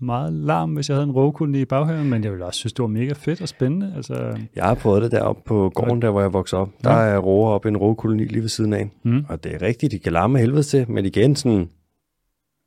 [0.05, 2.83] meget larm, hvis jeg havde en rågekunde i baghaven, men jeg ville også synes, det
[2.83, 3.93] var mega fedt og spændende.
[3.97, 6.69] Altså, Jeg har prøvet det deroppe på gården, der hvor jeg voksede op.
[6.85, 8.91] Der er roer oppe i en roekoloni lige ved siden af.
[9.05, 9.25] Mm.
[9.29, 11.69] Og det er rigtigt, de kan larme helvede til, men igen sådan,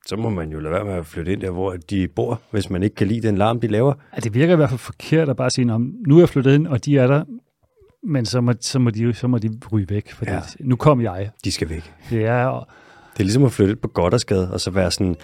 [0.06, 2.70] så må man jo lade være med at flytte ind der, hvor de bor, hvis
[2.70, 3.94] man ikke kan lide den larm, de laver.
[4.16, 6.56] ja, det virker i hvert fald forkert at bare sige, "Nå, nu er jeg flyttet
[6.56, 7.24] ind, og de er der,
[8.04, 10.34] men så må, så må, de, så må de ryge væk, for Ja.
[10.34, 10.42] ja.
[10.60, 11.30] nu kom jeg.
[11.44, 11.94] De skal væk.
[12.10, 12.68] Det er,
[13.14, 15.16] Det er ligesom at flytte på Goddersgade, og så være sådan,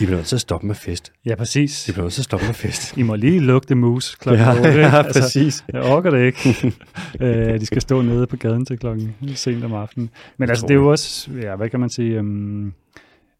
[0.00, 1.12] I bliver nødt til at stoppe med fest.
[1.26, 1.88] ja, præcis.
[1.88, 2.96] I bliver nødt til at stoppe med fest.
[2.96, 4.80] I må lige lugte mus klokken Ja, otte, ikke?
[4.80, 5.64] ja, Altså, præcis.
[5.72, 6.72] Jeg orker det ikke.
[7.20, 10.10] øh, de skal stå nede på gaden til klokken sent om aftenen.
[10.36, 12.72] Men altså, det er jo også, ja, hvad kan man sige, um,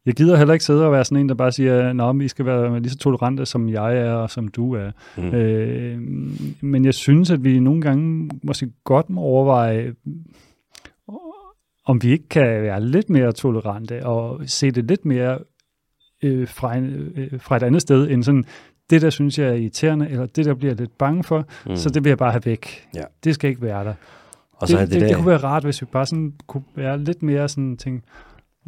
[0.06, 2.28] jeg gider heller ikke sidde og være sådan en, der bare siger, Nå, men I
[2.28, 4.90] skal være lige så tolerante, som jeg er, og som du er.
[5.16, 5.34] Mm.
[5.34, 5.98] Øh,
[6.60, 9.92] men jeg synes, at vi nogle gange måske godt må overveje,
[11.86, 15.38] om vi ikke kan være lidt mere tolerante, og se det lidt mere
[16.22, 18.44] øh, fra, en, øh, fra et andet sted, end sådan,
[18.90, 21.76] det der synes jeg er irriterende, eller det der bliver jeg lidt bange for, Mm.
[21.76, 22.88] så det vil jeg bare have væk.
[22.94, 23.02] Ja.
[23.24, 23.94] Det skal ikke være der.
[24.52, 26.32] og så er det, det, det, der, det kunne være rart, hvis vi bare sådan
[26.46, 28.06] kunne være lidt mere sådan tænke,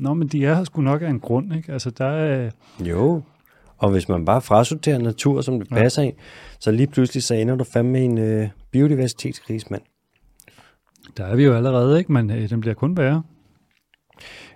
[0.02, 1.72] Nå, men de er her sgu nok af en grund, ikke?
[1.72, 2.50] Altså, der er...
[2.80, 3.22] Jo,
[3.78, 5.74] og hvis man bare frasorterer natur, som det Ja.
[5.76, 6.14] passer ind,
[6.60, 9.82] så lige pludselig så ender du fandme i en øh, biodiversitetskrise, mand.
[11.16, 12.12] Der er vi jo allerede, ikke?
[12.12, 13.22] Men øh, den bliver kun værre.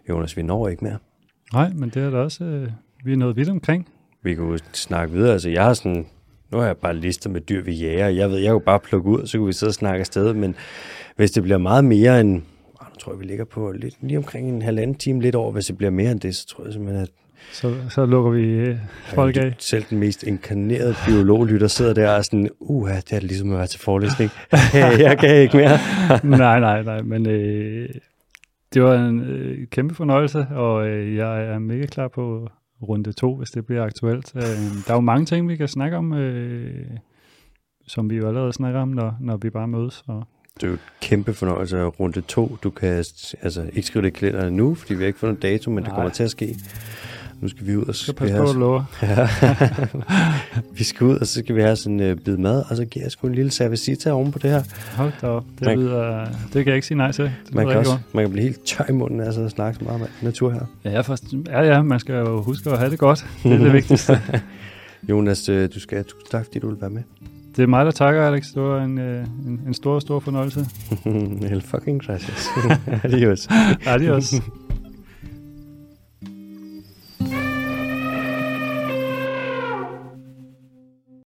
[0.09, 0.99] Jonas, vi når ikke mere.
[1.53, 2.45] Nej, men det er da også...
[2.45, 2.69] Øh,
[3.05, 3.89] vi er nået vidt omkring.
[4.23, 5.33] Vi kan jo snakke videre.
[5.33, 6.07] Altså, jeg har sådan...
[6.53, 8.09] Nu har jeg bare lister med dyr, vi jager.
[8.09, 10.35] Jeg ved, jeg jo bare plukke ud, så kan vi sidde og snakke afsted.
[10.35, 10.55] Men
[11.17, 12.43] hvis det bliver meget mere end...
[12.97, 15.53] Nu tror jeg, vi ligger på lidt, lige omkring en halvanden time lidt over.
[15.53, 17.11] Hvis det bliver mere end det, så tror jeg simpelthen, at
[17.53, 19.55] Så, så lukker vi øh, folk af.
[19.59, 23.59] selv den mest inkarnerede biologlytter sidder der og er sådan, uha, det er ligesom at
[23.59, 24.31] være til forelæsning.
[24.73, 25.79] Hey, jeg kan ikke mere.
[26.39, 27.89] nej, nej, nej, men øh,
[28.75, 32.49] det var en øh, kæmpe fornøjelse, og øh, jeg er mega klar på
[32.83, 34.33] runde to, hvis det bliver aktuelt.
[34.37, 34.43] Øh,
[34.87, 36.87] der er jo mange ting, vi kan snakke om, øh,
[37.87, 40.05] som vi jo allerede snakker om, når, når vi bare mødes.
[40.07, 40.27] Og,
[40.57, 42.57] Det er jo et kæmpe fornøjelse af runde to.
[42.63, 42.89] Du kan
[43.43, 45.87] altså, ikke skrive det i kalenderen nu, fordi vi har ikke fundet dato, men det
[45.89, 45.95] Nej.
[45.95, 46.57] kommer til at ske.
[47.41, 48.85] Nu skal vi ud og så skal på, have, du lover.
[50.79, 52.85] vi skal ud, og så skal vi have sådan en uh, bid mad, og så
[52.85, 54.63] giver jeg sgu en lille servicita oven på det her.
[54.97, 55.45] Hold da op.
[55.59, 57.25] Det, Man- lyder, det kan jeg ikke sige nej til.
[57.25, 59.85] Det Man kan, også, man kan blive helt tør i munden af at snakke så
[59.85, 60.61] meget med natur her.
[60.85, 63.27] Ja, jeg forst- ja, ja, man skal jo huske at have det godt.
[63.43, 64.21] Det er det vigtigste.
[65.09, 67.03] Jonas, øh, du skal tusind tak, fordi du vil være med.
[67.57, 68.45] Det er mig, der takker, Alex.
[68.55, 70.67] Det var en, øh, en, en stor, stor fornøjelse.
[71.55, 72.49] El fucking gracias.
[73.05, 73.49] Adios.
[73.87, 74.35] Adios.